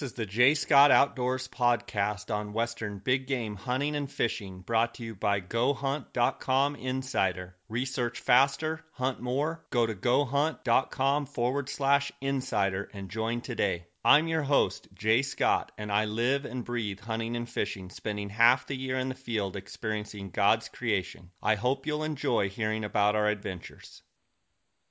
This 0.00 0.12
is 0.12 0.16
the 0.16 0.24
J. 0.24 0.54
Scott 0.54 0.90
Outdoors 0.90 1.46
podcast 1.46 2.34
on 2.34 2.54
Western 2.54 3.00
big 3.00 3.26
game 3.26 3.54
hunting 3.54 3.94
and 3.94 4.10
fishing, 4.10 4.62
brought 4.62 4.94
to 4.94 5.04
you 5.04 5.14
by 5.14 5.42
GoHunt.com 5.42 6.76
Insider. 6.76 7.54
Research 7.68 8.18
faster, 8.18 8.82
hunt 8.92 9.20
more. 9.20 9.62
Go 9.68 9.84
to 9.84 9.94
GoHunt.com 9.94 11.26
forward 11.26 11.68
slash 11.68 12.12
insider 12.22 12.88
and 12.94 13.10
join 13.10 13.42
today. 13.42 13.88
I'm 14.02 14.26
your 14.26 14.40
host, 14.40 14.88
Jay 14.94 15.20
Scott, 15.20 15.70
and 15.76 15.92
I 15.92 16.06
live 16.06 16.46
and 16.46 16.64
breathe 16.64 17.00
hunting 17.00 17.36
and 17.36 17.46
fishing, 17.46 17.90
spending 17.90 18.30
half 18.30 18.66
the 18.66 18.78
year 18.78 18.98
in 18.98 19.10
the 19.10 19.14
field 19.14 19.54
experiencing 19.54 20.30
God's 20.30 20.70
creation. 20.70 21.28
I 21.42 21.56
hope 21.56 21.86
you'll 21.86 22.04
enjoy 22.04 22.48
hearing 22.48 22.84
about 22.84 23.16
our 23.16 23.28
adventures. 23.28 24.02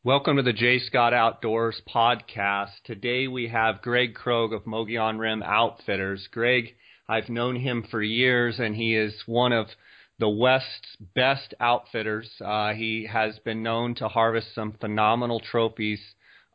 Welcome 0.05 0.37
to 0.37 0.43
the 0.43 0.53
J. 0.53 0.79
Scott 0.79 1.13
Outdoors 1.13 1.81
podcast. 1.93 2.71
Today 2.85 3.27
we 3.27 3.49
have 3.49 3.81
Greg 3.81 4.15
Krogh 4.15 4.55
of 4.55 4.65
Mogollon 4.65 5.19
Rim 5.19 5.43
Outfitters. 5.43 6.25
Greg, 6.31 6.73
I've 7.09 7.27
known 7.27 7.57
him 7.57 7.83
for 7.91 8.01
years, 8.01 8.59
and 8.59 8.77
he 8.77 8.95
is 8.95 9.13
one 9.25 9.51
of 9.51 9.67
the 10.17 10.29
West's 10.29 10.95
best 11.13 11.53
outfitters. 11.59 12.31
Uh, 12.39 12.71
he 12.71 13.09
has 13.11 13.39
been 13.39 13.61
known 13.61 13.93
to 13.95 14.07
harvest 14.07 14.55
some 14.55 14.71
phenomenal 14.79 15.41
trophies, 15.41 15.99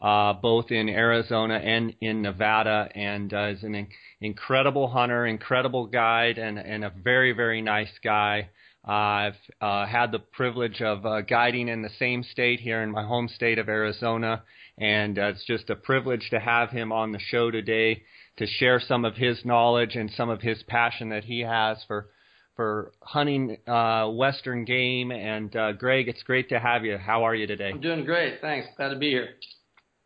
uh, 0.00 0.32
both 0.32 0.70
in 0.70 0.88
Arizona 0.88 1.56
and 1.56 1.94
in 2.00 2.22
Nevada, 2.22 2.88
and 2.94 3.34
uh, 3.34 3.48
is 3.48 3.62
an 3.62 3.74
in- 3.74 3.88
incredible 4.22 4.88
hunter, 4.88 5.26
incredible 5.26 5.84
guide, 5.84 6.38
and, 6.38 6.58
and 6.58 6.82
a 6.82 6.88
very, 6.88 7.32
very 7.32 7.60
nice 7.60 7.92
guy. 8.02 8.48
I've 8.84 9.36
uh, 9.60 9.86
had 9.86 10.12
the 10.12 10.18
privilege 10.18 10.82
of 10.82 11.06
uh, 11.06 11.22
guiding 11.22 11.68
in 11.68 11.82
the 11.82 11.90
same 11.98 12.22
state 12.22 12.60
here 12.60 12.82
in 12.82 12.90
my 12.90 13.02
home 13.04 13.28
state 13.28 13.58
of 13.58 13.68
Arizona, 13.68 14.42
and 14.76 15.18
uh, 15.18 15.26
it's 15.28 15.44
just 15.44 15.70
a 15.70 15.76
privilege 15.76 16.28
to 16.30 16.38
have 16.38 16.70
him 16.70 16.92
on 16.92 17.12
the 17.12 17.18
show 17.18 17.50
today 17.50 18.02
to 18.36 18.46
share 18.46 18.80
some 18.80 19.04
of 19.04 19.14
his 19.14 19.42
knowledge 19.44 19.94
and 19.94 20.10
some 20.10 20.28
of 20.28 20.42
his 20.42 20.62
passion 20.64 21.08
that 21.10 21.24
he 21.24 21.40
has 21.40 21.82
for 21.86 22.08
for 22.56 22.92
hunting 23.02 23.56
uh, 23.66 24.08
western 24.08 24.64
game. 24.64 25.10
And 25.10 25.54
uh, 25.56 25.72
Greg, 25.72 26.08
it's 26.08 26.22
great 26.22 26.50
to 26.50 26.60
have 26.60 26.84
you. 26.84 26.98
How 26.98 27.24
are 27.24 27.34
you 27.34 27.46
today? 27.46 27.70
I'm 27.70 27.80
doing 27.80 28.04
great. 28.04 28.40
Thanks. 28.40 28.68
Glad 28.76 28.90
to 28.90 28.96
be 28.96 29.10
here. 29.10 29.30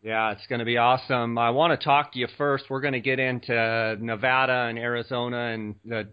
Yeah, 0.03 0.31
it's 0.31 0.47
going 0.47 0.61
to 0.61 0.65
be 0.65 0.77
awesome. 0.77 1.37
I 1.37 1.51
want 1.51 1.79
to 1.79 1.85
talk 1.85 2.13
to 2.13 2.19
you 2.19 2.29
first. 2.39 2.67
We're 2.71 2.81
going 2.81 2.93
to 2.93 3.01
get 3.01 3.19
into 3.19 3.97
Nevada 4.01 4.67
and 4.69 4.79
Arizona 4.79 5.49
and 5.53 5.75
the 5.85 6.09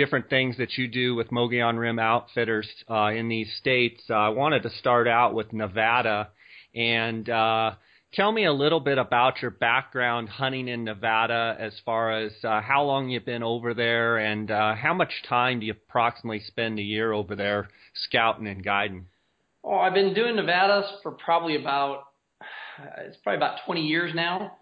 different 0.00 0.30
things 0.30 0.56
that 0.56 0.78
you 0.78 0.88
do 0.88 1.14
with 1.14 1.30
Mogollon 1.30 1.78
Rim 1.78 1.98
Outfitters 1.98 2.66
uh, 2.88 3.08
in 3.08 3.28
these 3.28 3.52
states. 3.58 4.02
Uh, 4.08 4.14
I 4.14 4.28
wanted 4.30 4.62
to 4.62 4.70
start 4.70 5.06
out 5.06 5.34
with 5.34 5.52
Nevada 5.52 6.30
and 6.74 7.28
uh, 7.28 7.72
tell 8.14 8.32
me 8.32 8.46
a 8.46 8.52
little 8.52 8.80
bit 8.80 8.96
about 8.96 9.42
your 9.42 9.50
background 9.50 10.30
hunting 10.30 10.68
in 10.68 10.84
Nevada 10.84 11.54
as 11.60 11.74
far 11.84 12.12
as 12.12 12.32
uh, 12.44 12.62
how 12.62 12.82
long 12.82 13.10
you've 13.10 13.26
been 13.26 13.42
over 13.42 13.74
there 13.74 14.16
and 14.16 14.50
uh, 14.50 14.74
how 14.74 14.94
much 14.94 15.12
time 15.28 15.60
do 15.60 15.66
you 15.66 15.72
approximately 15.72 16.40
spend 16.40 16.78
a 16.78 16.82
year 16.82 17.12
over 17.12 17.36
there 17.36 17.68
scouting 17.94 18.46
and 18.46 18.64
guiding? 18.64 19.04
Oh, 19.62 19.76
I've 19.76 19.92
been 19.92 20.14
doing 20.14 20.34
Nevada 20.34 20.82
for 21.02 21.12
probably 21.12 21.60
about 21.60 22.04
it's 23.04 23.18
probably 23.18 23.36
about 23.36 23.58
20 23.66 23.82
years 23.82 24.12
now. 24.14 24.56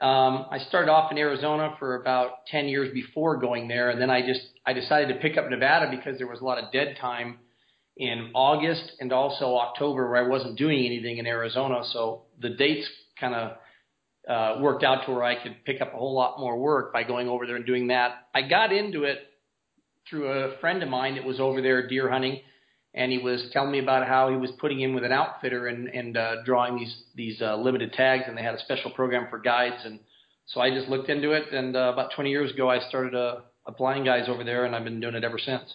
Um, 0.00 0.46
I 0.50 0.58
started 0.68 0.90
off 0.90 1.12
in 1.12 1.18
Arizona 1.18 1.76
for 1.78 1.96
about 1.96 2.46
10 2.46 2.68
years 2.68 2.92
before 2.94 3.36
going 3.36 3.68
there, 3.68 3.90
and 3.90 4.00
then 4.00 4.08
I 4.08 4.26
just 4.26 4.40
I 4.64 4.72
decided 4.72 5.08
to 5.08 5.20
pick 5.20 5.36
up 5.36 5.50
Nevada 5.50 5.90
because 5.90 6.16
there 6.16 6.26
was 6.26 6.40
a 6.40 6.44
lot 6.44 6.58
of 6.58 6.72
dead 6.72 6.96
time 7.00 7.38
in 7.96 8.30
August 8.34 8.92
and 9.00 9.12
also 9.12 9.56
October 9.56 10.10
where 10.10 10.24
I 10.24 10.26
wasn't 10.26 10.56
doing 10.56 10.86
anything 10.86 11.18
in 11.18 11.26
Arizona. 11.26 11.82
So 11.92 12.22
the 12.40 12.50
dates 12.50 12.88
kind 13.18 13.34
of 13.34 13.56
uh, 14.26 14.60
worked 14.60 14.84
out 14.84 15.04
to 15.04 15.12
where 15.12 15.24
I 15.24 15.42
could 15.42 15.64
pick 15.66 15.82
up 15.82 15.92
a 15.92 15.96
whole 15.96 16.14
lot 16.14 16.40
more 16.40 16.58
work 16.58 16.94
by 16.94 17.02
going 17.02 17.28
over 17.28 17.46
there 17.46 17.56
and 17.56 17.66
doing 17.66 17.88
that. 17.88 18.26
I 18.34 18.42
got 18.42 18.72
into 18.72 19.04
it 19.04 19.18
through 20.08 20.28
a 20.28 20.58
friend 20.60 20.82
of 20.82 20.88
mine 20.88 21.16
that 21.16 21.24
was 21.24 21.40
over 21.40 21.60
there 21.60 21.86
deer 21.88 22.10
hunting, 22.10 22.40
and 22.94 23.12
he 23.12 23.18
was 23.18 23.48
telling 23.52 23.70
me 23.70 23.78
about 23.78 24.06
how 24.06 24.30
he 24.30 24.36
was 24.36 24.50
putting 24.58 24.80
in 24.80 24.94
with 24.94 25.04
an 25.04 25.12
outfitter 25.12 25.68
and 25.68 25.88
and 25.88 26.16
uh, 26.16 26.42
drawing 26.44 26.76
these 26.76 27.02
these 27.14 27.40
uh, 27.40 27.56
limited 27.56 27.92
tags, 27.92 28.24
and 28.26 28.36
they 28.36 28.42
had 28.42 28.54
a 28.54 28.60
special 28.60 28.90
program 28.90 29.28
for 29.30 29.38
guides, 29.38 29.82
and 29.84 30.00
so 30.46 30.60
I 30.60 30.70
just 30.70 30.88
looked 30.88 31.08
into 31.08 31.32
it, 31.32 31.52
and 31.52 31.76
uh, 31.76 31.90
about 31.92 32.12
20 32.14 32.30
years 32.30 32.52
ago 32.52 32.68
I 32.68 32.80
started 32.88 33.14
uh, 33.14 33.40
applying 33.66 34.04
guys 34.04 34.28
over 34.28 34.42
there, 34.42 34.64
and 34.64 34.74
I've 34.74 34.84
been 34.84 35.00
doing 35.00 35.14
it 35.14 35.24
ever 35.24 35.38
since. 35.38 35.72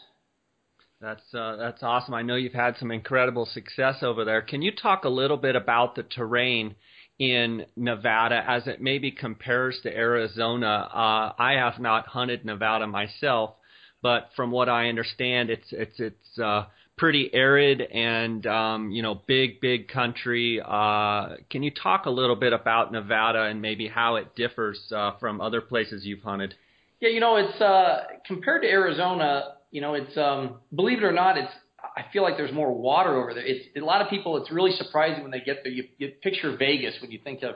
That's 1.01 1.33
uh, 1.33 1.55
that's 1.57 1.83
awesome. 1.83 2.13
I 2.13 2.21
know 2.21 2.35
you've 2.35 2.53
had 2.53 2.77
some 2.77 2.91
incredible 2.91 3.45
success 3.45 3.97
over 4.01 4.25
there. 4.25 4.41
Can 4.41 4.61
you 4.61 4.71
talk 4.71 5.03
a 5.03 5.09
little 5.09 5.37
bit 5.37 5.55
about 5.55 5.95
the 5.95 6.03
terrain 6.03 6.75
in 7.19 7.65
Nevada 7.75 8.43
as 8.47 8.67
it 8.67 8.81
maybe 8.81 9.11
compares 9.11 9.79
to 9.83 9.95
Arizona? 9.95 10.89
Uh, 10.93 11.33
I 11.41 11.53
have 11.57 11.79
not 11.79 12.07
hunted 12.07 12.45
Nevada 12.45 12.87
myself, 12.87 13.55
but 14.01 14.29
from 14.35 14.51
what 14.51 14.67
I 14.67 14.87
understand, 14.87 15.49
it's 15.49 15.67
it's 15.71 15.99
it's 15.99 16.39
uh, 16.39 16.65
pretty 16.97 17.29
arid 17.33 17.81
and 17.81 18.45
um, 18.47 18.91
you 18.91 19.01
know 19.01 19.21
big 19.27 19.61
big 19.61 19.87
country. 19.87 20.61
Uh, 20.63 21.35
can 21.49 21.63
you 21.63 21.71
talk 21.71 22.05
a 22.05 22.09
little 22.09 22.35
bit 22.35 22.53
about 22.53 22.91
Nevada 22.91 23.43
and 23.43 23.61
maybe 23.61 23.87
how 23.87 24.15
it 24.15 24.35
differs 24.35 24.79
uh, 24.95 25.11
from 25.19 25.41
other 25.41 25.61
places 25.61 26.05
you've 26.05 26.21
hunted? 26.21 26.55
Yeah, 26.99 27.09
you 27.09 27.19
know 27.19 27.35
it's 27.35 27.59
uh, 27.61 28.03
compared 28.25 28.61
to 28.63 28.67
Arizona. 28.69 29.55
You 29.71 29.81
know 29.81 29.93
it's 29.93 30.17
um, 30.17 30.57
believe 30.73 30.99
it 30.99 31.03
or 31.03 31.11
not, 31.11 31.37
it's 31.37 31.51
I 31.95 32.05
feel 32.11 32.23
like 32.23 32.37
there's 32.37 32.53
more 32.53 32.73
water 32.73 33.21
over 33.21 33.33
there. 33.33 33.45
It's 33.45 33.65
a 33.77 33.81
lot 33.81 34.01
of 34.01 34.09
people. 34.09 34.37
It's 34.37 34.51
really 34.51 34.71
surprising 34.77 35.23
when 35.23 35.31
they 35.31 35.41
get 35.41 35.57
there. 35.63 35.71
You, 35.71 35.85
you 35.97 36.11
picture 36.21 36.55
Vegas 36.57 36.95
when 37.01 37.11
you 37.11 37.19
think 37.23 37.43
of 37.43 37.55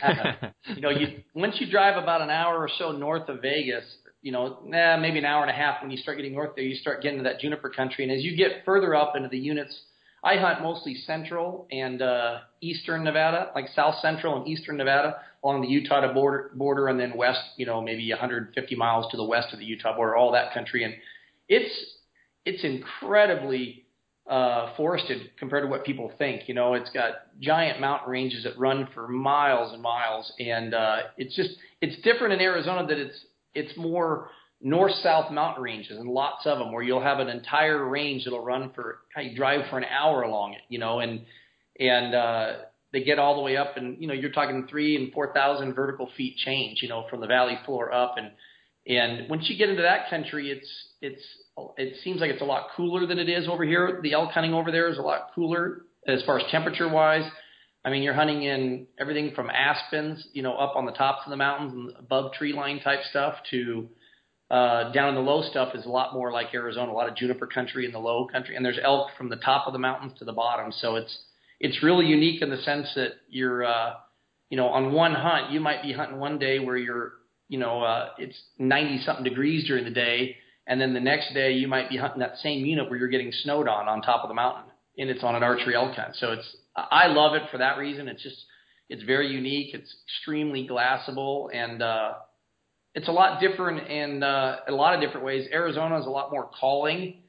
you 0.74 0.80
know, 0.80 0.90
you 0.90 1.22
once 1.34 1.56
you 1.58 1.70
drive 1.70 2.02
about 2.02 2.22
an 2.22 2.30
hour 2.30 2.58
or 2.58 2.68
so 2.78 2.92
north 2.92 3.28
of 3.28 3.42
Vegas, 3.42 3.84
you 4.22 4.32
know, 4.32 4.58
nah, 4.64 4.96
maybe 4.96 5.18
an 5.18 5.24
hour 5.24 5.42
and 5.42 5.50
a 5.50 5.54
half 5.54 5.82
when 5.82 5.90
you 5.90 5.96
start 5.96 6.16
getting 6.16 6.32
north 6.32 6.54
there, 6.54 6.64
you 6.64 6.76
start 6.76 7.02
getting 7.02 7.18
to 7.18 7.24
that 7.24 7.40
juniper 7.40 7.68
country. 7.68 8.04
And 8.04 8.12
as 8.12 8.22
you 8.22 8.36
get 8.36 8.64
further 8.64 8.94
up 8.94 9.16
into 9.16 9.28
the 9.28 9.38
units, 9.38 9.78
I 10.24 10.36
hunt 10.36 10.62
mostly 10.62 10.94
central 10.94 11.66
and 11.72 12.00
uh, 12.00 12.38
eastern 12.60 13.02
Nevada, 13.02 13.50
like 13.54 13.66
south 13.74 13.96
central 14.00 14.36
and 14.38 14.46
eastern 14.46 14.76
Nevada 14.76 15.16
along 15.42 15.62
the 15.62 15.68
Utah 15.68 16.12
border, 16.12 16.52
border, 16.54 16.86
and 16.86 16.98
then 16.98 17.16
west, 17.16 17.40
you 17.56 17.66
know, 17.66 17.82
maybe 17.82 18.08
150 18.08 18.76
miles 18.76 19.10
to 19.10 19.16
the 19.16 19.24
west 19.24 19.52
of 19.52 19.58
the 19.58 19.64
Utah 19.64 19.96
border, 19.96 20.14
all 20.14 20.30
that 20.32 20.54
country. 20.54 20.84
And 20.84 20.94
it's 21.48 21.74
it's 22.44 22.62
incredibly 22.62 23.86
uh, 24.28 24.74
forested 24.76 25.30
compared 25.38 25.64
to 25.64 25.68
what 25.68 25.84
people 25.84 26.12
think. 26.18 26.48
You 26.48 26.54
know, 26.54 26.74
it's 26.74 26.90
got 26.90 27.14
giant 27.40 27.80
mountain 27.80 28.10
ranges 28.10 28.44
that 28.44 28.56
run 28.56 28.88
for 28.94 29.08
miles 29.08 29.72
and 29.72 29.82
miles, 29.82 30.32
and 30.38 30.74
uh, 30.74 30.98
it's 31.16 31.34
just 31.34 31.50
it's 31.80 32.00
different 32.02 32.34
in 32.34 32.40
Arizona 32.40 32.86
that 32.86 32.98
it's 32.98 33.24
it's 33.54 33.76
more 33.76 34.28
north-south 34.60 35.32
mountain 35.32 35.62
ranges 35.62 35.98
and 35.98 36.08
lots 36.08 36.46
of 36.46 36.58
them 36.58 36.72
where 36.72 36.82
you'll 36.82 37.02
have 37.02 37.18
an 37.18 37.28
entire 37.28 37.84
range 37.84 38.24
that'll 38.24 38.44
run 38.44 38.70
for 38.74 38.98
you 39.20 39.34
drive 39.36 39.68
for 39.68 39.78
an 39.78 39.84
hour 39.84 40.22
along 40.22 40.52
it, 40.52 40.60
you 40.68 40.78
know, 40.78 41.00
and 41.00 41.22
and 41.80 42.14
uh, 42.14 42.52
they 42.92 43.02
get 43.02 43.18
all 43.18 43.34
the 43.34 43.40
way 43.40 43.56
up 43.56 43.76
and 43.76 44.00
you 44.00 44.06
know 44.06 44.14
you're 44.14 44.30
talking 44.30 44.66
three 44.68 44.96
and 44.96 45.12
four 45.12 45.32
thousand 45.32 45.74
vertical 45.74 46.08
feet 46.16 46.36
change, 46.36 46.78
you 46.82 46.88
know, 46.88 47.06
from 47.10 47.20
the 47.20 47.26
valley 47.26 47.58
floor 47.64 47.92
up 47.92 48.14
and 48.18 48.30
and 48.86 49.28
once 49.30 49.48
you 49.48 49.56
get 49.56 49.68
into 49.68 49.82
that 49.82 50.10
country, 50.10 50.50
it's 50.50 50.68
it's 51.00 51.22
it 51.76 51.96
seems 52.02 52.20
like 52.20 52.30
it's 52.30 52.42
a 52.42 52.46
lot 52.46 52.68
cooler 52.76 53.06
than 53.06 53.18
it 53.18 53.28
is 53.28 53.46
over 53.48 53.64
here. 53.64 54.00
The 54.02 54.12
elk 54.12 54.30
hunting 54.30 54.54
over 54.54 54.72
there 54.72 54.88
is 54.88 54.98
a 54.98 55.02
lot 55.02 55.28
cooler 55.34 55.82
as 56.06 56.22
far 56.24 56.38
as 56.38 56.50
temperature 56.50 56.88
wise. 56.88 57.28
I 57.84 57.90
mean, 57.90 58.02
you're 58.02 58.14
hunting 58.14 58.44
in 58.44 58.86
everything 58.98 59.32
from 59.34 59.50
aspens, 59.50 60.24
you 60.32 60.42
know, 60.42 60.54
up 60.54 60.76
on 60.76 60.86
the 60.86 60.92
tops 60.92 61.22
of 61.26 61.30
the 61.30 61.36
mountains 61.36 61.72
and 61.72 61.92
above 61.98 62.32
tree 62.34 62.52
line 62.52 62.80
type 62.80 63.00
stuff 63.10 63.34
to 63.50 63.88
uh, 64.52 64.92
down 64.92 65.08
in 65.08 65.14
the 65.14 65.20
low 65.20 65.42
stuff 65.50 65.74
is 65.74 65.86
a 65.86 65.88
lot 65.88 66.12
more 66.12 66.30
like 66.30 66.48
Arizona, 66.52 66.92
a 66.92 66.94
lot 66.94 67.08
of 67.08 67.16
juniper 67.16 67.46
country 67.46 67.86
in 67.86 67.92
the 67.92 67.98
low 67.98 68.26
country, 68.30 68.54
and 68.54 68.64
there's 68.64 68.78
elk 68.82 69.08
from 69.16 69.30
the 69.30 69.36
top 69.36 69.66
of 69.66 69.72
the 69.72 69.78
mountains 69.78 70.12
to 70.18 70.26
the 70.26 70.32
bottom. 70.32 70.70
So 70.78 70.96
it's 70.96 71.18
it's 71.58 71.82
really 71.82 72.06
unique 72.06 72.42
in 72.42 72.50
the 72.50 72.58
sense 72.58 72.88
that 72.94 73.12
you're, 73.30 73.64
uh, 73.64 73.94
you 74.50 74.56
know, 74.56 74.66
on 74.66 74.92
one 74.92 75.14
hunt 75.14 75.52
you 75.52 75.60
might 75.60 75.82
be 75.82 75.92
hunting 75.92 76.18
one 76.18 76.38
day 76.38 76.58
where 76.58 76.76
you're, 76.76 77.12
you 77.48 77.58
know, 77.58 77.82
uh, 77.82 78.10
it's 78.18 78.36
90 78.58 79.02
something 79.06 79.24
degrees 79.24 79.66
during 79.66 79.84
the 79.84 79.90
day, 79.90 80.36
and 80.66 80.78
then 80.78 80.92
the 80.92 81.00
next 81.00 81.32
day 81.32 81.52
you 81.52 81.66
might 81.66 81.88
be 81.88 81.96
hunting 81.96 82.20
that 82.20 82.36
same 82.42 82.64
unit 82.66 82.90
where 82.90 82.98
you're 82.98 83.08
getting 83.08 83.32
snowed 83.32 83.66
on 83.66 83.88
on 83.88 84.02
top 84.02 84.22
of 84.22 84.28
the 84.28 84.34
mountain, 84.34 84.70
and 84.98 85.08
it's 85.08 85.24
on 85.24 85.34
an 85.34 85.42
archery 85.42 85.74
elk 85.74 85.96
hunt. 85.96 86.14
So 86.16 86.32
it's 86.32 86.56
I 86.76 87.06
love 87.08 87.34
it 87.34 87.42
for 87.50 87.58
that 87.58 87.78
reason. 87.78 88.08
It's 88.08 88.22
just 88.22 88.44
it's 88.88 89.02
very 89.02 89.28
unique. 89.28 89.74
It's 89.74 89.94
extremely 90.06 90.66
glassable, 90.68 91.48
and 91.54 91.82
uh, 91.82 92.14
it's 92.94 93.08
a 93.08 93.12
lot 93.12 93.40
different 93.40 93.88
in 93.88 94.22
uh, 94.22 94.56
a 94.68 94.72
lot 94.72 94.94
of 94.94 95.00
different 95.00 95.24
ways. 95.26 95.48
Arizona 95.52 95.98
is 95.98 96.06
a 96.06 96.10
lot 96.10 96.30
more 96.30 96.50
calling. 96.58 97.22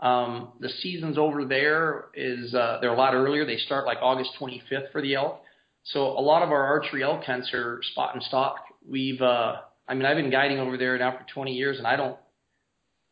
Um, 0.00 0.52
the 0.60 0.68
seasons 0.68 1.18
over 1.18 1.44
there 1.44 2.06
is 2.14 2.54
uh, 2.54 2.78
they're 2.80 2.92
a 2.92 2.96
lot 2.96 3.14
earlier. 3.14 3.44
They 3.44 3.56
start 3.56 3.84
like 3.84 3.98
August 4.00 4.30
25th 4.40 4.92
for 4.92 5.02
the 5.02 5.14
elk. 5.14 5.42
So 5.84 6.02
a 6.02 6.20
lot 6.20 6.42
of 6.42 6.50
our 6.50 6.64
archery 6.64 7.02
elk 7.02 7.24
hunts 7.24 7.52
are 7.52 7.80
spot 7.82 8.14
and 8.14 8.22
stock. 8.22 8.56
We've 8.88 9.20
uh, 9.20 9.56
I 9.88 9.94
mean 9.94 10.06
I've 10.06 10.16
been 10.16 10.30
guiding 10.30 10.58
over 10.58 10.76
there 10.76 10.96
now 10.98 11.12
for 11.18 11.26
20 11.32 11.52
years, 11.52 11.78
and 11.78 11.86
I 11.86 11.96
don't 11.96 12.16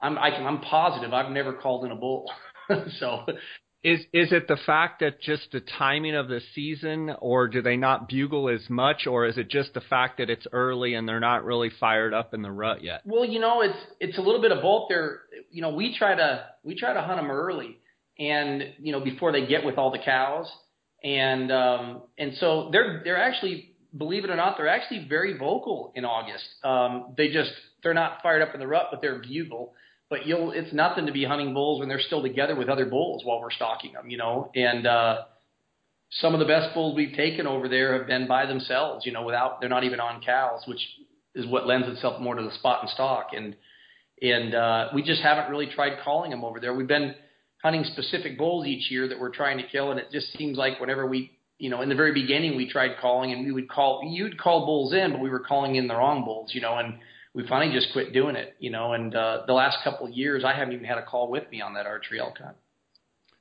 I'm 0.00 0.18
I 0.18 0.30
can, 0.30 0.46
I'm 0.46 0.60
positive 0.60 1.12
I've 1.12 1.32
never 1.32 1.54
called 1.54 1.84
in 1.84 1.90
a 1.90 1.96
bull. 1.96 2.30
so 3.00 3.26
Is 3.86 4.00
is 4.12 4.32
it 4.32 4.48
the 4.48 4.56
fact 4.66 4.98
that 4.98 5.20
just 5.20 5.52
the 5.52 5.60
timing 5.60 6.16
of 6.16 6.26
the 6.26 6.40
season, 6.56 7.14
or 7.20 7.46
do 7.46 7.62
they 7.62 7.76
not 7.76 8.08
bugle 8.08 8.48
as 8.48 8.68
much, 8.68 9.06
or 9.06 9.26
is 9.26 9.38
it 9.38 9.48
just 9.48 9.74
the 9.74 9.80
fact 9.80 10.18
that 10.18 10.28
it's 10.28 10.44
early 10.50 10.94
and 10.94 11.08
they're 11.08 11.20
not 11.20 11.44
really 11.44 11.70
fired 11.78 12.12
up 12.12 12.34
in 12.34 12.42
the 12.42 12.50
rut 12.50 12.82
yet? 12.82 13.02
Well, 13.04 13.24
you 13.24 13.38
know, 13.38 13.60
it's 13.60 13.78
it's 14.00 14.18
a 14.18 14.20
little 14.20 14.42
bit 14.42 14.50
of 14.50 14.60
both. 14.60 14.88
There, 14.88 15.20
you 15.52 15.62
know, 15.62 15.72
we 15.72 15.96
try 15.96 16.16
to 16.16 16.46
we 16.64 16.74
try 16.74 16.94
to 16.94 17.00
hunt 17.00 17.20
them 17.20 17.30
early, 17.30 17.78
and 18.18 18.64
you 18.80 18.90
know, 18.90 18.98
before 18.98 19.30
they 19.30 19.46
get 19.46 19.64
with 19.64 19.78
all 19.78 19.92
the 19.92 20.02
cows, 20.04 20.50
and 21.04 21.52
um, 21.52 22.02
and 22.18 22.34
so 22.40 22.70
they're 22.72 23.02
they're 23.04 23.22
actually 23.22 23.76
believe 23.96 24.24
it 24.24 24.30
or 24.30 24.36
not, 24.36 24.56
they're 24.56 24.66
actually 24.66 25.06
very 25.08 25.38
vocal 25.38 25.92
in 25.94 26.04
August. 26.04 26.44
Um, 26.64 27.14
they 27.16 27.28
just 27.28 27.52
they're 27.84 27.94
not 27.94 28.18
fired 28.20 28.42
up 28.42 28.52
in 28.52 28.58
the 28.58 28.66
rut, 28.66 28.88
but 28.90 29.00
they're 29.00 29.20
bugle 29.20 29.74
but 30.08 30.26
you'll 30.26 30.52
it's 30.52 30.72
nothing 30.72 31.06
to 31.06 31.12
be 31.12 31.24
hunting 31.24 31.54
bulls 31.54 31.80
when 31.80 31.88
they're 31.88 32.00
still 32.00 32.22
together 32.22 32.54
with 32.54 32.68
other 32.68 32.86
bulls 32.86 33.22
while 33.24 33.40
we're 33.40 33.50
stalking 33.50 33.92
them, 33.92 34.08
you 34.08 34.16
know. 34.16 34.50
And 34.54 34.86
uh, 34.86 35.24
some 36.10 36.34
of 36.34 36.40
the 36.40 36.46
best 36.46 36.74
bulls 36.74 36.96
we've 36.96 37.16
taken 37.16 37.46
over 37.46 37.68
there 37.68 37.98
have 37.98 38.06
been 38.06 38.28
by 38.28 38.46
themselves, 38.46 39.04
you 39.04 39.12
know, 39.12 39.24
without 39.24 39.60
they're 39.60 39.68
not 39.68 39.84
even 39.84 40.00
on 40.00 40.22
cows, 40.22 40.62
which 40.66 40.80
is 41.34 41.46
what 41.46 41.66
lends 41.66 41.88
itself 41.88 42.20
more 42.20 42.34
to 42.34 42.42
the 42.42 42.54
spot 42.54 42.82
and 42.82 42.90
stalk. 42.90 43.28
And 43.34 43.56
and 44.22 44.54
uh, 44.54 44.88
we 44.94 45.02
just 45.02 45.22
haven't 45.22 45.50
really 45.50 45.66
tried 45.66 45.98
calling 46.04 46.30
them 46.30 46.44
over 46.44 46.60
there. 46.60 46.74
We've 46.74 46.86
been 46.86 47.14
hunting 47.62 47.84
specific 47.84 48.38
bulls 48.38 48.66
each 48.66 48.90
year 48.90 49.08
that 49.08 49.18
we're 49.18 49.34
trying 49.34 49.58
to 49.58 49.64
kill, 49.66 49.90
and 49.90 49.98
it 49.98 50.06
just 50.12 50.32
seems 50.38 50.56
like 50.56 50.80
whenever 50.80 51.06
we 51.06 51.32
you 51.58 51.70
know, 51.70 51.80
in 51.80 51.88
the 51.88 51.94
very 51.94 52.12
beginning, 52.12 52.54
we 52.56 52.68
tried 52.70 52.98
calling, 53.00 53.32
and 53.32 53.44
we 53.46 53.52
would 53.52 53.68
call. 53.68 54.02
You'd 54.04 54.38
call 54.38 54.66
bulls 54.66 54.92
in, 54.92 55.12
but 55.12 55.20
we 55.20 55.30
were 55.30 55.40
calling 55.40 55.76
in 55.76 55.86
the 55.86 55.94
wrong 55.94 56.24
bulls, 56.24 56.50
you 56.54 56.60
know, 56.60 56.76
and 56.76 56.98
we 57.36 57.46
finally 57.46 57.72
just 57.72 57.92
quit 57.92 58.14
doing 58.14 58.34
it, 58.34 58.56
you 58.58 58.70
know. 58.70 58.94
And 58.94 59.14
uh, 59.14 59.42
the 59.46 59.52
last 59.52 59.76
couple 59.84 60.06
of 60.06 60.12
years, 60.12 60.42
I 60.42 60.54
haven't 60.54 60.72
even 60.72 60.86
had 60.86 60.96
a 60.96 61.04
call 61.04 61.30
with 61.30 61.48
me 61.50 61.60
on 61.60 61.74
that 61.74 61.84
archery 61.84 62.18
elk 62.18 62.38
hunt. 62.38 62.56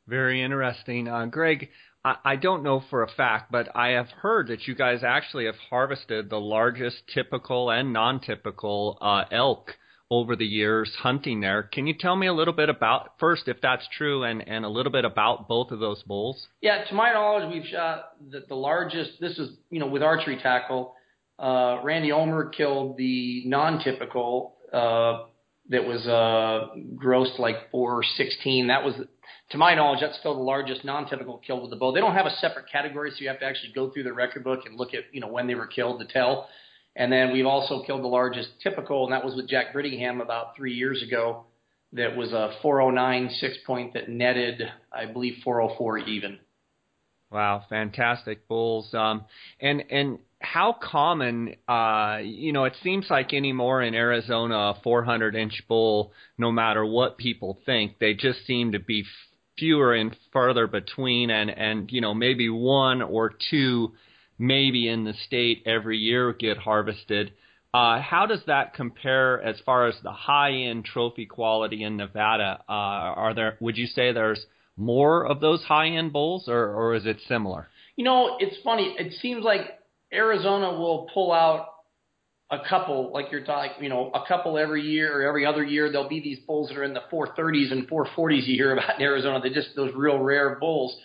Very 0.05 0.43
interesting, 0.43 1.07
uh, 1.07 1.25
Greg. 1.27 1.69
I, 2.03 2.17
I 2.25 2.35
don't 2.35 2.61
know 2.61 2.83
for 2.89 3.03
a 3.03 3.07
fact, 3.07 3.53
but 3.53 3.73
I 3.73 3.91
have 3.91 4.09
heard 4.09 4.49
that 4.49 4.67
you 4.67 4.75
guys 4.75 4.99
actually 5.01 5.45
have 5.45 5.55
harvested 5.69 6.29
the 6.29 6.39
largest 6.39 6.97
typical 7.13 7.71
and 7.71 7.93
non-typical 7.93 8.97
uh, 8.99 9.23
elk 9.31 9.71
over 10.11 10.35
the 10.35 10.45
years 10.45 10.91
hunting 10.99 11.39
there. 11.39 11.63
Can 11.63 11.87
you 11.87 11.95
tell 11.97 12.17
me 12.17 12.27
a 12.27 12.33
little 12.33 12.53
bit 12.53 12.69
about 12.69 13.13
first 13.17 13.47
if 13.47 13.61
that's 13.61 13.87
true 13.97 14.23
and 14.25 14.45
and 14.45 14.65
a 14.65 14.69
little 14.69 14.91
bit 14.91 15.05
about 15.05 15.47
both 15.47 15.71
of 15.71 15.79
those 15.79 16.03
bulls? 16.03 16.47
Yeah, 16.61 16.83
to 16.83 16.93
my 16.93 17.13
knowledge, 17.13 17.49
we've 17.51 17.65
shot 17.65 18.11
the, 18.29 18.43
the 18.47 18.55
largest. 18.55 19.21
This 19.21 19.39
is 19.39 19.51
you 19.69 19.79
know 19.79 19.87
with 19.87 20.03
archery 20.03 20.37
tackle 20.43 20.94
uh, 21.39 21.81
Randy 21.83 22.11
Ulmer 22.11 22.49
killed 22.49 22.97
the 22.97 23.43
non-typical 23.45 24.55
uh, 24.71 25.23
that 25.69 25.83
was 25.83 26.05
uh, 26.07 26.75
grossed 26.95 27.39
like 27.39 27.71
416. 27.71 28.67
That 28.67 28.83
was, 28.83 28.95
to 29.49 29.57
my 29.57 29.75
knowledge, 29.75 29.99
that's 30.01 30.17
still 30.19 30.35
the 30.35 30.41
largest 30.41 30.85
non-typical 30.85 31.41
kill 31.45 31.61
with 31.61 31.71
the 31.71 31.75
bow. 31.75 31.91
They 31.91 31.99
don't 31.99 32.13
have 32.13 32.25
a 32.25 32.35
separate 32.37 32.65
category, 32.71 33.11
so 33.11 33.17
you 33.19 33.27
have 33.29 33.39
to 33.39 33.45
actually 33.45 33.73
go 33.73 33.89
through 33.89 34.03
the 34.03 34.13
record 34.13 34.43
book 34.43 34.61
and 34.65 34.77
look 34.77 34.93
at 34.93 35.03
you 35.11 35.21
know 35.21 35.27
when 35.27 35.47
they 35.47 35.55
were 35.55 35.67
killed 35.67 35.99
to 35.99 36.05
tell. 36.05 36.47
And 36.95 37.11
then 37.11 37.33
we've 37.33 37.45
also 37.45 37.83
killed 37.83 38.03
the 38.03 38.07
largest 38.07 38.49
typical, 38.63 39.03
and 39.03 39.13
that 39.13 39.25
was 39.25 39.35
with 39.35 39.49
Jack 39.49 39.73
Brittingham 39.73 40.21
about 40.21 40.55
three 40.55 40.73
years 40.73 41.03
ago. 41.03 41.45
That 41.93 42.15
was 42.15 42.31
a 42.31 42.51
409 42.61 43.29
six 43.39 43.57
point 43.65 43.93
that 43.93 44.09
netted, 44.09 44.61
I 44.93 45.05
believe, 45.05 45.35
404 45.43 45.99
even. 45.99 46.39
Wow, 47.31 47.63
fantastic 47.69 48.47
bulls. 48.47 48.93
Um, 48.93 49.25
and 49.59 49.83
and 49.89 50.19
how 50.45 50.73
common, 50.73 51.55
uh, 51.67 52.19
you 52.23 52.53
know, 52.53 52.65
it 52.65 52.75
seems 52.83 53.07
like 53.09 53.33
anymore 53.33 53.81
in 53.81 53.95
Arizona, 53.95 54.55
a 54.55 54.79
400 54.83 55.35
inch 55.35 55.63
bull, 55.67 56.11
no 56.37 56.51
matter 56.51 56.85
what 56.85 57.17
people 57.17 57.57
think, 57.65 57.99
they 57.99 58.13
just 58.13 58.45
seem 58.45 58.71
to 58.73 58.79
be 58.79 59.03
fewer 59.57 59.93
and 59.93 60.15
further 60.31 60.67
between, 60.67 61.29
and 61.29 61.49
and 61.49 61.91
you 61.91 62.01
know 62.01 62.13
maybe 62.13 62.49
one 62.49 63.01
or 63.01 63.33
two, 63.49 63.93
maybe 64.37 64.87
in 64.87 65.03
the 65.03 65.13
state 65.25 65.63
every 65.65 65.97
year 65.97 66.33
get 66.33 66.57
harvested. 66.57 67.31
Uh, 67.73 67.99
how 67.99 68.25
does 68.25 68.41
that 68.47 68.73
compare 68.73 69.41
as 69.41 69.59
far 69.65 69.87
as 69.87 69.95
the 70.03 70.11
high 70.11 70.53
end 70.53 70.85
trophy 70.85 71.25
quality 71.25 71.83
in 71.83 71.97
Nevada? 71.97 72.61
Uh, 72.69 72.71
are 72.71 73.33
there? 73.33 73.57
Would 73.59 73.77
you 73.77 73.87
say 73.87 74.11
there's 74.11 74.45
more 74.77 75.25
of 75.25 75.41
those 75.41 75.63
high 75.63 75.89
end 75.89 76.13
bulls, 76.13 76.47
or 76.47 76.73
or 76.73 76.95
is 76.95 77.05
it 77.05 77.17
similar? 77.27 77.67
You 77.95 78.05
know, 78.05 78.37
it's 78.39 78.57
funny. 78.63 78.95
It 78.99 79.13
seems 79.21 79.43
like 79.43 79.79
Arizona 80.15 80.71
will 80.71 81.07
pull 81.13 81.31
out 81.31 81.67
a 82.51 82.59
couple, 82.69 83.11
like 83.11 83.31
you're 83.31 83.43
talking, 83.43 83.83
you 83.83 83.89
know, 83.89 84.11
a 84.13 84.25
couple 84.27 84.57
every 84.57 84.81
year 84.81 85.19
or 85.19 85.27
every 85.27 85.45
other 85.45 85.63
year. 85.63 85.91
There'll 85.91 86.09
be 86.09 86.21
these 86.21 86.39
bulls 86.39 86.69
that 86.69 86.77
are 86.77 86.83
in 86.83 86.93
the 86.93 87.01
430s 87.11 87.71
and 87.71 87.89
440s 87.89 88.45
you 88.47 88.55
hear 88.55 88.73
about 88.73 88.95
in 88.95 89.01
Arizona. 89.01 89.39
They're 89.41 89.53
just 89.53 89.75
those 89.75 89.93
real 89.95 90.19
rare 90.19 90.55
bulls. 90.59 90.95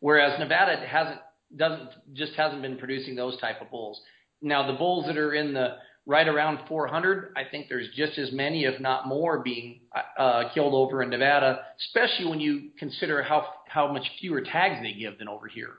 Whereas 0.00 0.38
Nevada 0.38 0.76
hasn't, 0.86 1.20
doesn't, 1.56 1.90
just 2.12 2.32
hasn't 2.34 2.62
been 2.62 2.76
producing 2.76 3.16
those 3.16 3.38
type 3.40 3.60
of 3.60 3.70
bulls. 3.70 4.00
Now 4.42 4.70
the 4.70 4.76
bulls 4.76 5.06
that 5.06 5.16
are 5.16 5.34
in 5.34 5.52
the 5.54 5.76
right 6.06 6.26
around 6.26 6.60
400, 6.68 7.34
I 7.36 7.42
think 7.50 7.68
there's 7.68 7.88
just 7.94 8.18
as 8.18 8.32
many, 8.32 8.64
if 8.64 8.80
not 8.80 9.06
more, 9.06 9.40
being 9.40 9.80
uh, 10.18 10.44
killed 10.54 10.74
over 10.74 11.02
in 11.02 11.10
Nevada, 11.10 11.60
especially 11.78 12.26
when 12.26 12.40
you 12.40 12.70
consider 12.78 13.22
how 13.22 13.46
how 13.68 13.92
much 13.92 14.02
fewer 14.18 14.40
tags 14.40 14.82
they 14.82 14.92
give 14.92 15.18
than 15.18 15.28
over 15.28 15.46
here. 15.46 15.74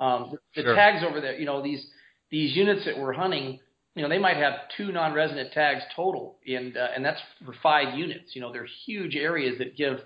Um, 0.00 0.30
the, 0.32 0.62
the 0.62 0.66
sure. 0.66 0.74
tags 0.74 1.04
over 1.08 1.20
there, 1.20 1.38
you 1.38 1.46
know, 1.46 1.62
these 1.62 1.86
these 2.30 2.56
units 2.56 2.84
that 2.84 2.98
we're 2.98 3.12
hunting, 3.12 3.60
you 3.94 4.02
know, 4.02 4.08
they 4.08 4.18
might 4.18 4.36
have 4.36 4.54
two 4.76 4.92
non-resident 4.92 5.52
tags 5.52 5.82
total, 5.94 6.38
and 6.46 6.76
uh, 6.76 6.88
and 6.94 7.04
that's 7.04 7.20
for 7.44 7.54
five 7.62 7.98
units. 7.98 8.34
You 8.34 8.40
know, 8.40 8.52
they're 8.52 8.68
huge 8.86 9.16
areas 9.16 9.58
that 9.58 9.76
give 9.76 9.98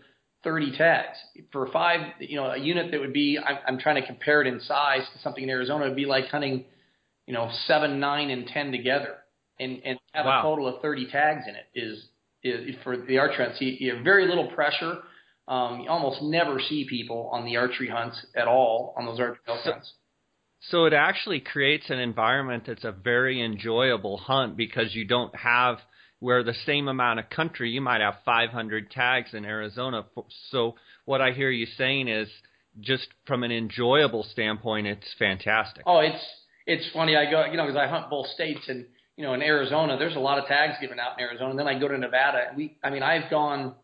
30 0.44 0.76
tags 0.76 1.16
for 1.52 1.68
five. 1.72 2.00
You 2.20 2.36
know, 2.36 2.46
a 2.46 2.58
unit 2.58 2.90
that 2.90 3.00
would 3.00 3.12
be 3.12 3.38
I'm, 3.38 3.58
I'm 3.66 3.78
trying 3.78 4.00
to 4.00 4.06
compare 4.06 4.40
it 4.40 4.46
in 4.46 4.60
size 4.60 5.02
to 5.14 5.22
something 5.22 5.44
in 5.44 5.50
Arizona 5.50 5.86
would 5.86 5.96
be 5.96 6.06
like 6.06 6.26
hunting, 6.28 6.64
you 7.26 7.34
know, 7.34 7.50
seven, 7.66 8.00
nine, 8.00 8.30
and 8.30 8.46
ten 8.46 8.72
together, 8.72 9.16
and 9.58 9.80
and 9.84 9.98
have 10.14 10.26
wow. 10.26 10.40
a 10.40 10.42
total 10.42 10.68
of 10.68 10.80
30 10.82 11.10
tags 11.10 11.44
in 11.48 11.54
it 11.54 11.66
is 11.74 12.06
is 12.42 12.74
for 12.82 12.96
the 12.96 13.18
archery 13.18 13.44
hunts. 13.44 13.60
You, 13.60 13.76
you 13.78 13.94
have 13.94 14.04
very 14.04 14.26
little 14.26 14.48
pressure. 14.48 14.98
Um, 15.48 15.80
you 15.80 15.90
almost 15.90 16.22
never 16.22 16.60
see 16.60 16.86
people 16.88 17.28
on 17.32 17.44
the 17.44 17.56
archery 17.56 17.88
hunts 17.88 18.24
at 18.36 18.46
all 18.46 18.94
on 18.96 19.06
those 19.06 19.20
archery 19.20 19.38
hunts. 19.46 19.92
So 20.70 20.84
it 20.84 20.92
actually 20.92 21.40
creates 21.40 21.90
an 21.90 21.98
environment 21.98 22.64
that's 22.66 22.84
a 22.84 22.92
very 22.92 23.42
enjoyable 23.42 24.16
hunt 24.16 24.56
because 24.56 24.94
you 24.94 25.04
don't 25.04 25.34
have 25.34 25.78
where 26.20 26.44
the 26.44 26.54
same 26.66 26.86
amount 26.86 27.18
of 27.18 27.28
country 27.30 27.70
you 27.70 27.80
might 27.80 28.00
have 28.00 28.14
500 28.24 28.90
tags 28.92 29.34
in 29.34 29.44
Arizona. 29.44 30.04
So 30.50 30.76
what 31.04 31.20
I 31.20 31.32
hear 31.32 31.50
you 31.50 31.66
saying 31.76 32.06
is 32.06 32.28
just 32.80 33.08
from 33.26 33.42
an 33.42 33.50
enjoyable 33.50 34.22
standpoint, 34.22 34.86
it's 34.86 35.12
fantastic. 35.18 35.82
Oh, 35.84 35.98
it's 35.98 36.24
it's 36.64 36.88
funny. 36.92 37.16
I 37.16 37.28
go, 37.28 37.44
you 37.46 37.56
know, 37.56 37.66
because 37.66 37.76
I 37.76 37.88
hunt 37.88 38.08
both 38.08 38.28
states, 38.28 38.60
and 38.68 38.86
you 39.16 39.24
know, 39.24 39.34
in 39.34 39.42
Arizona, 39.42 39.98
there's 39.98 40.14
a 40.14 40.20
lot 40.20 40.38
of 40.38 40.46
tags 40.46 40.74
given 40.80 41.00
out 41.00 41.18
in 41.18 41.24
Arizona. 41.24 41.50
And 41.50 41.58
then 41.58 41.66
I 41.66 41.76
go 41.76 41.88
to 41.88 41.98
Nevada, 41.98 42.44
and 42.48 42.56
we, 42.56 42.78
I 42.84 42.90
mean, 42.90 43.02
I've 43.02 43.28
gone, 43.30 43.74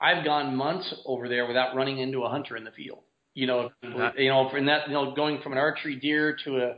I've 0.00 0.24
gone 0.24 0.56
months 0.56 0.92
over 1.06 1.28
there 1.28 1.46
without 1.46 1.76
running 1.76 1.98
into 1.98 2.24
a 2.24 2.28
hunter 2.28 2.56
in 2.56 2.64
the 2.64 2.72
field 2.72 3.04
you 3.38 3.46
know, 3.46 3.70
you 4.16 4.28
know, 4.28 4.50
from 4.50 4.66
that, 4.66 4.88
you 4.88 4.94
know, 4.94 5.14
going 5.14 5.40
from 5.42 5.52
an 5.52 5.58
archery 5.58 5.94
deer 5.94 6.36
to 6.44 6.56
a 6.56 6.74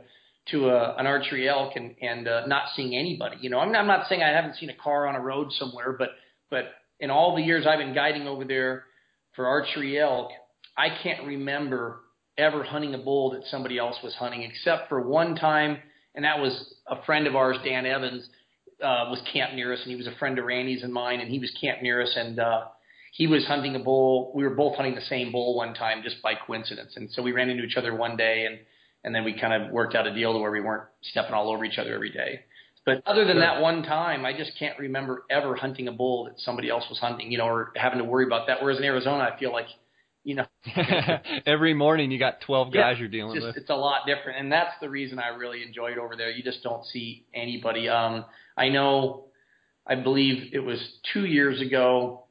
to 0.51 0.69
a, 0.69 0.95
an 0.95 1.07
archery 1.07 1.49
elk 1.49 1.73
and 1.75 1.95
and 2.01 2.27
uh, 2.27 2.45
not 2.45 2.65
seeing 2.75 2.95
anybody. 2.95 3.37
You 3.41 3.49
know, 3.49 3.59
I'm, 3.59 3.75
I'm 3.75 3.87
not 3.87 4.07
saying 4.07 4.21
I 4.21 4.29
haven't 4.29 4.57
seen 4.57 4.69
a 4.69 4.75
car 4.75 5.07
on 5.07 5.15
a 5.15 5.19
road 5.19 5.51
somewhere, 5.53 5.95
but 5.97 6.09
but 6.51 6.65
in 6.99 7.09
all 7.09 7.35
the 7.35 7.41
years 7.41 7.65
I've 7.65 7.79
been 7.79 7.95
guiding 7.95 8.27
over 8.27 8.45
there 8.45 8.83
for 9.35 9.47
archery 9.47 9.99
elk, 9.99 10.29
I 10.77 10.89
can't 11.01 11.25
remember 11.25 12.01
ever 12.37 12.63
hunting 12.63 12.93
a 12.93 12.99
bull 12.99 13.31
that 13.31 13.41
somebody 13.49 13.79
else 13.79 13.95
was 14.03 14.13
hunting, 14.13 14.43
except 14.43 14.87
for 14.87 15.01
one 15.01 15.35
time, 15.35 15.79
and 16.13 16.25
that 16.25 16.39
was 16.39 16.75
a 16.87 17.01
friend 17.05 17.25
of 17.25 17.35
ours, 17.35 17.57
Dan 17.65 17.87
Evans, 17.87 18.29
uh, 18.83 19.09
was 19.09 19.19
camped 19.33 19.55
near 19.55 19.73
us, 19.73 19.79
and 19.81 19.89
he 19.89 19.97
was 19.97 20.05
a 20.05 20.15
friend 20.19 20.37
of 20.37 20.45
Randy's 20.45 20.83
and 20.83 20.93
mine, 20.93 21.21
and 21.21 21.29
he 21.31 21.39
was 21.39 21.51
camped 21.59 21.81
near 21.81 22.03
us, 22.03 22.13
and 22.15 22.39
uh, 22.39 22.65
he 23.11 23.27
was 23.27 23.45
hunting 23.45 23.75
a 23.75 23.79
bull. 23.79 24.31
We 24.33 24.43
were 24.43 24.55
both 24.55 24.75
hunting 24.75 24.95
the 24.95 25.01
same 25.01 25.31
bull 25.31 25.55
one 25.55 25.73
time 25.73 26.01
just 26.01 26.21
by 26.21 26.33
coincidence, 26.35 26.93
and 26.95 27.11
so 27.11 27.21
we 27.21 27.33
ran 27.33 27.49
into 27.49 27.63
each 27.63 27.75
other 27.75 27.93
one 27.93 28.17
day, 28.17 28.45
and 28.45 28.59
and 29.03 29.13
then 29.13 29.23
we 29.23 29.39
kind 29.39 29.53
of 29.53 29.71
worked 29.71 29.95
out 29.95 30.07
a 30.07 30.13
deal 30.13 30.33
to 30.33 30.39
where 30.39 30.51
we 30.51 30.61
weren't 30.61 30.87
stepping 31.01 31.33
all 31.33 31.51
over 31.51 31.65
each 31.65 31.77
other 31.77 31.93
every 31.93 32.11
day. 32.11 32.41
But 32.85 33.03
other 33.05 33.25
than 33.25 33.39
that 33.39 33.61
one 33.61 33.83
time, 33.83 34.25
I 34.25 34.35
just 34.35 34.53
can't 34.57 34.77
remember 34.79 35.23
ever 35.29 35.55
hunting 35.55 35.87
a 35.87 35.91
bull 35.91 36.25
that 36.25 36.39
somebody 36.39 36.69
else 36.69 36.83
was 36.89 36.97
hunting, 36.97 37.31
you 37.31 37.37
know, 37.37 37.45
or 37.45 37.71
having 37.75 37.99
to 37.99 38.05
worry 38.05 38.25
about 38.25 38.47
that. 38.47 38.61
Whereas 38.61 38.79
in 38.79 38.83
Arizona, 38.83 39.29
I 39.31 39.37
feel 39.37 39.51
like, 39.51 39.67
you 40.23 40.35
know, 40.35 40.45
every 41.45 41.75
morning 41.75 42.09
you 42.09 42.17
got 42.17 42.41
12 42.41 42.73
guys 42.73 42.93
yeah, 42.95 42.99
you're 42.99 43.07
dealing 43.07 43.35
just, 43.35 43.45
with. 43.45 43.57
It's 43.57 43.69
a 43.69 43.75
lot 43.75 44.07
different, 44.07 44.39
and 44.39 44.51
that's 44.51 44.73
the 44.81 44.89
reason 44.89 45.19
I 45.19 45.27
really 45.29 45.61
enjoyed 45.61 45.99
over 45.99 46.15
there. 46.15 46.31
You 46.31 46.43
just 46.43 46.63
don't 46.63 46.83
see 46.87 47.25
anybody. 47.35 47.87
Um, 47.87 48.25
I 48.57 48.69
know, 48.69 49.25
I 49.85 49.95
believe 49.95 50.51
it 50.53 50.59
was 50.59 50.79
two 51.13 51.25
years 51.25 51.61
ago 51.61 52.23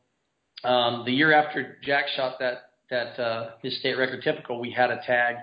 um, 0.64 1.04
the 1.06 1.12
year 1.12 1.32
after 1.32 1.78
Jack 1.82 2.06
shot 2.16 2.38
that 2.40 2.70
that 2.90 3.20
uh, 3.20 3.50
his 3.62 3.78
state 3.78 3.96
record 3.96 4.22
typical, 4.22 4.60
we 4.60 4.72
had 4.72 4.90
a 4.90 5.00
tag, 5.06 5.36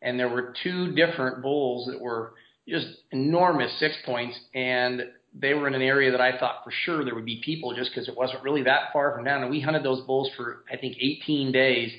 and 0.00 0.18
there 0.18 0.28
were 0.28 0.54
two 0.62 0.92
different 0.92 1.42
bulls 1.42 1.88
that 1.90 2.00
were 2.00 2.34
just 2.68 2.86
enormous 3.10 3.72
six 3.80 3.94
points, 4.06 4.38
and 4.54 5.02
they 5.34 5.54
were 5.54 5.66
in 5.66 5.74
an 5.74 5.82
area 5.82 6.12
that 6.12 6.20
I 6.20 6.38
thought 6.38 6.62
for 6.62 6.72
sure 6.84 7.04
there 7.04 7.14
would 7.14 7.24
be 7.24 7.42
people 7.44 7.74
just 7.74 7.90
because 7.90 8.08
it 8.08 8.16
wasn't 8.16 8.42
really 8.42 8.62
that 8.64 8.92
far 8.92 9.14
from 9.14 9.24
down. 9.24 9.42
And 9.42 9.50
we 9.50 9.60
hunted 9.60 9.82
those 9.82 10.02
bulls 10.02 10.30
for 10.36 10.64
I 10.72 10.76
think 10.76 10.96
18 11.00 11.52
days, 11.52 11.92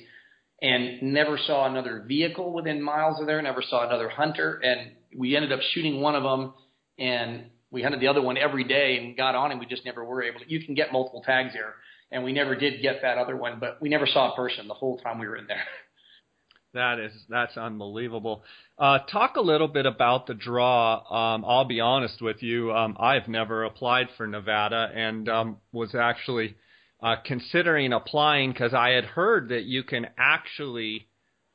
and 0.62 1.02
never 1.02 1.38
saw 1.38 1.68
another 1.68 2.04
vehicle 2.06 2.52
within 2.52 2.80
miles 2.82 3.20
of 3.20 3.26
there. 3.26 3.40
Never 3.42 3.62
saw 3.62 3.86
another 3.86 4.08
hunter, 4.08 4.60
and 4.64 4.92
we 5.16 5.36
ended 5.36 5.52
up 5.52 5.60
shooting 5.72 6.00
one 6.00 6.14
of 6.14 6.22
them, 6.22 6.54
and 6.98 7.44
we 7.70 7.82
hunted 7.82 8.00
the 8.00 8.08
other 8.08 8.22
one 8.22 8.38
every 8.38 8.64
day 8.64 8.98
and 8.98 9.16
got 9.16 9.34
on, 9.34 9.50
and 9.50 9.60
we 9.60 9.66
just 9.66 9.84
never 9.84 10.04
were 10.04 10.22
able 10.22 10.40
to. 10.40 10.50
You 10.50 10.64
can 10.64 10.74
get 10.74 10.92
multiple 10.92 11.22
tags 11.26 11.52
there, 11.52 11.74
and 12.10 12.24
we 12.24 12.32
never 12.32 12.54
did 12.54 12.82
get 12.82 13.02
that 13.02 13.18
other 13.18 13.36
one, 13.36 13.58
but 13.60 13.80
we 13.80 13.88
never 13.88 14.06
saw 14.06 14.32
a 14.32 14.36
person 14.36 14.68
the 14.68 14.74
whole 14.74 14.98
time 14.98 15.18
we 15.18 15.26
were 15.26 15.36
in 15.36 15.46
there. 15.46 15.64
That 16.74 16.98
is 16.98 17.12
that's 17.28 17.56
unbelievable. 17.56 18.42
Uh, 18.76 18.98
talk 18.98 19.36
a 19.36 19.40
little 19.40 19.68
bit 19.68 19.86
about 19.86 20.26
the 20.26 20.34
draw. 20.34 20.96
Um, 21.34 21.44
I'll 21.46 21.64
be 21.64 21.80
honest 21.80 22.20
with 22.20 22.42
you. 22.42 22.72
Um, 22.72 22.96
I've 22.98 23.28
never 23.28 23.62
applied 23.62 24.08
for 24.16 24.26
Nevada 24.26 24.90
and 24.92 25.28
um, 25.28 25.58
was 25.72 25.94
actually 25.94 26.56
uh, 27.00 27.14
considering 27.24 27.92
applying 27.92 28.52
because 28.52 28.74
I 28.74 28.90
had 28.90 29.04
heard 29.04 29.48
that 29.50 29.64
you 29.64 29.84
can 29.84 30.08
actually. 30.18 31.06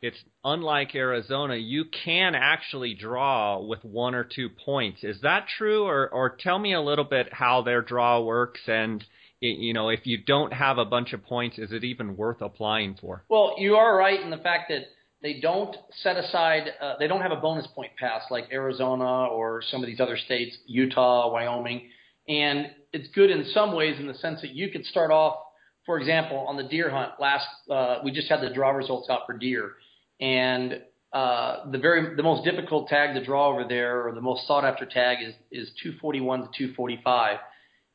It's 0.02 0.24
unlike 0.46 0.96
Arizona. 0.96 1.58
You 1.58 1.84
can 2.06 2.34
actually 2.34 2.94
draw 2.94 3.60
with 3.62 3.84
one 3.84 4.16
or 4.16 4.24
two 4.24 4.48
points. 4.48 5.04
Is 5.04 5.20
that 5.24 5.48
true, 5.58 5.84
or 5.84 6.08
or 6.08 6.38
tell 6.40 6.58
me 6.58 6.74
a 6.74 6.82
little 6.82 7.04
bit 7.04 7.34
how 7.34 7.62
their 7.62 7.82
draw 7.82 8.22
works 8.22 8.62
and 8.68 9.04
you 9.42 9.74
know, 9.74 9.90
if 9.90 10.06
you 10.06 10.18
don't 10.18 10.54
have 10.54 10.78
a 10.78 10.86
bunch 10.86 11.14
of 11.14 11.24
points, 11.24 11.58
is 11.58 11.72
it 11.72 11.84
even 11.84 12.18
worth 12.18 12.42
applying 12.42 12.96
for? 13.00 13.24
Well, 13.30 13.56
you 13.58 13.76
are 13.76 13.96
right 13.96 14.20
in 14.20 14.30
the 14.30 14.38
fact 14.38 14.70
that 14.70 14.84
they 15.22 15.40
don't 15.40 15.76
set 16.02 16.18
aside, 16.18 16.72
uh, 16.82 16.96
they 16.98 17.08
don't 17.08 17.22
have 17.22 17.32
a 17.32 17.38
bonus 17.38 17.68
point 17.68 17.92
pass 17.98 18.24
like 18.30 18.46
Arizona 18.52 19.26
or 19.28 19.62
some 19.70 19.82
of 19.82 19.88
these 19.88 20.00
other 20.00 20.18
states, 20.18 20.58
Utah, 20.66 21.32
Wyoming. 21.32 21.90
And 22.28 22.68
it's 22.94 23.10
good 23.10 23.30
in 23.30 23.46
some 23.54 23.74
ways 23.74 24.00
in 24.00 24.08
the 24.08 24.14
sense 24.14 24.42
that 24.42 24.52
you 24.52 24.70
could 24.70 24.86
start 24.86 25.12
off, 25.12 25.38
for 25.86 26.00
example, 26.00 26.38
on 26.48 26.56
the 26.56 26.64
deer 26.64 26.90
hunt. 26.90 27.14
Last, 27.20 27.48
uh, 27.70 27.98
we 28.04 28.12
just 28.12 28.30
had 28.30 28.42
the 28.42 28.54
draw 28.54 28.70
results 28.70 29.10
out 29.10 29.22
for 29.26 29.38
deer. 29.38 29.74
And 30.22 30.82
uh, 31.12 31.70
the 31.72 31.80
very 31.80 32.16
the 32.16 32.24
most 32.24 32.46
difficult 32.46 32.88
tag 32.88 33.16
to 33.16 33.24
draw 33.24 33.52
over 33.52 33.66
there, 33.68 34.08
or 34.08 34.14
the 34.14 34.22
most 34.22 34.46
sought 34.46 34.64
after 34.64 34.86
tag, 34.86 35.18
is 35.22 35.34
is 35.52 35.72
241 35.82 36.42
to 36.42 36.46
245. 36.56 37.40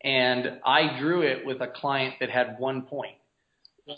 And 0.05 0.61
I 0.65 1.01
drew 1.01 1.23
it 1.23 1.47
with 1.47 1.63
a 1.63 1.67
client 1.67 2.17
that 2.21 2.29
had 2.29 2.57
one 2.59 2.83
point. 2.83 3.17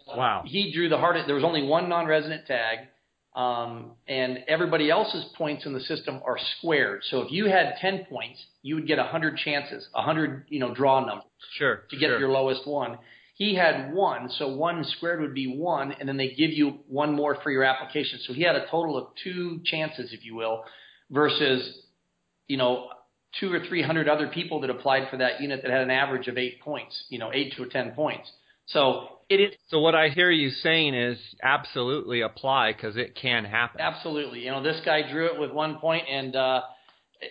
Wow. 0.08 0.44
He 0.46 0.72
drew 0.72 0.88
the 0.88 0.98
hardest. 0.98 1.26
There 1.26 1.34
was 1.34 1.44
only 1.44 1.64
one 1.64 1.88
non-resident 1.88 2.46
tag, 2.46 2.78
um, 3.34 3.92
and 4.08 4.38
everybody 4.48 4.90
else's 4.90 5.24
points 5.36 5.66
in 5.66 5.72
the 5.72 5.80
system 5.80 6.20
are 6.24 6.38
squared. 6.58 7.02
So 7.10 7.22
if 7.22 7.30
you 7.30 7.46
had 7.46 7.74
10 7.80 8.06
points, 8.08 8.40
you 8.62 8.76
would 8.76 8.86
get 8.86 8.98
a 8.98 9.02
100 9.02 9.36
chances, 9.36 9.86
a 9.94 9.98
100 9.98 10.46
you 10.48 10.60
know 10.60 10.74
draw 10.74 11.04
numbers. 11.04 11.26
Sure. 11.58 11.82
To 11.90 11.96
get 11.98 12.06
sure. 12.06 12.18
your 12.18 12.30
lowest 12.30 12.66
one. 12.66 12.98
He 13.34 13.54
had 13.54 13.92
one, 13.92 14.30
so 14.38 14.48
one 14.48 14.82
squared 14.96 15.20
would 15.20 15.34
be 15.34 15.58
one, 15.58 15.92
and 15.92 16.08
then 16.08 16.16
they 16.16 16.28
give 16.28 16.52
you 16.52 16.78
one 16.88 17.14
more 17.14 17.36
for 17.42 17.50
your 17.50 17.64
application. 17.64 18.18
So 18.26 18.32
he 18.32 18.42
had 18.42 18.56
a 18.56 18.66
total 18.70 18.96
of 18.96 19.08
two 19.22 19.60
chances, 19.64 20.14
if 20.14 20.24
you 20.24 20.34
will, 20.34 20.64
versus 21.10 21.82
you 22.48 22.56
know 22.56 22.88
two 23.40 23.52
or 23.52 23.60
three 23.66 23.82
hundred 23.82 24.08
other 24.08 24.28
people 24.28 24.60
that 24.60 24.70
applied 24.70 25.08
for 25.10 25.16
that 25.18 25.40
unit 25.40 25.60
that 25.62 25.70
had 25.70 25.82
an 25.82 25.90
average 25.90 26.28
of 26.28 26.38
eight 26.38 26.60
points, 26.60 27.04
you 27.08 27.18
know, 27.18 27.30
eight 27.32 27.54
to 27.56 27.66
ten 27.66 27.92
points. 27.92 28.30
So 28.66 29.08
it 29.28 29.36
is. 29.40 29.54
So 29.68 29.80
what 29.80 29.94
I 29.94 30.08
hear 30.08 30.30
you 30.30 30.50
saying 30.50 30.94
is 30.94 31.18
absolutely 31.42 32.20
apply 32.20 32.72
because 32.72 32.96
it 32.96 33.14
can 33.20 33.44
happen. 33.44 33.80
Absolutely. 33.80 34.40
You 34.40 34.50
know, 34.50 34.62
this 34.62 34.80
guy 34.84 35.02
drew 35.10 35.26
it 35.26 35.38
with 35.38 35.50
one 35.50 35.78
point, 35.78 36.04
and 36.08 36.34
uh, 36.34 36.62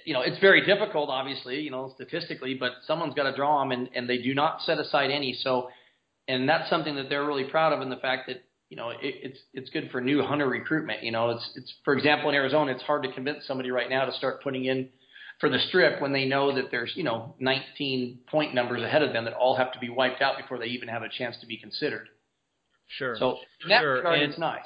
you 0.06 0.14
know 0.14 0.22
it's 0.22 0.40
very 0.40 0.66
difficult, 0.66 1.10
obviously, 1.10 1.60
you 1.60 1.72
know, 1.72 1.92
statistically, 1.96 2.56
but 2.56 2.74
someone's 2.86 3.14
got 3.14 3.24
to 3.30 3.36
draw 3.36 3.62
them, 3.62 3.72
and, 3.72 3.90
and 3.96 4.10
they 4.10 4.18
do 4.18 4.34
not 4.34 4.62
set 4.62 4.78
aside 4.78 5.12
any. 5.12 5.38
So, 5.42 5.70
and 6.28 6.48
that's 6.48 6.70
something 6.70 6.96
that 6.96 7.10
they're 7.10 7.26
really 7.26 7.46
proud 7.46 7.74
of, 7.74 7.82
and 7.82 7.92
the 7.92 7.98
fact 7.98 8.28
that 8.28 8.44
you 8.70 8.78
know 8.78 8.90
it, 8.90 9.00
it's 9.02 9.40
it's 9.54 9.70
good 9.70 9.90
for 9.92 10.02
new 10.02 10.22
hunter 10.22 10.48
recruitment. 10.48 11.04
You 11.04 11.12
know, 11.12 11.32
it's 11.32 11.50
it's 11.56 11.74
for 11.84 11.96
example 11.96 12.30
in 12.30 12.36
Arizona, 12.36 12.72
it's 12.72 12.84
hard 12.84 13.04
to 13.04 13.12
convince 13.12 13.46
somebody 13.46 13.72
right 13.72 13.90
now 13.90 14.06
to 14.06 14.14
start 14.14 14.42
putting 14.44 14.66
in 14.66 14.90
for 15.40 15.50
the 15.50 15.60
strip 15.68 16.02
when 16.02 16.14
they 16.14 16.26
know 16.26 16.56
that 16.56 16.72
there's 16.72 16.92
you 16.96 17.04
know 17.04 17.36
19 17.40 18.20
point 18.30 18.54
numbers 18.54 18.82
ahead 18.82 19.02
of 19.02 19.14
them 19.14 19.26
that 19.26 19.34
all 19.34 19.56
have 19.56 19.72
to 19.74 19.80
be 19.80 19.90
wiped 19.90 20.22
out 20.22 20.38
before 20.38 20.58
they 20.58 20.68
even 20.68 20.88
have 20.88 21.04
a 21.04 21.10
chance 21.10 21.36
to 21.42 21.48
be 21.48 21.58
considered. 21.58 22.08
Sure. 22.88 23.16
So 23.18 23.38
in 23.64 23.70
that 23.70 23.82
sure. 23.82 23.96
regard, 23.96 24.20
and, 24.20 24.32
it's 24.32 24.40
nice. 24.40 24.66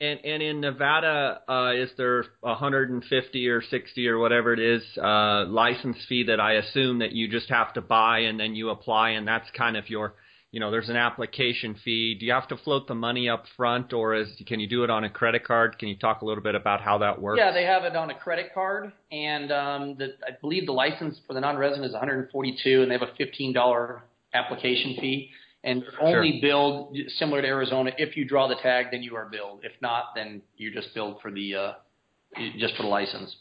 And 0.00 0.20
and 0.24 0.42
in 0.42 0.60
Nevada, 0.60 1.40
uh, 1.48 1.72
is 1.74 1.90
there 1.96 2.24
150 2.40 3.48
or 3.48 3.62
60 3.62 4.08
or 4.08 4.18
whatever 4.18 4.52
it 4.52 4.60
is 4.60 4.82
uh, 4.96 5.46
license 5.46 5.96
fee 6.08 6.24
that 6.24 6.40
I 6.40 6.54
assume 6.54 7.00
that 7.00 7.12
you 7.12 7.28
just 7.28 7.48
have 7.50 7.72
to 7.74 7.80
buy 7.80 8.20
and 8.20 8.38
then 8.38 8.54
you 8.54 8.70
apply 8.70 9.10
and 9.10 9.26
that's 9.26 9.48
kind 9.56 9.76
of 9.76 9.90
your 9.90 10.14
you 10.52 10.58
know, 10.58 10.70
there's 10.70 10.88
an 10.88 10.96
application 10.96 11.76
fee. 11.84 12.16
Do 12.18 12.26
you 12.26 12.32
have 12.32 12.48
to 12.48 12.56
float 12.56 12.88
the 12.88 12.94
money 12.94 13.28
up 13.28 13.44
front, 13.56 13.92
or 13.92 14.14
is 14.14 14.28
can 14.46 14.58
you 14.58 14.68
do 14.68 14.82
it 14.82 14.90
on 14.90 15.04
a 15.04 15.10
credit 15.10 15.44
card? 15.44 15.78
Can 15.78 15.88
you 15.88 15.96
talk 15.96 16.22
a 16.22 16.24
little 16.24 16.42
bit 16.42 16.56
about 16.56 16.80
how 16.80 16.98
that 16.98 17.20
works? 17.20 17.38
Yeah, 17.38 17.52
they 17.52 17.64
have 17.64 17.84
it 17.84 17.94
on 17.94 18.10
a 18.10 18.18
credit 18.18 18.52
card, 18.52 18.92
and 19.12 19.52
um, 19.52 19.96
the, 19.96 20.14
I 20.26 20.32
believe 20.40 20.66
the 20.66 20.72
license 20.72 21.20
for 21.26 21.34
the 21.34 21.40
non-resident 21.40 21.86
is 21.86 21.92
142, 21.92 22.82
and 22.82 22.90
they 22.90 22.98
have 22.98 23.08
a 23.08 23.22
$15 23.22 24.00
application 24.34 24.96
fee. 25.00 25.30
And 25.62 25.84
only 26.00 26.40
sure. 26.40 26.40
billed 26.40 26.96
similar 27.18 27.42
to 27.42 27.46
Arizona. 27.46 27.90
If 27.98 28.16
you 28.16 28.24
draw 28.24 28.48
the 28.48 28.54
tag, 28.62 28.86
then 28.92 29.02
you 29.02 29.14
are 29.16 29.28
billed. 29.30 29.60
If 29.62 29.72
not, 29.82 30.14
then 30.16 30.40
you're 30.56 30.72
just 30.72 30.94
billed 30.94 31.20
for 31.20 31.30
the 31.30 31.54
uh, 31.54 31.72
just 32.58 32.76
for 32.76 32.84
the 32.84 32.88
license. 32.88 33.36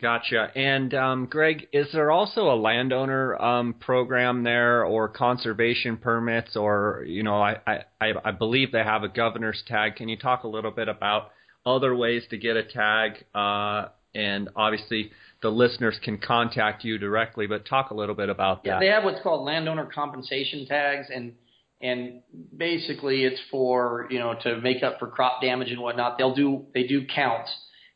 Gotcha. 0.00 0.50
And 0.56 0.94
um, 0.94 1.26
Greg, 1.26 1.68
is 1.72 1.86
there 1.92 2.10
also 2.10 2.50
a 2.50 2.56
landowner 2.56 3.40
um, 3.40 3.74
program 3.74 4.44
there, 4.44 4.84
or 4.84 5.08
conservation 5.08 5.98
permits, 5.98 6.56
or 6.56 7.04
you 7.06 7.22
know, 7.22 7.40
I, 7.40 7.58
I 8.00 8.12
I 8.24 8.30
believe 8.30 8.72
they 8.72 8.82
have 8.82 9.02
a 9.02 9.08
governor's 9.08 9.62
tag. 9.66 9.96
Can 9.96 10.08
you 10.08 10.16
talk 10.16 10.44
a 10.44 10.48
little 10.48 10.70
bit 10.70 10.88
about 10.88 11.32
other 11.66 11.94
ways 11.94 12.22
to 12.30 12.38
get 12.38 12.56
a 12.56 12.62
tag? 12.62 13.24
Uh, 13.34 13.88
and 14.14 14.48
obviously, 14.56 15.10
the 15.42 15.50
listeners 15.50 15.98
can 16.02 16.16
contact 16.16 16.82
you 16.82 16.96
directly, 16.96 17.46
but 17.46 17.66
talk 17.66 17.90
a 17.90 17.94
little 17.94 18.14
bit 18.14 18.30
about 18.30 18.64
that. 18.64 18.70
Yeah, 18.70 18.80
they 18.80 18.86
have 18.86 19.04
what's 19.04 19.22
called 19.22 19.44
landowner 19.44 19.84
compensation 19.84 20.66
tags, 20.66 21.08
and 21.14 21.34
and 21.82 22.22
basically 22.56 23.24
it's 23.24 23.40
for 23.50 24.06
you 24.10 24.18
know 24.18 24.34
to 24.44 24.60
make 24.62 24.82
up 24.82 24.98
for 24.98 25.08
crop 25.08 25.42
damage 25.42 25.70
and 25.70 25.80
whatnot. 25.80 26.16
They'll 26.16 26.34
do 26.34 26.64
they 26.72 26.84
do 26.84 27.06
counts 27.06 27.50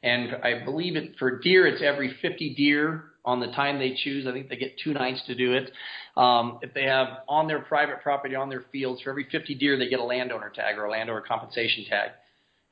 and 0.05 0.37
I 0.45 0.63
believe 0.65 0.97
it 0.97 1.17
for 1.19 1.41
deer, 1.41 1.67
it's 1.67 1.83
every 1.83 2.15
50 2.21 2.55
deer 2.55 3.05
on 3.25 3.41
the 3.41 3.47
time 3.47 3.79
they 3.79 3.97
choose. 4.05 4.27
I 4.27 4.33
think 4.33 4.51
they 4.51 4.57
get 4.57 4.79
two 4.85 4.93
nights 4.93 5.23
to 5.27 5.35
do 5.35 5.55
it. 5.55 5.73
Um, 6.15 6.59
if 6.61 6.75
they 6.75 6.85
have 6.85 7.09
on 7.27 7.49
their 7.49 7.61
private 7.61 8.03
property, 8.03 8.35
on 8.35 8.51
their 8.51 8.65
fields, 8.71 9.01
for 9.01 9.09
every 9.09 9.27
50 9.33 9.55
deer, 9.55 9.79
they 9.79 9.89
get 9.89 10.01
a 10.01 10.05
landowner 10.05 10.53
tag 10.55 10.77
or 10.77 10.85
a 10.85 10.91
landowner 10.91 11.23
compensation 11.23 11.87
tag. 11.89 12.11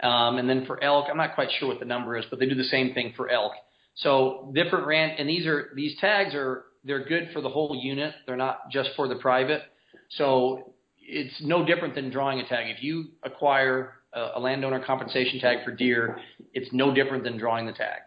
Um, 0.03 0.37
and 0.37 0.49
then 0.49 0.67
for 0.67 0.83
elk, 0.85 1.07
I'm 1.11 1.17
not 1.17 1.35
quite 1.35 1.49
sure 1.59 1.69
what 1.69 1.79
the 1.79 1.87
number 1.87 2.19
is, 2.19 2.27
but 2.29 2.39
they 2.39 2.47
do 2.47 2.55
the 2.55 2.65
same 2.65 2.93
thing 2.93 3.15
for 3.17 3.31
elk. 3.31 3.53
So 3.95 4.53
different 4.55 4.87
ran, 4.87 5.11
and 5.19 5.27
these 5.27 5.47
are 5.47 5.71
these 5.75 5.99
tags 6.01 6.35
are 6.35 6.65
they're 6.85 7.05
good 7.05 7.31
for 7.33 7.41
the 7.41 7.49
whole 7.49 7.79
unit. 7.81 8.15
They're 8.27 8.37
not 8.37 8.71
just 8.71 8.91
for 8.97 9.09
the 9.09 9.17
private. 9.17 9.63
So 10.11 10.75
it's 10.99 11.35
no 11.41 11.65
different 11.65 11.95
than 11.95 12.11
drawing 12.11 12.41
a 12.41 12.47
tag. 12.47 12.69
If 12.69 12.83
you 12.83 13.07
acquire 13.23 13.95
a, 14.13 14.41
landowner 14.41 14.85
compensation 14.85 15.41
tag 15.41 15.65
for 15.65 15.71
deer, 15.71 16.19
it's 16.53 16.73
no 16.73 16.95
different 16.95 17.25
than 17.25 17.39
drawing 17.39 17.67
the 17.67 17.73
tag. 17.73 18.01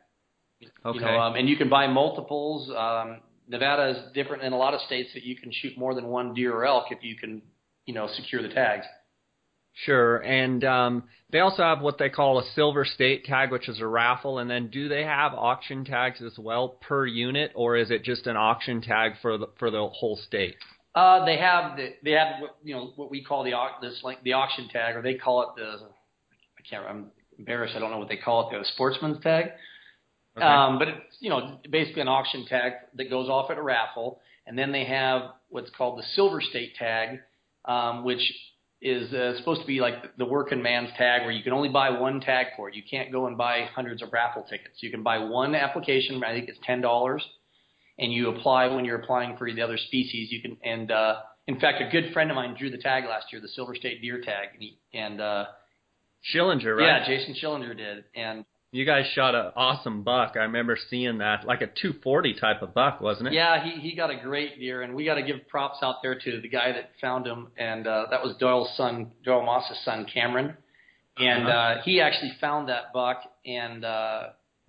Okay. 0.85 0.99
You 0.99 1.01
know, 1.01 1.19
um, 1.19 1.35
and 1.35 1.49
you 1.49 1.57
can 1.57 1.69
buy 1.69 1.87
multiples. 1.87 2.69
Um, 2.69 3.21
Nevada 3.47 3.89
is 3.89 4.13
different 4.13 4.43
in 4.43 4.53
a 4.53 4.57
lot 4.57 4.73
of 4.73 4.81
states 4.81 5.09
that 5.13 5.23
you 5.23 5.35
can 5.35 5.51
shoot 5.51 5.77
more 5.77 5.93
than 5.93 6.07
one 6.07 6.33
deer 6.33 6.53
or 6.53 6.65
elk 6.65 6.85
if 6.91 7.03
you 7.03 7.15
can, 7.15 7.41
you 7.85 7.93
know, 7.93 8.07
secure 8.15 8.41
the 8.41 8.49
tags. 8.49 8.85
Sure, 9.73 10.17
and 10.17 10.63
um, 10.63 11.03
they 11.31 11.39
also 11.39 11.61
have 11.61 11.81
what 11.81 11.97
they 11.97 12.09
call 12.09 12.39
a 12.39 12.45
silver 12.55 12.85
state 12.85 13.25
tag, 13.25 13.51
which 13.51 13.67
is 13.67 13.81
a 13.81 13.87
raffle. 13.87 14.39
And 14.39 14.49
then, 14.49 14.69
do 14.69 14.87
they 14.87 15.03
have 15.03 15.33
auction 15.33 15.83
tags 15.83 16.21
as 16.21 16.39
well 16.39 16.69
per 16.69 17.05
unit, 17.05 17.51
or 17.55 17.75
is 17.75 17.91
it 17.91 18.03
just 18.03 18.25
an 18.25 18.37
auction 18.37 18.81
tag 18.81 19.13
for 19.21 19.37
the 19.37 19.47
for 19.59 19.69
the 19.69 19.85
whole 19.85 20.15
state? 20.15 20.55
Uh, 20.95 21.25
they 21.25 21.37
have 21.37 21.75
the, 21.75 21.89
they 22.03 22.11
have 22.11 22.41
what, 22.41 22.55
you 22.63 22.73
know 22.73 22.93
what 22.95 23.11
we 23.11 23.21
call 23.21 23.43
the 23.43 23.51
this 23.81 23.99
like 24.01 24.23
the 24.23 24.31
auction 24.31 24.69
tag, 24.69 24.95
or 24.95 25.01
they 25.01 25.15
call 25.15 25.41
it 25.41 25.49
the 25.57 25.85
I 26.57 26.61
can't 26.69 26.85
I'm 26.87 27.07
embarrassed 27.37 27.73
I 27.75 27.79
don't 27.79 27.91
know 27.91 27.99
what 27.99 28.07
they 28.07 28.17
call 28.17 28.49
it 28.49 28.57
the 28.57 28.63
sportsman's 28.73 29.21
tag. 29.21 29.47
Okay. 30.37 30.45
Um, 30.45 30.79
but 30.79 30.87
it's 30.87 31.17
you 31.19 31.29
know 31.29 31.59
basically 31.69 32.01
an 32.01 32.07
auction 32.07 32.45
tag 32.47 32.73
that 32.95 33.09
goes 33.09 33.27
off 33.27 33.51
at 33.51 33.57
a 33.57 33.61
raffle, 33.61 34.21
and 34.47 34.57
then 34.57 34.71
they 34.71 34.85
have 34.85 35.31
what's 35.49 35.69
called 35.77 35.99
the 35.99 36.03
silver 36.13 36.39
state 36.39 36.75
tag, 36.79 37.19
um, 37.65 38.05
which 38.05 38.21
is 38.81 39.11
uh, 39.13 39.37
supposed 39.37 39.61
to 39.61 39.67
be 39.67 39.81
like 39.81 40.15
the 40.17 40.25
working 40.25 40.61
man's 40.61 40.91
tag, 40.97 41.23
where 41.23 41.31
you 41.31 41.43
can 41.43 41.51
only 41.51 41.69
buy 41.69 41.89
one 41.89 42.21
tag 42.21 42.47
for 42.55 42.69
it. 42.69 42.75
You 42.75 42.83
can't 42.89 43.11
go 43.11 43.27
and 43.27 43.37
buy 43.37 43.67
hundreds 43.75 44.01
of 44.01 44.13
raffle 44.13 44.43
tickets. 44.43 44.77
You 44.79 44.91
can 44.91 45.03
buy 45.03 45.17
one 45.17 45.55
application. 45.55 46.23
I 46.23 46.31
think 46.31 46.47
it's 46.47 46.59
ten 46.65 46.79
dollars 46.79 47.21
and 47.97 48.11
you 48.11 48.29
apply 48.29 48.67
when 48.67 48.85
you're 48.85 48.99
applying 48.99 49.37
for 49.37 49.51
the 49.51 49.61
other 49.61 49.77
species. 49.77 50.31
You 50.31 50.41
can, 50.41 50.57
and 50.63 50.91
uh, 50.91 51.15
in 51.47 51.59
fact, 51.59 51.81
a 51.81 51.89
good 51.89 52.13
friend 52.13 52.29
of 52.29 52.35
mine 52.35 52.55
drew 52.57 52.69
the 52.69 52.77
tag 52.77 53.05
last 53.05 53.27
year, 53.31 53.41
the 53.41 53.47
Silver 53.49 53.75
State 53.75 54.01
Deer 54.01 54.21
tag, 54.21 54.49
and, 54.53 54.61
he, 54.61 54.77
and 54.93 55.21
uh, 55.21 55.45
Schillinger, 56.33 56.77
right? 56.77 56.85
Yeah, 56.85 57.05
Jason 57.05 57.35
Schillinger 57.41 57.75
did, 57.75 58.05
and 58.15 58.45
you 58.71 58.85
guys 58.85 59.05
shot 59.13 59.35
an 59.35 59.51
awesome 59.55 60.03
buck. 60.03 60.33
I 60.35 60.39
remember 60.39 60.77
seeing 60.89 61.19
that, 61.19 61.45
like 61.45 61.61
a 61.61 61.67
240 61.67 62.33
type 62.39 62.61
of 62.61 62.73
buck, 62.73 62.99
wasn't 62.99 63.27
it? 63.27 63.33
Yeah, 63.33 63.63
he 63.63 63.79
he 63.79 63.95
got 63.95 64.09
a 64.09 64.17
great 64.17 64.59
deer, 64.59 64.81
and 64.81 64.93
we 64.95 65.05
got 65.05 65.15
to 65.15 65.23
give 65.23 65.47
props 65.47 65.77
out 65.81 65.97
there 66.01 66.19
to 66.19 66.41
the 66.41 66.49
guy 66.49 66.71
that 66.73 66.91
found 66.99 67.25
him, 67.25 67.47
and 67.57 67.87
uh, 67.87 68.07
that 68.11 68.21
was 68.23 68.35
Doyle's 68.37 68.75
son, 68.75 69.11
Doyle 69.23 69.45
Moss's 69.45 69.77
son, 69.85 70.05
Cameron. 70.11 70.55
And 71.17 71.47
uh, 71.47 71.75
he 71.85 72.01
actually 72.01 72.33
found 72.41 72.67
that 72.67 72.91
buck, 72.93 73.21
and 73.45 73.85
uh, 73.85 74.23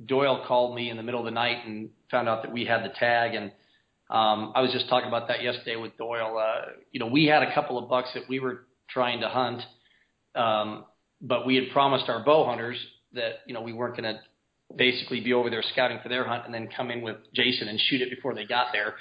Doyle 0.04 0.44
called 0.46 0.74
me 0.74 0.90
in 0.90 0.96
the 0.96 1.02
middle 1.02 1.20
of 1.20 1.24
the 1.24 1.30
night 1.30 1.66
and 1.66 1.90
found 2.10 2.28
out 2.28 2.42
that 2.42 2.52
we 2.52 2.64
had 2.64 2.84
the 2.84 2.92
tag. 2.98 3.34
And 3.34 3.46
um, 4.10 4.52
I 4.54 4.60
was 4.60 4.72
just 4.72 4.88
talking 4.88 5.08
about 5.08 5.28
that 5.28 5.42
yesterday 5.42 5.76
with 5.76 5.96
Doyle. 5.96 6.38
Uh, 6.38 6.72
you 6.92 7.00
know, 7.00 7.06
we 7.06 7.26
had 7.26 7.42
a 7.42 7.54
couple 7.54 7.78
of 7.78 7.88
bucks 7.88 8.10
that 8.14 8.24
we 8.28 8.40
were 8.40 8.66
trying 8.88 9.20
to 9.20 9.28
hunt, 9.28 9.62
um, 10.34 10.84
but 11.20 11.46
we 11.46 11.56
had 11.56 11.70
promised 11.72 12.08
our 12.08 12.24
bow 12.24 12.44
hunters 12.44 12.76
that 13.14 13.40
you 13.46 13.54
know 13.54 13.62
we 13.62 13.72
weren't 13.72 13.96
going 13.96 14.14
to 14.14 14.20
basically 14.76 15.20
be 15.20 15.32
over 15.32 15.48
there 15.48 15.62
scouting 15.72 15.98
for 16.02 16.08
their 16.08 16.26
hunt 16.26 16.44
and 16.44 16.52
then 16.52 16.68
come 16.76 16.90
in 16.90 17.00
with 17.00 17.16
Jason 17.32 17.68
and 17.68 17.80
shoot 17.88 18.00
it 18.00 18.10
before 18.10 18.34
they 18.34 18.44
got 18.44 18.68
there. 18.72 18.94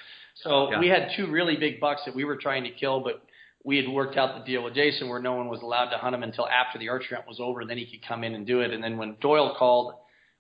So 0.44 0.72
yeah. 0.72 0.80
we 0.80 0.88
had 0.88 1.10
two 1.18 1.30
really 1.30 1.58
big 1.58 1.80
bucks 1.80 2.02
that 2.06 2.16
we 2.16 2.24
were 2.24 2.36
trying 2.36 2.64
to 2.66 2.70
kill, 2.70 3.00
but 3.00 3.24
we 3.64 3.78
had 3.78 3.88
worked 3.88 4.16
out 4.16 4.38
the 4.38 4.46
deal 4.46 4.64
with 4.64 4.75
Jason 4.75 5.10
where 5.10 5.20
no 5.20 5.34
one 5.34 5.48
was 5.48 5.62
allowed 5.62 5.90
to 5.90 5.98
hunt 5.98 6.14
him 6.14 6.24
until 6.24 6.48
after 6.48 6.78
the 6.78 6.90
archery 6.90 7.16
hunt 7.16 7.28
was 7.28 7.40
over, 7.40 7.62
and 7.62 7.70
then 7.70 7.78
he 7.78 7.86
could 7.86 8.08
come 8.08 8.24
in 8.24 8.36
and 8.36 8.46
do 8.46 8.62
it. 8.62 8.72
And 8.72 8.84
then 8.84 8.98
when 8.98 9.16
Doyle 9.20 9.56
called, 9.58 9.96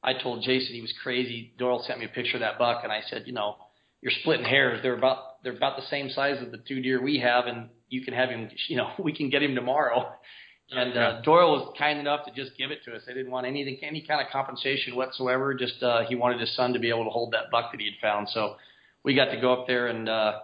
I 0.05 0.13
told 0.13 0.43
Jason 0.43 0.75
he 0.75 0.81
was 0.81 0.93
crazy. 1.01 1.53
Doyle 1.57 1.83
sent 1.85 1.99
me 1.99 2.05
a 2.05 2.09
picture 2.09 2.37
of 2.37 2.41
that 2.41 2.59
buck, 2.59 2.81
and 2.83 2.91
I 2.91 3.01
said, 3.09 3.23
you 3.25 3.33
know, 3.33 3.55
you're 4.01 4.13
splitting 4.21 4.45
hairs. 4.45 4.79
They're 4.83 4.97
about 4.97 5.43
they're 5.43 5.57
about 5.57 5.77
the 5.77 5.85
same 5.89 6.09
size 6.11 6.37
as 6.45 6.51
the 6.51 6.59
two 6.59 6.81
deer 6.81 7.01
we 7.01 7.19
have, 7.19 7.47
and 7.47 7.69
you 7.89 8.03
can 8.03 8.13
have 8.13 8.29
him. 8.29 8.49
You 8.69 8.77
know, 8.77 8.91
we 9.03 9.13
can 9.13 9.29
get 9.29 9.41
him 9.41 9.55
tomorrow. 9.55 10.13
And 10.71 10.97
uh, 10.97 11.21
Doyle 11.21 11.51
was 11.51 11.75
kind 11.77 11.99
enough 11.99 12.25
to 12.25 12.31
just 12.31 12.57
give 12.57 12.71
it 12.71 12.79
to 12.85 12.95
us. 12.95 13.03
They 13.05 13.13
didn't 13.13 13.31
want 13.31 13.45
anything, 13.45 13.77
any 13.83 14.01
kind 14.01 14.19
of 14.19 14.31
compensation 14.31 14.95
whatsoever. 14.95 15.53
Just 15.53 15.81
uh, 15.83 16.05
he 16.07 16.15
wanted 16.15 16.39
his 16.39 16.55
son 16.55 16.73
to 16.73 16.79
be 16.79 16.89
able 16.89 17.03
to 17.03 17.11
hold 17.11 17.33
that 17.33 17.51
buck 17.51 17.71
that 17.71 17.79
he 17.79 17.85
had 17.85 18.01
found. 18.01 18.29
So 18.29 18.55
we 19.03 19.13
got 19.13 19.25
to 19.25 19.39
go 19.39 19.53
up 19.53 19.67
there 19.67 19.87
and 19.87 20.09
uh, 20.09 20.39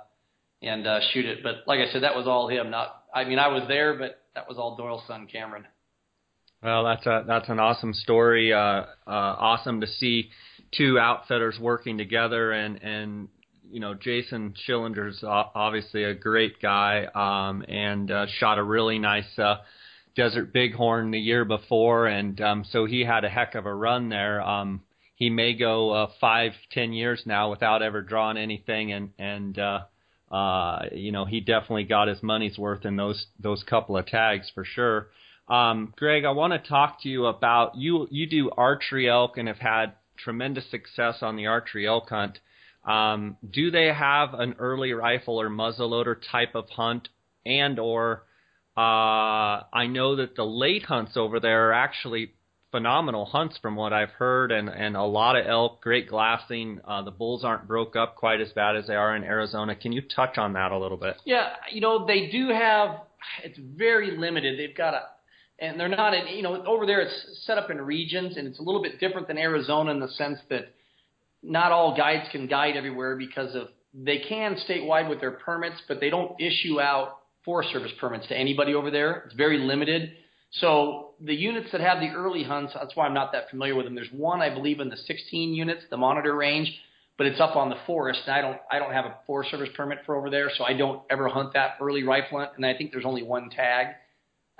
and 0.61 0.85
uh, 0.85 0.99
shoot 1.11 1.25
it. 1.25 1.43
But 1.43 1.63
like 1.67 1.79
I 1.79 1.91
said, 1.91 2.03
that 2.03 2.15
was 2.15 2.27
all 2.27 2.47
him. 2.47 2.69
Not, 2.69 3.03
I 3.13 3.23
mean, 3.23 3.39
I 3.39 3.47
was 3.47 3.63
there, 3.67 3.97
but 3.97 4.21
that 4.35 4.47
was 4.47 4.57
all 4.57 4.75
Doyle's 4.75 5.03
son, 5.07 5.27
Cameron. 5.31 5.65
Well, 6.63 6.83
that's 6.83 7.05
a 7.07 7.23
that's 7.25 7.49
an 7.49 7.59
awesome 7.59 7.93
story. 7.93 8.53
Uh, 8.53 8.57
uh, 8.57 8.85
awesome 9.07 9.81
to 9.81 9.87
see 9.87 10.29
two 10.71 10.99
outfitters 10.99 11.57
working 11.59 11.97
together, 11.97 12.51
and 12.51 12.81
and 12.83 13.29
you 13.71 13.79
know 13.79 13.95
Jason 13.95 14.53
Schillinger's 14.67 15.23
obviously 15.23 16.03
a 16.03 16.13
great 16.13 16.61
guy, 16.61 17.07
um, 17.15 17.65
and 17.67 18.11
uh, 18.11 18.27
shot 18.27 18.59
a 18.59 18.63
really 18.63 18.99
nice. 18.99 19.39
Uh, 19.39 19.55
Desert 20.15 20.53
Bighorn 20.53 21.11
the 21.11 21.19
year 21.19 21.45
before, 21.45 22.05
and 22.05 22.39
um, 22.41 22.65
so 22.69 22.85
he 22.85 23.05
had 23.05 23.23
a 23.23 23.29
heck 23.29 23.55
of 23.55 23.65
a 23.65 23.73
run 23.73 24.09
there. 24.09 24.41
Um, 24.41 24.81
he 25.15 25.29
may 25.29 25.53
go 25.53 25.91
uh, 25.91 26.11
five, 26.19 26.51
ten 26.71 26.93
years 26.93 27.23
now 27.25 27.49
without 27.49 27.81
ever 27.81 28.01
drawing 28.01 28.37
anything, 28.37 28.91
and 28.91 29.11
and 29.17 29.57
uh, 29.57 29.79
uh, 30.31 30.83
you 30.91 31.11
know 31.11 31.25
he 31.25 31.39
definitely 31.39 31.85
got 31.85 32.07
his 32.07 32.21
money's 32.21 32.57
worth 32.59 32.85
in 32.85 32.97
those 32.97 33.25
those 33.39 33.63
couple 33.63 33.97
of 33.97 34.05
tags 34.05 34.51
for 34.53 34.63
sure. 34.63 35.07
Um, 35.51 35.93
Greg, 35.97 36.23
I 36.23 36.31
want 36.31 36.53
to 36.53 36.69
talk 36.69 37.01
to 37.01 37.09
you 37.09 37.25
about 37.25 37.75
you. 37.75 38.07
You 38.09 38.25
do 38.25 38.51
archery 38.55 39.09
elk 39.09 39.37
and 39.37 39.49
have 39.49 39.59
had 39.59 39.93
tremendous 40.15 40.69
success 40.71 41.17
on 41.21 41.35
the 41.35 41.47
archery 41.47 41.85
elk 41.85 42.07
hunt. 42.07 42.39
Um, 42.85 43.35
do 43.47 43.69
they 43.69 43.87
have 43.87 44.33
an 44.33 44.55
early 44.59 44.93
rifle 44.93 45.39
or 45.41 45.49
muzzleloader 45.49 46.15
type 46.31 46.55
of 46.55 46.69
hunt, 46.69 47.09
and 47.45 47.79
or 47.79 48.23
uh, 48.77 49.67
I 49.73 49.87
know 49.89 50.15
that 50.15 50.37
the 50.37 50.45
late 50.45 50.83
hunts 50.83 51.17
over 51.17 51.41
there 51.41 51.69
are 51.69 51.73
actually 51.73 52.31
phenomenal 52.71 53.25
hunts 53.25 53.57
from 53.61 53.75
what 53.75 53.91
I've 53.91 54.11
heard, 54.11 54.53
and 54.53 54.69
and 54.69 54.95
a 54.95 55.03
lot 55.03 55.35
of 55.35 55.45
elk, 55.45 55.81
great 55.81 56.07
glassing. 56.07 56.79
Uh, 56.87 57.01
the 57.01 57.11
bulls 57.11 57.43
aren't 57.43 57.67
broke 57.67 57.97
up 57.97 58.15
quite 58.15 58.39
as 58.39 58.53
bad 58.53 58.77
as 58.77 58.87
they 58.87 58.95
are 58.95 59.17
in 59.17 59.25
Arizona. 59.25 59.75
Can 59.75 59.91
you 59.91 60.01
touch 60.01 60.37
on 60.37 60.53
that 60.53 60.71
a 60.71 60.77
little 60.77 60.97
bit? 60.97 61.17
Yeah, 61.25 61.49
you 61.69 61.81
know 61.81 62.07
they 62.07 62.29
do 62.31 62.47
have. 62.49 63.01
It's 63.43 63.59
very 63.59 64.17
limited. 64.17 64.57
They've 64.57 64.75
got 64.75 64.95
a, 64.95 65.01
and 65.61 65.79
they're 65.79 65.87
not 65.87 66.13
in. 66.13 66.27
You 66.27 66.41
know, 66.41 66.63
over 66.65 66.85
there 66.85 66.99
it's 66.99 67.45
set 67.45 67.57
up 67.57 67.69
in 67.69 67.79
regions, 67.79 68.35
and 68.35 68.47
it's 68.47 68.59
a 68.59 68.63
little 68.63 68.81
bit 68.81 68.99
different 68.99 69.27
than 69.27 69.37
Arizona 69.37 69.91
in 69.91 69.99
the 69.99 70.09
sense 70.09 70.39
that 70.49 70.73
not 71.43 71.71
all 71.71 71.95
guides 71.95 72.27
can 72.31 72.47
guide 72.47 72.75
everywhere 72.75 73.15
because 73.15 73.55
of 73.55 73.67
they 73.93 74.19
can 74.27 74.57
statewide 74.67 75.09
with 75.09 75.19
their 75.19 75.31
permits, 75.31 75.81
but 75.87 75.99
they 75.99 76.09
don't 76.09 76.39
issue 76.39 76.81
out 76.81 77.19
Forest 77.43 77.71
Service 77.71 77.91
permits 77.99 78.27
to 78.27 78.37
anybody 78.37 78.73
over 78.73 78.91
there. 78.91 79.23
It's 79.25 79.35
very 79.35 79.59
limited. 79.59 80.13
So 80.51 81.11
the 81.19 81.33
units 81.33 81.69
that 81.71 81.81
have 81.81 81.99
the 81.99 82.09
early 82.09 82.43
hunts, 82.43 82.73
that's 82.73 82.95
why 82.95 83.05
I'm 83.05 83.13
not 83.13 83.31
that 83.33 83.49
familiar 83.49 83.75
with 83.75 83.85
them. 83.85 83.95
There's 83.95 84.11
one, 84.11 84.41
I 84.41 84.53
believe, 84.53 84.79
in 84.79 84.89
the 84.89 84.97
16 84.97 85.53
units, 85.53 85.83
the 85.89 85.97
monitor 85.97 86.35
range, 86.35 86.71
but 87.17 87.27
it's 87.27 87.39
up 87.39 87.55
on 87.55 87.69
the 87.69 87.77
forest. 87.85 88.21
And 88.25 88.35
I 88.35 88.41
don't, 88.41 88.57
I 88.69 88.79
don't 88.79 88.91
have 88.91 89.05
a 89.05 89.15
Forest 89.25 89.51
Service 89.51 89.69
permit 89.75 89.99
for 90.05 90.15
over 90.15 90.29
there, 90.29 90.51
so 90.57 90.63
I 90.63 90.73
don't 90.73 91.01
ever 91.09 91.27
hunt 91.29 91.53
that 91.53 91.75
early 91.81 92.03
rifle 92.03 92.39
hunt. 92.39 92.51
And 92.57 92.65
I 92.65 92.75
think 92.75 92.91
there's 92.91 93.05
only 93.05 93.23
one 93.23 93.49
tag 93.49 93.87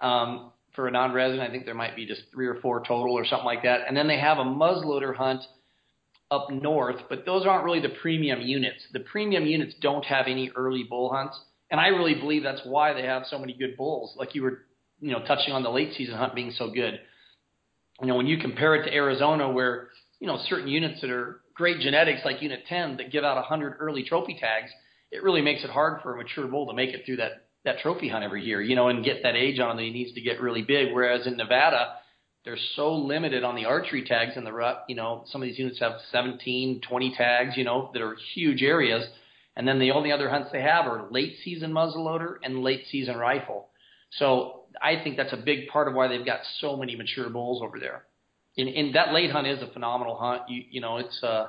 um, 0.02 0.52
for 0.76 0.88
a 0.88 0.92
non-resident. 0.92 1.48
I 1.48 1.52
think 1.52 1.66
there 1.66 1.76
might 1.76 1.96
be 1.96 2.06
just 2.06 2.24
three 2.34 2.48
or 2.48 2.56
four 2.62 2.80
total 2.80 3.14
or 3.14 3.26
something 3.26 3.46
like 3.46 3.64
that. 3.64 3.82
And 3.88 3.96
then 3.96 4.08
they 4.08 4.20
have 4.20 4.38
a 4.38 4.44
muzzleloader 4.44 5.16
hunt 5.16 5.42
up 6.30 6.50
north, 6.50 6.96
but 7.10 7.26
those 7.26 7.46
aren't 7.46 7.66
really 7.66 7.82
the 7.82 7.94
premium 8.02 8.42
units. 8.42 8.84
The 8.94 9.02
premium 9.02 9.46
units 9.46 9.76
don't 9.82 10.06
have 10.06 10.28
any 10.28 10.52
early 10.56 10.84
bull 10.84 11.12
hunts. 11.14 11.40
And 11.70 11.80
I 11.80 11.88
really 11.88 12.16
believe 12.16 12.44
that's 12.44 12.62
why 12.64 12.94
they 12.94 13.04
have 13.04 13.24
so 13.26 13.38
many 13.38 13.54
good 13.54 13.78
bulls. 13.78 14.14
Like 14.18 14.34
you 14.34 14.44
were, 14.44 14.60
you 15.00 15.12
know, 15.12 15.24
touching 15.26 15.54
on 15.54 15.64
the 15.64 15.70
late 15.70 15.94
season 15.98 16.16
hunt 16.16 16.36
being 16.36 16.52
so 16.52 16.72
good. 16.72 17.00
You 18.02 18.08
know, 18.08 18.16
when 18.16 18.28
you 18.28 18.38
compare 18.38 18.76
it 18.76 18.86
to 18.86 18.94
Arizona, 18.94 19.52
where 19.52 19.90
you 20.20 20.28
know 20.28 20.40
certain 20.48 20.68
units 20.68 21.02
that 21.02 21.10
are 21.10 21.42
great 21.54 21.80
genetics, 21.80 22.22
like 22.26 22.42
Unit 22.42 22.62
10, 22.68 22.98
that 22.98 23.12
give 23.12 23.24
out 23.24 23.36
100 23.36 23.78
early 23.80 24.04
trophy 24.04 24.38
tags, 24.40 24.72
it 25.12 25.24
really 25.24 25.42
makes 25.42 25.64
it 25.64 25.70
hard 25.70 26.02
for 26.02 26.14
a 26.14 26.18
mature 26.18 26.48
bull 26.48 26.68
to 26.68 26.74
make 26.74 26.90
it 26.90 27.06
through 27.06 27.18
that 27.18 27.48
that 27.66 27.80
trophy 27.80 28.10
hunt 28.10 28.24
every 28.24 28.44
year. 28.44 28.62
You 28.62 28.76
know, 28.76 28.88
and 28.88 29.04
get 29.04 29.24
that 29.24 29.36
age 29.36 29.60
on 29.60 29.76
that 29.78 29.84
he 29.84 29.92
needs 29.92 30.14
to 30.14 30.22
get 30.22 30.42
really 30.42 30.62
big. 30.62 30.94
Whereas 30.94 31.28
in 31.28 31.38
Nevada, 31.38 31.96
they're 32.46 32.58
so 32.76 32.94
limited 32.94 33.44
on 33.44 33.56
the 33.56 33.66
archery 33.66 34.04
tags 34.04 34.34
in 34.36 34.44
the 34.44 34.54
rut. 34.54 34.86
You 34.88 34.96
know, 34.96 35.24
some 35.28 35.42
of 35.42 35.48
these 35.48 35.60
units 35.60 35.80
have 35.80 35.94
17, 36.12 36.82
20 36.88 37.16
tags. 37.18 37.58
You 37.58 37.64
know, 37.64 37.92
that 37.94 38.02
are 38.02 38.16
huge 38.34 38.62
areas 38.62 39.06
and 39.56 39.68
then 39.68 39.80
the 39.80 39.92
only 39.92 40.12
other 40.12 40.30
hunts 40.30 40.50
they 40.52 40.62
have 40.62 40.86
are 40.86 41.08
late 41.12 41.36
season 41.44 41.72
muzzleloader 41.72 42.36
and 42.44 42.64
late 42.64 42.86
season 42.90 43.18
rifle. 43.18 43.70
So 44.12 44.64
I 44.82 45.02
think 45.04 45.18
that's 45.18 45.34
a 45.34 45.38
big 45.38 45.68
part 45.68 45.88
of 45.88 45.94
why 45.94 46.08
they've 46.08 46.26
got 46.26 46.40
so 46.60 46.78
many 46.78 46.96
mature 46.96 47.30
bulls 47.30 47.62
over 47.62 47.80
there. 47.80 48.04
And, 48.58 48.70
and 48.70 48.96
that 48.96 49.14
late 49.14 49.32
hunt 49.32 49.48
is 49.48 49.62
a 49.62 49.68
phenomenal 49.68 50.16
hunt. 50.16 50.44
You 50.50 50.64
you 50.70 50.82
know 50.82 50.98
it's 50.98 51.22
uh 51.24 51.48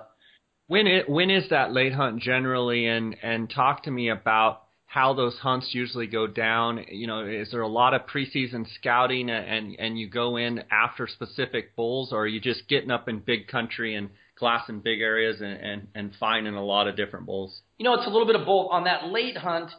when 0.67 0.87
it 0.87 1.09
when 1.09 1.31
is 1.31 1.49
that 1.51 1.73
late 1.73 1.93
hunt 1.93 2.21
generally 2.21 2.87
and 2.87 3.17
and 3.23 3.51
talk 3.51 3.85
to 3.85 3.91
me 3.91 4.09
about 4.09 4.62
how 4.93 5.15
those 5.15 5.35
hunts 5.39 5.71
usually 5.73 6.07
go 6.07 6.27
down. 6.27 6.85
You 6.91 7.07
know, 7.07 7.25
is 7.25 7.51
there 7.51 7.63
a 7.63 7.69
lot 7.69 7.95
of 7.95 8.03
preseason 8.03 8.67
scouting 8.75 9.31
and 9.31 9.75
and 9.79 9.99
you 9.99 10.07
go 10.07 10.37
in 10.37 10.65
after 10.71 11.09
specific 11.09 11.75
bulls, 11.75 12.13
or 12.13 12.25
are 12.25 12.27
you 12.27 12.43
just 12.43 12.69
getting 12.69 12.91
up 12.91 13.09
in 13.09 13.21
big 13.21 13.49
country 13.49 13.95
and 13.95 14.11
glassing 14.39 14.81
big 14.81 15.01
areas 15.01 15.41
and 15.41 15.55
and, 15.55 15.89
and 15.95 16.13
finding 16.21 16.55
a 16.57 16.63
lot 16.63 16.89
of 16.89 16.97
different 16.97 17.25
bulls? 17.25 17.63
You 17.79 17.85
know, 17.85 17.95
it's 17.95 18.07
a 18.07 18.11
little 18.11 18.27
bit 18.27 18.37
of 18.37 18.45
both. 18.45 18.69
On 18.71 18.85
that 18.85 19.07
late 19.09 19.39
hunt, 19.39 19.71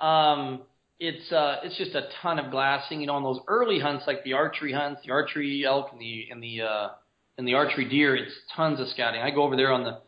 um, 0.00 0.62
it's 0.98 1.30
uh, 1.30 1.56
it's 1.62 1.76
just 1.76 1.94
a 1.94 2.08
ton 2.22 2.38
of 2.38 2.50
glassing. 2.50 3.02
You 3.02 3.08
know, 3.08 3.16
on 3.16 3.22
those 3.22 3.40
early 3.48 3.78
hunts 3.78 4.04
like 4.06 4.24
the 4.24 4.32
archery 4.32 4.72
hunts, 4.72 5.02
the 5.04 5.12
archery 5.12 5.66
elk, 5.66 5.90
and 5.92 6.00
the 6.00 6.28
and 6.30 6.42
the 6.42 6.62
uh, 6.62 6.88
and 7.36 7.46
the 7.46 7.52
archery 7.52 7.90
deer, 7.90 8.16
it's 8.16 8.32
tons 8.56 8.80
of 8.80 8.88
scouting. 8.88 9.20
I 9.20 9.32
go 9.32 9.42
over 9.42 9.54
there 9.54 9.70
on 9.70 9.84
the 9.84 9.98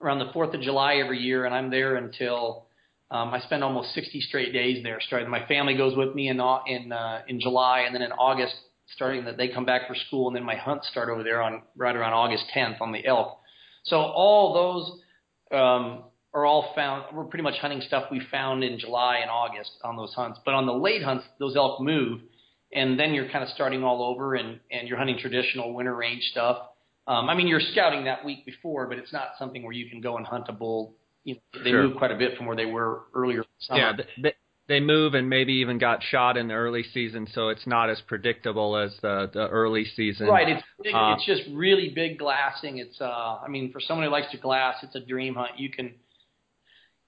around 0.00 0.18
the 0.18 0.32
Fourth 0.32 0.52
of 0.52 0.62
July 0.62 0.94
every 0.96 1.20
year, 1.20 1.44
and 1.44 1.54
I'm 1.54 1.70
there 1.70 1.94
until 1.94 2.66
um, 3.10 3.34
I 3.34 3.40
spend 3.40 3.64
almost 3.64 3.92
60 3.94 4.20
straight 4.20 4.52
days 4.52 4.82
there. 4.84 5.00
Starting, 5.00 5.28
my 5.28 5.44
family 5.46 5.76
goes 5.76 5.96
with 5.96 6.14
me 6.14 6.28
in 6.28 6.40
in 6.66 6.92
uh, 6.92 7.22
in 7.26 7.40
July, 7.40 7.80
and 7.80 7.94
then 7.94 8.02
in 8.02 8.12
August, 8.12 8.54
starting 8.94 9.24
that 9.24 9.36
they 9.36 9.48
come 9.48 9.64
back 9.64 9.88
for 9.88 9.94
school, 9.94 10.28
and 10.28 10.36
then 10.36 10.44
my 10.44 10.56
hunts 10.56 10.88
start 10.88 11.08
over 11.08 11.24
there 11.24 11.42
on 11.42 11.62
right 11.76 11.96
around 11.96 12.12
August 12.12 12.44
10th 12.54 12.80
on 12.80 12.92
the 12.92 13.04
elk. 13.04 13.38
So 13.84 13.96
all 13.96 14.54
those 14.54 15.58
um, 15.58 16.04
are 16.32 16.44
all 16.44 16.72
found. 16.76 17.04
We're 17.12 17.24
pretty 17.24 17.42
much 17.42 17.58
hunting 17.60 17.80
stuff 17.80 18.04
we 18.12 18.20
found 18.30 18.62
in 18.62 18.78
July 18.78 19.18
and 19.22 19.30
August 19.30 19.72
on 19.82 19.96
those 19.96 20.14
hunts. 20.14 20.38
But 20.44 20.54
on 20.54 20.66
the 20.66 20.72
late 20.72 21.02
hunts, 21.02 21.24
those 21.40 21.56
elk 21.56 21.80
move, 21.80 22.20
and 22.72 22.98
then 22.98 23.12
you're 23.12 23.28
kind 23.28 23.42
of 23.42 23.50
starting 23.50 23.82
all 23.82 24.04
over, 24.04 24.36
and 24.36 24.60
and 24.70 24.86
you're 24.86 24.98
hunting 24.98 25.18
traditional 25.18 25.74
winter 25.74 25.96
range 25.96 26.22
stuff. 26.30 26.58
Um, 27.08 27.28
I 27.28 27.34
mean, 27.34 27.48
you're 27.48 27.60
scouting 27.72 28.04
that 28.04 28.24
week 28.24 28.46
before, 28.46 28.86
but 28.86 28.98
it's 28.98 29.12
not 29.12 29.30
something 29.36 29.64
where 29.64 29.72
you 29.72 29.90
can 29.90 30.00
go 30.00 30.16
and 30.16 30.24
hunt 30.24 30.44
a 30.48 30.52
bull 30.52 30.94
you 31.24 31.34
know, 31.34 31.62
they 31.62 31.70
sure. 31.70 31.82
move 31.84 31.96
quite 31.96 32.10
a 32.10 32.16
bit 32.16 32.36
from 32.36 32.46
where 32.46 32.56
they 32.56 32.66
were 32.66 33.02
earlier. 33.14 33.44
Summer. 33.58 33.80
Yeah, 33.80 33.92
they, 34.22 34.34
they 34.70 34.80
move 34.80 35.14
and 35.14 35.28
maybe 35.28 35.54
even 35.54 35.78
got 35.78 36.00
shot 36.00 36.36
in 36.36 36.46
the 36.46 36.54
early 36.54 36.84
season, 36.94 37.26
so 37.34 37.48
it's 37.48 37.66
not 37.66 37.90
as 37.90 38.00
predictable 38.06 38.76
as 38.76 38.92
the 39.02 39.28
the 39.32 39.48
early 39.48 39.84
season. 39.96 40.28
Right. 40.28 40.48
It's 40.48 40.62
big, 40.82 40.94
uh, 40.94 41.16
it's 41.16 41.26
just 41.26 41.42
really 41.52 41.90
big 41.92 42.18
glassing. 42.18 42.78
It's 42.78 43.00
uh, 43.00 43.38
I 43.44 43.48
mean, 43.48 43.72
for 43.72 43.80
someone 43.80 44.06
who 44.06 44.12
likes 44.12 44.30
to 44.30 44.38
glass, 44.38 44.76
it's 44.82 44.94
a 44.94 45.00
dream 45.00 45.34
hunt. 45.34 45.58
You 45.58 45.70
can. 45.70 45.92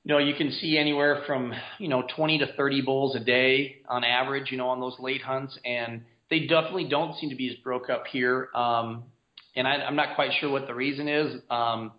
You 0.04 0.14
know, 0.14 0.18
you 0.18 0.34
can 0.34 0.50
see 0.50 0.76
anywhere 0.76 1.22
from 1.28 1.52
you 1.78 1.86
know 1.86 2.02
20 2.16 2.38
to 2.38 2.52
30 2.56 2.82
bulls 2.82 3.14
a 3.14 3.20
day 3.20 3.76
on 3.88 4.02
average. 4.02 4.50
You 4.50 4.58
know, 4.58 4.68
on 4.68 4.80
those 4.80 4.96
late 4.98 5.22
hunts, 5.22 5.56
and 5.64 6.02
they 6.28 6.40
definitely 6.40 6.88
don't 6.88 7.16
seem 7.18 7.30
to 7.30 7.36
be 7.36 7.48
as 7.48 7.54
broke 7.62 7.88
up 7.88 8.08
here. 8.10 8.48
Um, 8.56 9.04
and 9.54 9.68
I, 9.68 9.74
I'm 9.74 9.94
not 9.94 10.16
quite 10.16 10.30
sure 10.40 10.50
what 10.50 10.66
the 10.66 10.74
reason 10.74 11.06
is. 11.06 11.40
Um, 11.48 11.92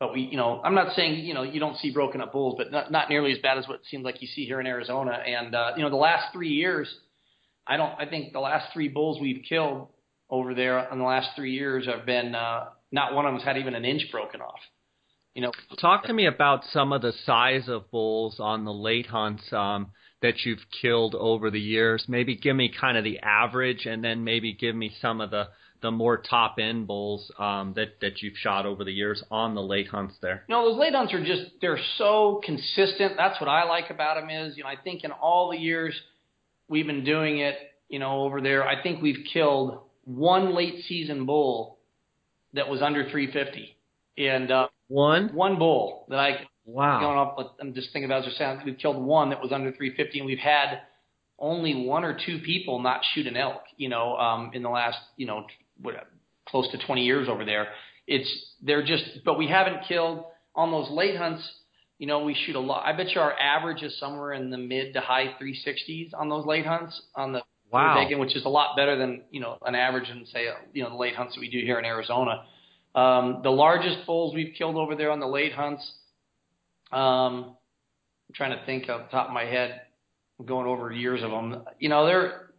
but 0.00 0.14
we, 0.14 0.22
you 0.22 0.38
know, 0.38 0.62
I'm 0.64 0.74
not 0.74 0.96
saying 0.96 1.24
you 1.24 1.34
know 1.34 1.42
you 1.42 1.60
don't 1.60 1.76
see 1.76 1.92
broken 1.92 2.22
up 2.22 2.32
bulls, 2.32 2.54
but 2.56 2.72
not, 2.72 2.90
not 2.90 3.10
nearly 3.10 3.32
as 3.32 3.38
bad 3.38 3.58
as 3.58 3.68
what 3.68 3.76
it 3.76 3.86
seems 3.90 4.02
like 4.02 4.22
you 4.22 4.28
see 4.28 4.46
here 4.46 4.58
in 4.58 4.66
Arizona. 4.66 5.12
And 5.12 5.54
uh, 5.54 5.72
you 5.76 5.82
know, 5.82 5.90
the 5.90 5.96
last 5.96 6.32
three 6.32 6.48
years, 6.48 6.92
I 7.66 7.76
don't. 7.76 7.92
I 7.98 8.06
think 8.06 8.32
the 8.32 8.40
last 8.40 8.72
three 8.72 8.88
bulls 8.88 9.20
we've 9.20 9.44
killed 9.46 9.88
over 10.30 10.54
there 10.54 10.90
in 10.90 10.98
the 10.98 11.04
last 11.04 11.30
three 11.36 11.52
years 11.52 11.86
have 11.86 12.06
been 12.06 12.34
uh, 12.34 12.70
not 12.90 13.14
one 13.14 13.26
of 13.26 13.34
them's 13.34 13.44
had 13.44 13.58
even 13.58 13.74
an 13.74 13.84
inch 13.84 14.10
broken 14.10 14.40
off. 14.40 14.58
You 15.34 15.42
know, 15.42 15.52
talk 15.80 16.04
to 16.04 16.12
me 16.12 16.26
about 16.26 16.62
some 16.72 16.92
of 16.92 17.02
the 17.02 17.12
size 17.24 17.68
of 17.68 17.90
bulls 17.90 18.40
on 18.40 18.64
the 18.64 18.72
late 18.72 19.06
hunts 19.06 19.44
um, 19.52 19.92
that 20.22 20.44
you've 20.44 20.64
killed 20.80 21.14
over 21.14 21.50
the 21.50 21.60
years. 21.60 22.06
Maybe 22.08 22.36
give 22.36 22.56
me 22.56 22.72
kind 22.80 22.96
of 22.96 23.04
the 23.04 23.18
average, 23.20 23.84
and 23.84 24.02
then 24.02 24.24
maybe 24.24 24.54
give 24.54 24.74
me 24.74 24.92
some 25.00 25.20
of 25.20 25.30
the 25.30 25.48
the 25.82 25.90
more 25.90 26.18
top 26.18 26.56
end 26.58 26.86
bulls 26.86 27.30
um, 27.38 27.72
that 27.76 28.00
that 28.00 28.22
you've 28.22 28.36
shot 28.36 28.66
over 28.66 28.84
the 28.84 28.92
years 28.92 29.22
on 29.30 29.54
the 29.54 29.62
late 29.62 29.88
hunts 29.88 30.14
there? 30.20 30.44
No, 30.48 30.70
those 30.70 30.78
late 30.78 30.94
hunts 30.94 31.12
are 31.12 31.24
just 31.24 31.50
they're 31.60 31.80
so 31.96 32.40
consistent. 32.44 33.14
That's 33.16 33.40
what 33.40 33.48
I 33.48 33.64
like 33.64 33.90
about 33.90 34.20
them 34.20 34.30
is 34.30 34.56
you 34.56 34.62
know 34.62 34.68
I 34.68 34.76
think 34.76 35.04
in 35.04 35.12
all 35.12 35.50
the 35.50 35.58
years 35.58 35.98
we've 36.68 36.86
been 36.86 37.04
doing 37.04 37.38
it, 37.38 37.56
you 37.88 37.98
know 37.98 38.22
over 38.22 38.40
there, 38.40 38.66
I 38.66 38.82
think 38.82 39.02
we've 39.02 39.24
killed 39.32 39.80
one 40.04 40.54
late 40.54 40.84
season 40.88 41.26
bull 41.26 41.78
that 42.54 42.68
was 42.68 42.82
under 42.82 43.08
350, 43.08 43.76
and 44.18 44.50
uh, 44.50 44.68
one 44.88 45.34
one 45.34 45.58
bull 45.58 46.06
that 46.08 46.18
I 46.18 46.46
wow 46.64 47.00
going 47.00 47.18
off. 47.18 47.52
I'm 47.60 47.74
just 47.74 47.92
thinking 47.92 48.06
about 48.10 48.24
just 48.24 48.36
saying 48.36 48.60
we've 48.64 48.78
killed 48.78 49.02
one 49.02 49.30
that 49.30 49.40
was 49.40 49.52
under 49.52 49.70
350, 49.70 50.18
and 50.18 50.26
we've 50.26 50.38
had 50.38 50.80
only 51.40 51.86
one 51.86 52.04
or 52.04 52.16
two 52.26 52.38
people 52.44 52.80
not 52.80 53.00
shoot 53.14 53.26
an 53.26 53.36
elk, 53.36 53.62
you 53.76 53.88
know, 53.88 54.14
um, 54.16 54.50
in 54.52 54.62
the 54.62 54.68
last, 54.68 54.98
you 55.16 55.26
know, 55.26 55.46
what, 55.82 55.94
close 56.48 56.70
to 56.72 56.78
20 56.78 57.04
years 57.04 57.28
over 57.28 57.44
there. 57.44 57.68
It's 58.06 58.28
they're 58.62 58.84
just, 58.84 59.04
but 59.24 59.38
we 59.38 59.46
haven't 59.46 59.84
killed 59.86 60.24
on 60.54 60.70
those 60.70 60.90
late 60.90 61.16
hunts. 61.16 61.48
You 61.98 62.06
know, 62.06 62.24
we 62.24 62.34
shoot 62.46 62.56
a 62.56 62.60
lot. 62.60 62.84
I 62.86 62.96
bet 62.96 63.10
you 63.14 63.20
our 63.20 63.38
average 63.38 63.82
is 63.82 63.98
somewhere 63.98 64.32
in 64.32 64.50
the 64.50 64.58
mid 64.58 64.94
to 64.94 65.00
high 65.00 65.34
360s 65.40 66.10
on 66.16 66.28
those 66.28 66.46
late 66.46 66.66
hunts 66.66 67.00
on 67.14 67.32
the 67.32 67.42
wow. 67.70 67.94
Bacon, 67.94 68.18
which 68.18 68.34
is 68.36 68.44
a 68.44 68.48
lot 68.48 68.76
better 68.76 68.96
than 68.96 69.22
you 69.30 69.40
know 69.40 69.58
an 69.62 69.74
average 69.74 70.08
in 70.08 70.24
say 70.26 70.46
you 70.72 70.82
know 70.82 70.90
the 70.90 70.96
late 70.96 71.14
hunts 71.14 71.34
that 71.34 71.40
we 71.40 71.50
do 71.50 71.60
here 71.60 71.78
in 71.78 71.84
Arizona. 71.84 72.44
Um, 72.94 73.40
the 73.42 73.50
largest 73.50 74.04
bulls 74.06 74.34
we've 74.34 74.54
killed 74.56 74.76
over 74.76 74.96
there 74.96 75.10
on 75.10 75.20
the 75.20 75.28
late 75.28 75.52
hunts. 75.52 75.88
Um, 76.90 77.54
I'm 78.28 78.34
trying 78.34 78.58
to 78.58 78.64
think 78.66 78.88
off 78.88 79.10
the 79.10 79.16
top 79.16 79.28
of 79.28 79.32
my 79.32 79.44
head, 79.44 79.82
I'm 80.38 80.46
going 80.46 80.66
over 80.66 80.90
years 80.90 81.22
of 81.22 81.30
them. 81.30 81.64
You 81.78 81.88
know, 81.88 82.06
they're 82.06 82.50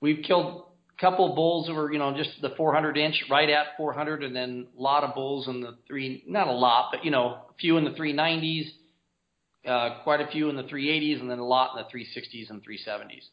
we've 0.00 0.24
killed 0.24 0.63
couple 1.00 1.34
bulls 1.34 1.66
that 1.66 1.74
were, 1.74 1.92
you 1.92 1.98
know, 1.98 2.16
just 2.16 2.30
the 2.40 2.50
400 2.50 2.96
inch, 2.96 3.24
right 3.30 3.48
at 3.48 3.76
400, 3.76 4.22
and 4.22 4.34
then 4.34 4.66
a 4.78 4.82
lot 4.82 5.04
of 5.04 5.14
bulls 5.14 5.48
in 5.48 5.60
the 5.60 5.76
three, 5.86 6.22
not 6.26 6.48
a 6.48 6.52
lot, 6.52 6.90
but 6.92 7.04
you 7.04 7.10
know, 7.10 7.38
a 7.50 7.54
few 7.58 7.76
in 7.76 7.84
the 7.84 7.90
390s, 7.90 8.70
uh, 9.66 10.02
quite 10.02 10.20
a 10.20 10.26
few 10.28 10.48
in 10.48 10.56
the 10.56 10.62
380s, 10.62 11.20
and 11.20 11.30
then 11.30 11.38
a 11.38 11.44
lot 11.44 11.76
in 11.76 11.82
the 11.82 11.98
360s 11.98 12.50
and 12.50 12.62
370s. 12.62 13.24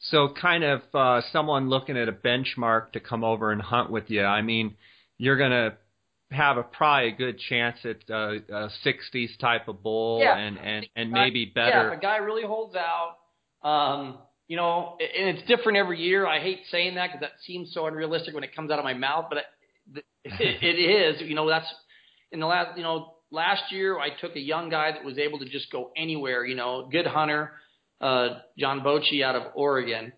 So, 0.00 0.34
kind 0.40 0.64
of 0.64 0.82
uh, 0.94 1.20
someone 1.32 1.68
looking 1.68 1.96
at 1.96 2.08
a 2.08 2.12
benchmark 2.12 2.92
to 2.92 3.00
come 3.00 3.22
over 3.22 3.52
and 3.52 3.62
hunt 3.62 3.90
with 3.90 4.10
you. 4.10 4.24
I 4.24 4.42
mean, 4.42 4.74
you're 5.16 5.38
gonna 5.38 5.76
have 6.32 6.56
a 6.56 6.64
probably 6.64 7.10
a 7.10 7.12
good 7.12 7.38
chance 7.38 7.76
at 7.84 7.98
uh, 8.10 8.38
a 8.48 8.70
60s 8.84 9.38
type 9.38 9.68
of 9.68 9.82
bull, 9.82 10.18
yeah, 10.20 10.36
and 10.36 10.58
and 10.58 10.86
and 10.96 11.12
maybe 11.12 11.44
better. 11.44 11.68
Yeah, 11.68 11.92
if 11.92 11.98
a 11.98 12.00
guy 12.00 12.16
really 12.16 12.42
holds 12.42 12.74
out. 12.74 13.18
Um, 13.62 14.18
you 14.48 14.56
know, 14.56 14.96
and 15.00 15.36
it's 15.36 15.46
different 15.48 15.78
every 15.78 16.00
year. 16.00 16.26
I 16.26 16.40
hate 16.40 16.60
saying 16.70 16.96
that 16.96 17.08
because 17.08 17.20
that 17.20 17.32
seems 17.46 17.72
so 17.72 17.86
unrealistic 17.86 18.34
when 18.34 18.44
it 18.44 18.54
comes 18.54 18.70
out 18.70 18.78
of 18.78 18.84
my 18.84 18.94
mouth, 18.94 19.26
but 19.28 19.44
it, 19.94 20.04
it 20.24 20.66
is. 20.66 21.22
You 21.22 21.34
know, 21.34 21.48
that's 21.48 21.66
in 22.30 22.40
the 22.40 22.46
last, 22.46 22.76
you 22.76 22.82
know, 22.82 23.14
last 23.30 23.72
year 23.72 23.98
I 23.98 24.08
took 24.20 24.36
a 24.36 24.40
young 24.40 24.68
guy 24.68 24.92
that 24.92 25.04
was 25.04 25.18
able 25.18 25.38
to 25.40 25.46
just 25.46 25.70
go 25.70 25.90
anywhere. 25.96 26.44
You 26.44 26.54
know, 26.54 26.88
good 26.90 27.06
hunter, 27.06 27.52
uh, 28.00 28.40
John 28.58 28.80
Bochy 28.80 29.22
out 29.22 29.36
of 29.36 29.52
Oregon, 29.54 30.12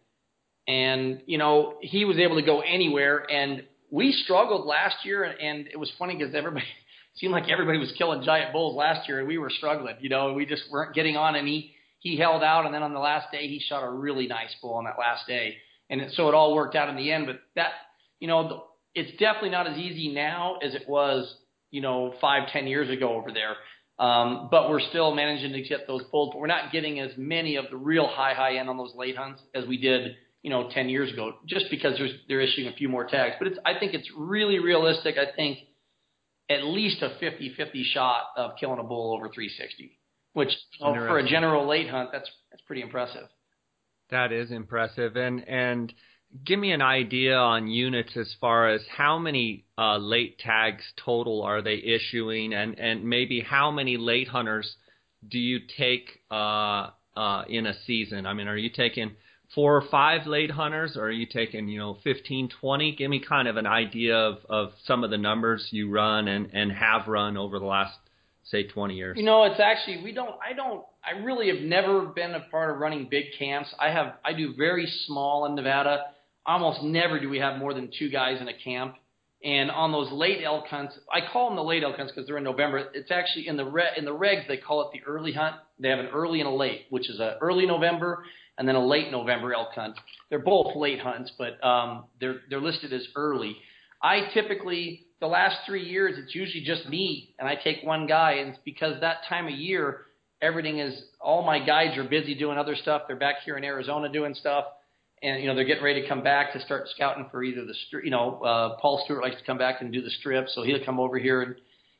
and 0.67 1.23
you 1.27 1.39
know 1.39 1.79
he 1.81 2.05
was 2.05 2.19
able 2.19 2.37
to 2.37 2.47
go 2.47 2.61
anywhere. 2.61 3.31
And 3.31 3.65
we 3.91 4.13
struggled 4.25 4.67
last 4.67 4.97
year, 5.05 5.25
and 5.25 5.67
it 5.67 5.79
was 5.79 5.91
funny 5.99 6.17
because 6.17 6.35
everybody 6.35 6.67
seemed 7.17 7.33
like 7.33 7.49
everybody 7.49 7.79
was 7.79 7.93
killing 7.97 8.23
giant 8.25 8.53
bulls 8.53 8.77
last 8.77 9.09
year, 9.09 9.21
and 9.21 9.29
we 9.29 9.39
were 9.39 9.51
struggling. 9.51 9.97
You 10.01 10.09
know, 10.09 10.33
we 10.33 10.47
just 10.47 10.63
weren't 10.71 10.95
getting 10.95 11.17
on 11.17 11.37
any 11.37 11.74
he 12.05 12.19
held 12.19 12.43
out, 12.43 12.67
and 12.67 12.75
then 12.75 12.83
on 12.83 12.93
the 12.93 13.01
last 13.01 13.33
day 13.33 13.49
he 13.49 13.59
shot 13.59 13.83
a 13.83 13.91
really 13.91 14.27
nice 14.27 14.55
bull 14.61 14.75
on 14.75 14.85
that 14.85 14.99
last 14.99 15.27
day, 15.27 15.57
and 15.89 16.03
it, 16.03 16.13
so 16.15 16.29
it 16.29 16.35
all 16.35 16.55
worked 16.55 16.77
out 16.77 16.91
in 16.91 16.97
the 16.97 17.11
end. 17.11 17.27
But 17.27 17.41
that, 17.57 17.71
you 18.21 18.29
know, 18.29 18.67
it's 18.95 19.11
definitely 19.13 19.51
not 19.51 19.67
as 19.67 19.79
easy 19.79 20.13
now 20.13 20.59
as 20.63 20.75
it 20.75 20.87
was, 20.87 21.35
you 21.71 21.81
know, 21.81 22.15
five, 22.21 22.51
ten 22.53 22.67
years 22.67 22.91
ago 22.91 23.17
over 23.17 23.33
there. 23.33 23.57
Um, 23.99 24.49
but 24.51 24.69
we're 24.69 24.87
still 24.91 25.15
managing 25.15 25.53
to 25.55 25.63
get 25.63 25.87
those 25.87 26.03
bulls, 26.13 26.31
but 26.33 26.41
we're 26.41 26.47
not 26.47 26.73
getting 26.73 27.01
as 27.01 27.13
many 27.17 27.57
of 27.57 27.67
the 27.71 27.77
real 27.77 28.07
high, 28.07 28.35
high 28.35 28.59
end 28.59 28.69
on 28.69 28.77
those 28.77 28.93
late 28.95 29.17
hunts 29.17 29.41
as 29.55 29.65
we 29.67 29.79
did, 29.79 30.17
you 30.43 30.51
know, 30.51 30.69
10 30.69 30.91
years 30.91 31.11
ago, 31.11 31.33
just 31.47 31.67
because 31.71 31.97
there's, 31.97 32.13
they're 32.29 32.41
issuing 32.41 32.69
a 32.69 32.77
few 32.77 32.89
more 32.91 33.07
tags. 33.07 33.37
But 33.39 33.49
it's, 33.49 33.59
I 33.65 33.79
think 33.79 33.95
it's 33.95 34.11
really 34.15 34.59
realistic. 34.59 35.17
I 35.17 35.35
think 35.35 35.59
at 36.51 36.65
least 36.65 37.03
a 37.03 37.11
50-50 37.23 37.85
shot 37.95 38.25
of 38.37 38.51
killing 38.61 38.79
a 38.79 38.83
bull 38.83 39.15
over 39.15 39.29
360 39.29 39.97
which 40.35 40.51
know, 40.81 40.93
for 40.95 41.19
a 41.19 41.27
general 41.27 41.67
late 41.67 41.89
hunt, 41.89 42.11
that's 42.13 42.31
that's 42.51 42.63
pretty 42.63 42.83
impressive. 42.83 43.29
That 44.11 44.33
is 44.33 44.51
impressive, 44.51 45.17
and 45.17 45.49
and 45.49 45.93
give 46.45 46.59
me 46.59 46.73
an 46.73 46.83
idea 46.83 47.37
on 47.37 47.69
units 47.69 48.17
as 48.17 48.35
far 48.41 48.69
as 48.69 48.83
how 48.95 49.19
many 49.19 49.65
uh, 49.79 49.97
late 49.97 50.39
tags 50.39 50.83
total 51.03 51.43
are 51.43 51.63
they 51.63 51.77
issuing, 51.77 52.53
and 52.53 52.79
and 52.79 53.05
maybe 53.05 53.41
how 53.41 53.71
many 53.71 53.97
late 53.97 54.29
hunters 54.29 54.77
do 55.27 55.39
you 55.39 55.61
take 55.79 56.21
uh, 56.31 56.91
uh, 57.17 57.45
in 57.49 57.67
a 57.67 57.75
season? 57.87 58.27
I 58.27 58.35
mean, 58.35 58.49
are 58.49 58.57
you 58.57 58.71
taking 58.71 59.13
four 59.55 59.77
or 59.77 59.85
five 59.89 60.27
late 60.27 60.51
hunters, 60.51 60.97
or 60.97 61.05
are 61.05 61.11
you 61.13 61.27
taking 61.27 61.69
you 61.69 61.79
know 61.79 61.97
15, 62.03 62.51
20? 62.61 62.97
Give 62.97 63.09
me 63.09 63.21
kind 63.27 63.47
of 63.47 63.57
an 63.57 63.67
idea 63.67 64.17
of 64.17 64.39
of 64.49 64.73
some 64.85 65.05
of 65.05 65.11
the 65.11 65.19
numbers 65.19 65.69
you 65.71 65.91
run 65.91 66.27
and 66.27 66.51
and 66.53 66.73
have 66.73 67.07
run 67.07 67.37
over 67.37 67.61
the 67.61 67.67
last 67.67 67.97
say 68.51 68.65
20 68.65 68.95
years? 68.95 69.17
You 69.17 69.25
know, 69.25 69.45
it's 69.45 69.61
actually 69.61 70.03
we 70.03 70.13
don't. 70.13 70.35
I 70.45 70.53
don't. 70.53 70.85
I 71.05 71.23
really 71.23 71.49
have 71.49 71.61
never 71.61 72.07
been 72.07 72.35
a 72.35 72.41
part 72.51 72.71
of 72.71 72.79
running 72.79 73.09
big 73.11 73.25
camps. 73.39 73.73
I 73.79 73.91
have. 73.91 74.15
I 74.25 74.33
do 74.33 74.55
very 74.57 74.87
small 75.07 75.47
in 75.47 75.55
Nevada. 75.55 76.05
Almost 76.47 76.83
never 76.83 77.19
do 77.21 77.29
we 77.29 77.39
have 77.39 77.59
more 77.59 77.73
than 77.75 77.91
two 77.99 78.11
guys 78.11 78.41
in 78.41 78.49
a 78.49 78.55
camp. 78.55 78.97
And 79.43 79.71
on 79.71 79.93
those 79.93 80.11
late 80.11 80.43
elk 80.43 80.67
hunts, 80.69 80.95
I 81.13 81.21
call 81.31 81.49
them 81.49 81.57
the 81.57 81.63
late 81.63 81.83
elk 81.83 81.97
hunts 81.97 82.13
because 82.13 82.27
they're 82.27 82.39
in 82.39 82.45
November. 82.45 82.89
It's 82.95 83.11
actually 83.11 83.49
in 83.49 83.59
the 83.59 83.65
re- 83.65 83.93
in 83.97 84.07
the 84.07 84.15
regs 84.15 84.49
they 84.49 84.57
call 84.57 84.83
it 84.83 84.89
the 84.93 85.07
early 85.07 85.33
hunt. 85.33 85.57
They 85.79 85.91
have 85.91 85.99
an 85.99 86.09
early 86.15 86.41
and 86.41 86.49
a 86.49 86.53
late, 86.53 86.87
which 86.89 87.11
is 87.11 87.21
a 87.21 87.37
early 87.41 87.67
November 87.67 88.25
and 88.57 88.67
then 88.69 88.75
a 88.75 88.87
late 88.87 89.11
November 89.11 89.53
elk 89.53 89.73
hunt. 89.75 89.97
They're 90.31 90.39
both 90.39 90.75
late 90.77 91.01
hunts, 91.01 91.31
but 91.37 91.63
um, 91.65 92.05
they're 92.21 92.41
they're 92.49 92.61
listed 92.61 92.93
as 92.93 93.07
early. 93.17 93.57
I 94.03 94.31
typically 94.33 95.07
the 95.25 95.29
last 95.29 95.57
three 95.65 95.83
years, 95.83 96.17
it's 96.19 96.35
usually 96.35 96.63
just 96.63 96.87
me, 96.87 97.35
and 97.39 97.49
I 97.49 97.55
take 97.55 97.79
one 97.83 98.07
guy, 98.07 98.33
and 98.33 98.51
it's 98.51 98.59
because 98.63 99.01
that 99.01 99.21
time 99.27 99.47
of 99.47 99.55
year, 99.55 100.03
everything 100.43 100.81
is 100.81 101.01
all 101.19 101.43
my 101.43 101.65
guides 101.65 101.97
are 101.97 102.05
busy 102.05 102.35
doing 102.35 102.59
other 102.59 102.77
stuff. 102.77 103.05
They're 103.07 103.17
back 103.17 103.37
here 103.43 103.57
in 103.57 103.65
Arizona 103.65 104.13
doing 104.13 104.35
stuff, 104.35 104.67
and 105.23 105.41
you 105.41 105.47
know 105.49 105.55
they're 105.55 105.65
getting 105.65 105.83
ready 105.83 106.03
to 106.03 106.09
come 106.09 106.23
back 106.23 106.53
to 106.53 106.61
start 106.61 106.89
scouting 106.95 107.27
for 107.31 107.43
either 107.43 107.65
the 107.65 107.75
you 108.03 108.11
know 108.11 108.43
uh, 108.43 108.77
Paul 108.83 109.01
Stewart 109.07 109.23
likes 109.23 109.37
to 109.37 109.45
come 109.47 109.57
back 109.57 109.81
and 109.81 109.91
do 109.91 110.03
the 110.03 110.11
strip, 110.11 110.47
so 110.51 110.63
he'll 110.63 110.85
come 110.85 111.01
over 111.01 111.19
here 111.19 111.41
and 111.41 111.55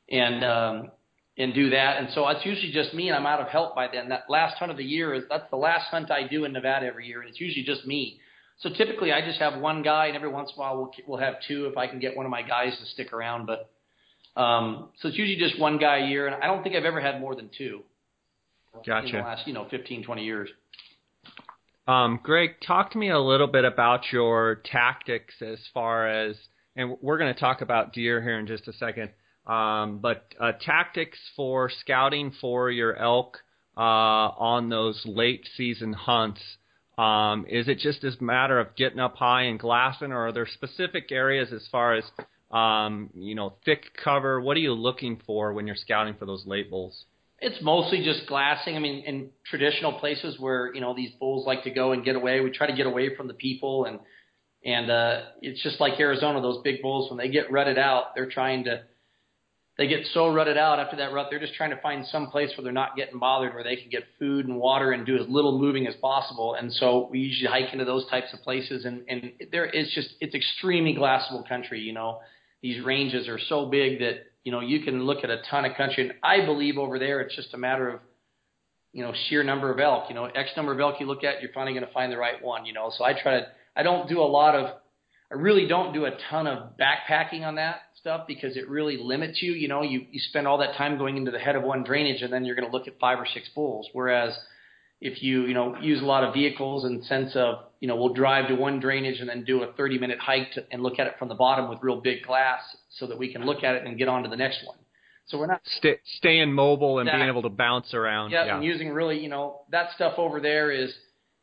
and 0.07 0.45
um, 0.45 0.91
and 1.35 1.51
do 1.55 1.71
that. 1.71 1.97
And 1.97 2.09
so 2.13 2.27
it's 2.27 2.45
usually 2.45 2.71
just 2.71 2.93
me, 2.93 3.07
and 3.09 3.17
I'm 3.17 3.25
out 3.25 3.41
of 3.41 3.47
help 3.47 3.73
by 3.73 3.87
then. 3.91 4.09
That 4.09 4.25
last 4.29 4.59
hunt 4.59 4.69
of 4.69 4.77
the 4.77 4.85
year 4.85 5.15
is 5.15 5.23
that's 5.31 5.49
the 5.49 5.57
last 5.57 5.89
hunt 5.89 6.11
I 6.11 6.27
do 6.27 6.45
in 6.45 6.53
Nevada 6.53 6.85
every 6.85 7.07
year, 7.07 7.21
and 7.21 7.29
it's 7.31 7.41
usually 7.41 7.65
just 7.65 7.87
me. 7.87 8.19
So 8.59 8.69
typically, 8.69 9.11
I 9.11 9.21
just 9.25 9.39
have 9.39 9.59
one 9.59 9.81
guy, 9.81 10.07
and 10.07 10.15
every 10.15 10.29
once 10.29 10.51
in 10.51 10.57
a 10.57 10.59
while, 10.59 10.77
we'll 10.77 10.91
we'll 11.07 11.19
have 11.19 11.35
two 11.47 11.65
if 11.65 11.77
I 11.77 11.87
can 11.87 11.99
get 11.99 12.15
one 12.15 12.25
of 12.25 12.31
my 12.31 12.41
guys 12.41 12.77
to 12.79 12.85
stick 12.85 13.11
around. 13.11 13.47
But 13.47 13.69
um, 14.39 14.89
so 14.99 15.09
it's 15.09 15.17
usually 15.17 15.37
just 15.37 15.59
one 15.59 15.77
guy 15.77 15.99
a 15.99 16.07
year, 16.07 16.27
and 16.27 16.41
I 16.41 16.47
don't 16.47 16.63
think 16.63 16.75
I've 16.75 16.85
ever 16.85 17.01
had 17.01 17.19
more 17.19 17.35
than 17.35 17.49
two. 17.57 17.81
Gotcha. 18.85 19.07
In 19.07 19.13
the 19.13 19.19
last, 19.19 19.47
you 19.47 19.53
know, 19.53 19.67
15, 19.69 20.03
20 20.03 20.23
years. 20.23 20.49
Um, 21.87 22.19
Greg, 22.23 22.55
talk 22.65 22.91
to 22.91 22.97
me 22.97 23.09
a 23.09 23.19
little 23.19 23.47
bit 23.47 23.63
about 23.63 24.11
your 24.11 24.61
tactics 24.65 25.35
as 25.41 25.59
far 25.73 26.07
as, 26.07 26.35
and 26.75 26.97
we're 27.01 27.17
going 27.17 27.33
to 27.33 27.39
talk 27.39 27.61
about 27.61 27.93
deer 27.93 28.21
here 28.21 28.39
in 28.39 28.47
just 28.47 28.67
a 28.67 28.73
second. 28.73 29.11
Um, 29.45 29.99
but 29.99 30.33
uh, 30.39 30.53
tactics 30.59 31.19
for 31.35 31.69
scouting 31.69 32.33
for 32.41 32.71
your 32.71 32.97
elk 32.97 33.37
uh, 33.77 33.79
on 33.79 34.69
those 34.69 35.01
late 35.05 35.47
season 35.55 35.93
hunts. 35.93 36.41
Um, 36.97 37.45
is 37.49 37.67
it 37.67 37.79
just 37.79 38.03
a 38.03 38.23
matter 38.23 38.59
of 38.59 38.75
getting 38.75 38.99
up 38.99 39.15
high 39.15 39.43
and 39.43 39.59
glassing, 39.59 40.11
or 40.11 40.27
are 40.27 40.31
there 40.31 40.47
specific 40.47 41.11
areas 41.11 41.51
as 41.51 41.67
far 41.71 41.95
as 41.95 42.05
um, 42.51 43.09
you 43.13 43.35
know 43.35 43.55
thick 43.65 43.91
cover? 44.01 44.39
What 44.39 44.55
are 44.55 44.61
you 44.61 44.73
looking 44.73 45.21
for 45.25 45.53
when 45.53 45.67
you're 45.67 45.75
scouting 45.75 46.15
for 46.15 46.25
those 46.25 46.45
late 46.45 46.69
bulls? 46.69 47.05
It's 47.39 47.61
mostly 47.61 48.03
just 48.03 48.27
glassing. 48.27 48.77
I 48.77 48.79
mean, 48.79 49.03
in 49.03 49.29
traditional 49.45 49.99
places 49.99 50.39
where 50.39 50.73
you 50.73 50.79
know 50.79 50.95
these 50.95 51.11
bulls 51.19 51.45
like 51.45 51.63
to 51.63 51.71
go 51.71 51.91
and 51.91 52.05
get 52.05 52.15
away, 52.15 52.39
we 52.39 52.49
try 52.51 52.67
to 52.67 52.75
get 52.75 52.85
away 52.85 53.15
from 53.15 53.27
the 53.27 53.33
people, 53.33 53.85
and 53.85 53.99
and 54.63 54.89
uh, 54.89 55.21
it's 55.41 55.61
just 55.61 55.81
like 55.81 55.99
Arizona. 55.99 56.41
Those 56.41 56.61
big 56.63 56.81
bulls, 56.81 57.11
when 57.11 57.17
they 57.17 57.29
get 57.29 57.51
rutted 57.51 57.77
out, 57.77 58.15
they're 58.15 58.29
trying 58.29 58.63
to 58.65 58.83
they 59.77 59.87
get 59.87 60.05
so 60.13 60.31
rutted 60.33 60.57
out 60.57 60.79
after 60.79 60.95
that 60.97 61.11
rut, 61.11 61.27
they're 61.29 61.39
just 61.39 61.53
trying 61.55 61.71
to 61.71 61.81
find 61.81 62.05
some 62.05 62.27
place 62.27 62.49
where 62.55 62.63
they're 62.63 62.71
not 62.71 62.95
getting 62.95 63.19
bothered, 63.19 63.53
where 63.53 63.63
they 63.63 63.75
can 63.75 63.89
get 63.89 64.03
food 64.17 64.47
and 64.47 64.55
water 64.55 64.93
and 64.93 65.05
do 65.05 65.17
as 65.17 65.27
little 65.27 65.59
moving 65.59 65.85
as 65.85 65.95
possible. 65.95 66.53
And 66.53 66.71
so 66.71 67.09
we 67.11 67.19
usually 67.19 67.49
hike 67.49 67.73
into 67.73 67.83
those 67.83 68.09
types 68.09 68.33
of 68.33 68.41
places, 68.41 68.85
and 68.85 69.03
and 69.09 69.33
there 69.51 69.65
it's 69.65 69.93
just 69.93 70.09
it's 70.21 70.33
extremely 70.33 70.95
glassable 70.95 71.47
country. 71.47 71.81
You 71.81 71.91
know, 71.91 72.19
these 72.61 72.83
ranges 72.85 73.27
are 73.27 73.39
so 73.49 73.65
big 73.65 73.99
that 73.99 74.27
you 74.43 74.51
know 74.53 74.61
you 74.61 74.81
can 74.81 75.03
look 75.03 75.25
at 75.25 75.29
a 75.29 75.41
ton 75.49 75.65
of 75.65 75.75
country, 75.75 76.03
and 76.07 76.13
I 76.23 76.45
believe 76.45 76.77
over 76.77 76.97
there 76.97 77.19
it's 77.19 77.35
just 77.35 77.53
a 77.53 77.57
matter 77.57 77.89
of 77.89 77.99
you 78.93 79.03
know 79.03 79.13
sheer 79.27 79.43
number 79.43 79.73
of 79.73 79.79
elk. 79.81 80.05
You 80.07 80.15
know, 80.15 80.25
X 80.25 80.51
number 80.55 80.71
of 80.71 80.79
elk 80.79 81.01
you 81.01 81.05
look 81.05 81.25
at, 81.25 81.41
you're 81.41 81.51
finally 81.51 81.73
going 81.73 81.85
to 81.85 81.93
find 81.93 82.13
the 82.13 82.17
right 82.17 82.41
one. 82.41 82.65
You 82.65 82.71
know, 82.71 82.93
so 82.97 83.03
I 83.03 83.11
try 83.21 83.41
to 83.41 83.47
I 83.75 83.83
don't 83.83 84.07
do 84.07 84.21
a 84.21 84.23
lot 84.23 84.55
of 84.55 84.77
I 85.31 85.35
really 85.35 85.67
don't 85.67 85.93
do 85.93 86.05
a 86.05 86.11
ton 86.29 86.47
of 86.47 86.77
backpacking 86.77 87.41
on 87.41 87.55
that 87.55 87.77
stuff 87.99 88.27
because 88.27 88.55
it 88.55 88.69
really 88.69 88.97
limits 88.97 89.41
you. 89.41 89.53
You 89.53 89.67
know, 89.67 89.81
you, 89.81 90.05
you 90.11 90.19
spend 90.19 90.47
all 90.47 90.59
that 90.59 90.75
time 90.75 90.97
going 90.97 91.17
into 91.17 91.31
the 91.31 91.39
head 91.39 91.55
of 91.55 91.63
one 91.63 91.83
drainage 91.83 92.21
and 92.21 92.31
then 92.31 92.45
you're 92.45 92.55
going 92.55 92.69
to 92.69 92.75
look 92.75 92.87
at 92.87 92.99
five 92.99 93.19
or 93.19 93.25
six 93.25 93.49
bulls. 93.55 93.89
Whereas 93.93 94.37
if 95.01 95.23
you, 95.23 95.45
you 95.45 95.53
know, 95.53 95.75
use 95.81 96.01
a 96.01 96.05
lot 96.05 96.23
of 96.23 96.33
vehicles 96.33 96.85
in 96.85 96.99
the 96.99 97.03
sense 97.05 97.35
of, 97.35 97.55
you 97.79 97.87
know, 97.87 97.95
we'll 97.95 98.13
drive 98.13 98.47
to 98.49 98.55
one 98.55 98.79
drainage 98.79 99.19
and 99.19 99.27
then 99.27 99.43
do 99.43 99.63
a 99.63 99.73
30 99.73 99.97
minute 99.97 100.19
hike 100.19 100.51
to, 100.53 100.63
and 100.71 100.83
look 100.83 100.99
at 100.99 101.07
it 101.07 101.15
from 101.17 101.27
the 101.27 101.35
bottom 101.35 101.69
with 101.69 101.79
real 101.81 102.01
big 102.01 102.23
glass 102.23 102.61
so 102.91 103.07
that 103.07 103.17
we 103.17 103.31
can 103.33 103.45
look 103.45 103.63
at 103.63 103.75
it 103.75 103.85
and 103.85 103.97
get 103.97 104.07
on 104.07 104.23
to 104.23 104.29
the 104.29 104.37
next 104.37 104.59
one. 104.65 104.77
So 105.27 105.39
we're 105.39 105.47
not 105.47 105.61
Stay, 105.79 105.99
staying 106.17 106.53
mobile 106.53 106.99
and 106.99 107.07
that, 107.07 107.15
being 107.15 107.27
able 107.27 107.41
to 107.41 107.49
bounce 107.49 107.95
around. 107.95 108.29
Yeah, 108.29 108.45
yeah, 108.45 108.55
and 108.55 108.63
using 108.63 108.89
really, 108.89 109.19
you 109.19 109.29
know, 109.29 109.61
that 109.71 109.89
stuff 109.95 110.13
over 110.17 110.39
there 110.39 110.71
is, 110.71 110.93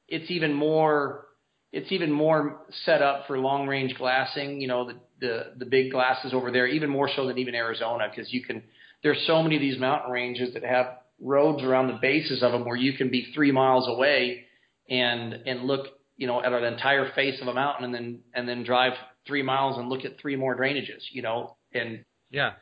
it's 0.07 0.31
even 0.31 0.55
more 0.55 1.27
it's 1.73 1.91
even 1.91 2.13
more 2.13 2.61
set 2.85 3.01
up 3.03 3.27
for 3.27 3.39
long 3.39 3.67
range 3.67 3.95
glassing. 3.97 4.61
You 4.61 4.69
know, 4.69 4.87
the 4.87 4.95
the 5.21 5.53
the 5.59 5.67
big 5.67 5.91
glasses 5.91 6.35
over 6.35 6.51
there, 6.51 6.67
even 6.67 6.91
more 6.91 7.09
so 7.15 7.27
than 7.27 7.39
even 7.39 7.55
Arizona, 7.55 8.09
because 8.15 8.33
you 8.33 8.43
can. 8.43 8.63
There's 9.03 9.25
so 9.27 9.43
many 9.43 9.57
of 9.57 9.61
these 9.61 9.79
mountain 9.79 10.13
ranges 10.13 10.55
that 10.55 10.63
have 10.63 10.99
roads 11.21 11.63
around 11.63 11.89
the 11.89 11.99
bases 12.01 12.43
of 12.43 12.53
them 12.53 12.65
where 12.65 12.77
you 12.77 12.93
can 12.93 13.11
be 13.11 13.33
three 13.35 13.51
miles 13.51 13.89
away 13.89 14.45
and 14.89 15.33
and 15.47 15.65
look, 15.65 15.87
you 16.17 16.27
know, 16.27 16.43
at 16.43 16.53
an 16.53 16.65
entire 16.65 17.11
face 17.15 17.41
of 17.41 17.49
a 17.49 17.55
mountain, 17.55 17.87
and 17.87 17.95
then 17.95 18.21
and 18.35 18.49
then 18.49 18.63
drive 18.65 18.93
three 19.27 19.43
miles 19.43 19.79
and 19.79 19.89
look 19.89 20.05
at 20.05 20.21
three 20.21 20.37
more 20.37 20.57
drainages. 20.57 21.03
You 21.11 21.23
know, 21.23 21.57
and 21.73 22.05
yeah. 22.31 22.53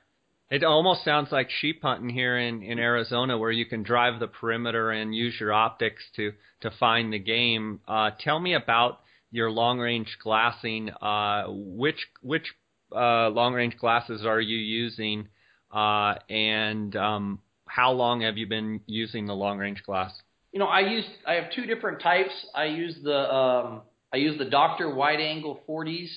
It 0.50 0.64
almost 0.64 1.04
sounds 1.04 1.30
like 1.30 1.48
sheep 1.48 1.82
hunting 1.82 2.08
here 2.08 2.36
in, 2.36 2.64
in 2.64 2.80
Arizona, 2.80 3.38
where 3.38 3.52
you 3.52 3.66
can 3.66 3.84
drive 3.84 4.18
the 4.18 4.26
perimeter 4.26 4.90
and 4.90 5.14
use 5.14 5.34
your 5.38 5.52
optics 5.52 6.02
to 6.16 6.32
to 6.62 6.70
find 6.72 7.12
the 7.12 7.20
game. 7.20 7.80
Uh, 7.86 8.10
tell 8.18 8.40
me 8.40 8.54
about 8.54 9.00
your 9.30 9.48
long 9.48 9.78
range 9.78 10.18
glassing. 10.22 10.90
Uh, 11.00 11.44
which 11.48 12.04
which 12.20 12.52
uh, 12.92 13.28
long 13.28 13.54
range 13.54 13.76
glasses 13.78 14.26
are 14.26 14.40
you 14.40 14.58
using, 14.58 15.28
uh, 15.72 16.14
and 16.28 16.96
um, 16.96 17.38
how 17.66 17.92
long 17.92 18.22
have 18.22 18.36
you 18.36 18.48
been 18.48 18.80
using 18.86 19.26
the 19.26 19.34
long 19.34 19.56
range 19.56 19.84
glass? 19.84 20.12
You 20.50 20.58
know, 20.58 20.66
I 20.66 20.80
use 20.80 21.04
I 21.28 21.34
have 21.34 21.52
two 21.54 21.64
different 21.66 22.02
types. 22.02 22.32
I 22.56 22.64
use 22.64 22.96
the 23.04 23.32
um, 23.32 23.82
I 24.12 24.16
use 24.16 24.36
the 24.36 24.50
Docter 24.50 24.92
wide 24.92 25.20
angle 25.20 25.60
40s, 25.68 26.08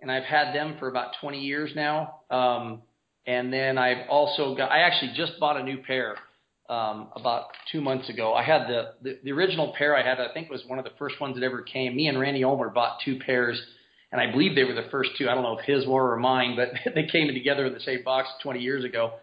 and 0.00 0.12
I've 0.12 0.22
had 0.22 0.54
them 0.54 0.76
for 0.78 0.86
about 0.86 1.14
20 1.20 1.40
years 1.40 1.72
now. 1.74 2.20
Um, 2.30 2.82
and 3.26 3.52
then 3.52 3.78
I've 3.78 4.08
also 4.08 4.54
got, 4.54 4.70
I 4.70 4.80
actually 4.80 5.12
just 5.16 5.38
bought 5.40 5.58
a 5.58 5.62
new 5.62 5.78
pair 5.78 6.16
um, 6.68 7.08
about 7.16 7.46
two 7.72 7.80
months 7.80 8.08
ago. 8.08 8.34
I 8.34 8.42
had 8.42 8.66
the, 8.68 8.92
the, 9.02 9.18
the 9.24 9.32
original 9.32 9.74
pair 9.76 9.96
I 9.96 10.02
had, 10.02 10.20
I 10.20 10.32
think 10.32 10.50
was 10.50 10.62
one 10.66 10.78
of 10.78 10.84
the 10.84 10.92
first 10.98 11.20
ones 11.20 11.36
that 11.36 11.44
ever 11.44 11.62
came. 11.62 11.96
Me 11.96 12.08
and 12.08 12.18
Randy 12.18 12.44
Ulmer 12.44 12.70
bought 12.70 12.98
two 13.04 13.18
pairs, 13.18 13.60
and 14.12 14.20
I 14.20 14.30
believe 14.30 14.54
they 14.54 14.64
were 14.64 14.74
the 14.74 14.88
first 14.90 15.10
two. 15.18 15.28
I 15.28 15.34
don't 15.34 15.42
know 15.42 15.58
if 15.58 15.64
his 15.64 15.86
were 15.86 16.12
or 16.12 16.18
mine, 16.18 16.56
but 16.56 16.68
they 16.94 17.06
came 17.06 17.32
together 17.32 17.66
in 17.66 17.72
the 17.72 17.80
same 17.80 18.02
box 18.04 18.28
20 18.42 18.60
years 18.60 18.84
ago. 18.84 19.14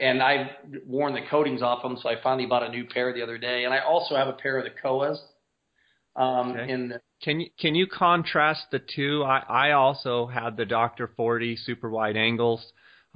And 0.00 0.22
I've 0.22 0.46
worn 0.86 1.14
the 1.14 1.22
coatings 1.28 1.60
off 1.60 1.82
them, 1.82 1.98
so 2.00 2.08
I 2.08 2.14
finally 2.22 2.46
bought 2.46 2.62
a 2.62 2.68
new 2.68 2.84
pair 2.84 3.12
the 3.12 3.22
other 3.22 3.36
day. 3.36 3.64
And 3.64 3.74
I 3.74 3.80
also 3.80 4.14
have 4.14 4.28
a 4.28 4.32
pair 4.32 4.56
of 4.56 4.64
the 4.64 4.70
Kowas. 4.70 5.18
Um, 6.14 6.52
okay. 6.52 6.72
in 6.72 6.88
the, 6.88 7.00
can 7.22 7.40
you 7.40 7.48
can 7.58 7.74
you 7.74 7.86
contrast 7.86 8.66
the 8.70 8.80
two? 8.80 9.24
I 9.24 9.38
I 9.48 9.72
also 9.72 10.26
had 10.26 10.56
the 10.56 10.64
Docter 10.64 11.10
40 11.16 11.56
super 11.56 11.90
wide 11.90 12.16
angles. 12.16 12.64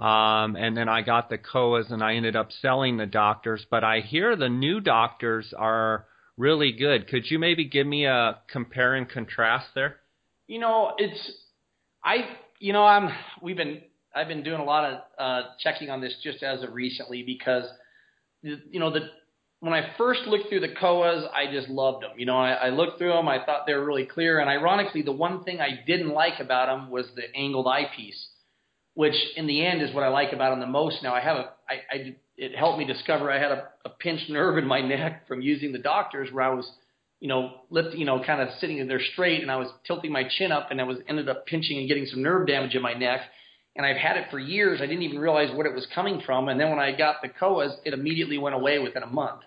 Um, 0.03 0.57
and 0.57 0.77
then 0.77 0.89
I 0.89 1.03
got 1.03 1.31
the 1.31 1.39
Kowas 1.39 1.93
and 1.93 2.03
I 2.03 2.15
ended 2.15 2.35
up 2.35 2.51
selling 2.61 2.97
the 2.97 3.07
Docters. 3.07 3.61
But 3.71 3.85
I 3.85 4.01
hear 4.01 4.35
the 4.35 4.49
new 4.49 4.81
Docters 4.81 5.55
are 5.57 6.07
really 6.37 6.73
good. 6.73 7.07
Could 7.07 7.31
you 7.31 7.39
maybe 7.39 7.67
give 7.69 7.87
me 7.87 8.07
a 8.07 8.39
compare 8.51 8.95
and 8.95 9.09
contrast 9.09 9.67
there? 9.77 10.01
You 10.49 10.59
know, 10.59 10.95
it's 10.99 11.33
I 12.05 12.17
you 12.59 12.73
know 12.73 12.83
I'm 12.83 13.11
we've 13.41 13.57
been 13.57 13.81
I've 14.13 14.27
been 14.27 14.43
doing 14.43 14.61
a 14.61 14.65
lot 14.65 14.93
of 14.93 15.01
uh, 15.19 15.49
checking 15.61 15.89
on 15.89 16.01
this 16.01 16.17
just 16.21 16.43
as 16.43 16.65
of 16.65 16.73
recently 16.73 17.23
because 17.23 17.65
you 18.43 18.81
know 18.81 18.91
the 18.91 19.03
when 19.61 19.73
I 19.73 19.93
first 19.97 20.23
looked 20.27 20.49
through 20.49 20.61
the 20.61 20.75
Kowas, 20.83 21.29
I 21.33 21.53
just 21.53 21.69
loved 21.69 22.03
them. 22.03 22.11
You 22.17 22.27
know, 22.27 22.37
I, 22.37 22.55
I 22.55 22.69
looked 22.71 22.99
through 22.99 23.13
them, 23.13 23.29
I 23.29 23.45
thought 23.45 23.67
they 23.69 23.75
were 23.75 23.85
really 23.85 24.07
clear, 24.07 24.41
and 24.41 24.51
ironically, 24.51 25.03
the 25.03 25.13
one 25.13 25.45
thing 25.45 25.61
I 25.61 25.79
didn't 25.87 26.09
like 26.09 26.41
about 26.41 26.67
them 26.67 26.91
was 26.91 27.07
the 27.15 27.33
angled 27.37 27.69
eyepiece 27.69 28.27
which 28.95 29.15
in 29.37 29.47
the 29.47 29.65
end 29.65 29.83
is 29.83 29.95
what 29.95 30.05
I 30.05 30.09
like 30.09 30.33
about 30.33 30.51
them 30.51 30.61
the 30.61 30.67
most. 30.67 31.03
Now 31.03 31.15
I 31.15 31.21
have 31.21 31.37
a, 31.37 31.51
I, 31.69 31.75
I 31.91 32.17
it 32.37 32.57
helped 32.57 32.79
me 32.79 32.85
discover 32.85 33.31
I 33.31 33.39
had 33.39 33.53
a, 33.53 33.69
a 33.85 33.89
pinched 33.89 34.29
nerve 34.29 34.59
in 34.59 34.67
my 34.67 34.81
neck 34.87 35.27
from 35.29 35.41
using 35.41 35.73
the 35.73 35.79
Docters 35.79 36.33
where 36.33 36.45
I 36.45 36.55
was, 36.55 36.71
you 37.21 37.29
know, 37.29 37.61
lift, 37.71 37.95
you 37.95 38.05
know, 38.05 38.23
kind 38.25 38.41
of 38.41 38.49
sitting 38.61 38.79
in 38.79 38.89
there 38.89 39.01
straight 39.13 39.43
and 39.43 39.51
I 39.51 39.57
was 39.57 39.69
tilting 39.87 40.13
my 40.13 40.25
chin 40.39 40.53
up 40.53 40.69
and 40.71 40.81
I 40.81 40.85
was 40.85 40.99
ended 41.09 41.29
up 41.29 41.47
pinching 41.47 41.79
and 41.79 41.89
getting 41.89 42.07
some 42.07 42.23
nerve 42.23 42.47
damage 42.47 42.75
in 42.75 42.83
my 42.83 42.95
neck. 42.95 43.21
And 43.75 43.87
I've 43.87 43.97
had 43.97 44.19
it 44.19 44.27
for 44.31 44.39
years. 44.39 44.81
I 44.83 44.87
didn't 44.87 45.03
even 45.03 45.19
realize 45.19 45.49
what 45.55 45.65
it 45.65 45.75
was 45.75 45.87
coming 45.95 46.21
from. 46.27 46.49
And 46.49 46.61
then 46.61 46.69
when 46.69 46.79
I 46.79 46.95
got 46.95 47.23
the 47.23 47.29
Kowas, 47.29 47.75
it 47.87 47.95
immediately 47.95 48.37
went 48.37 48.55
away 48.55 48.79
within 48.79 49.03
a 49.03 49.07
month. 49.07 49.41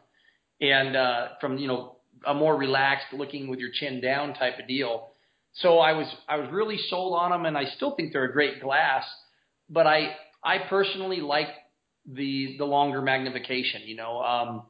And 0.62 0.96
uh, 0.96 1.28
from 1.40 1.60
you 1.60 1.68
know 1.68 1.98
a 2.26 2.34
more 2.34 2.56
relaxed, 2.56 3.08
looking 3.14 3.50
with 3.50 3.60
your 3.60 3.70
chin 3.72 4.02
down 4.02 4.34
type 4.34 4.58
of 4.58 4.68
deal. 4.68 5.10
So 5.56 5.78
I 5.78 5.92
was 5.92 6.08
I 6.28 6.38
was 6.38 6.50
really 6.52 6.78
sold 6.90 7.14
on 7.14 7.32
them, 7.32 7.46
and 7.46 7.58
I 7.58 7.66
still 7.76 7.96
think 7.96 8.14
they're 8.14 8.24
a 8.24 8.32
great 8.32 8.62
glass 8.62 9.04
but 9.70 9.88
I 9.88 10.16
I 10.44 10.60
personally 10.70 11.22
like 11.22 11.48
the 12.06 12.56
the 12.58 12.66
longer 12.66 13.02
magnification. 13.02 13.82
You 13.86 13.96
know, 13.96 14.22
um, 14.22 14.64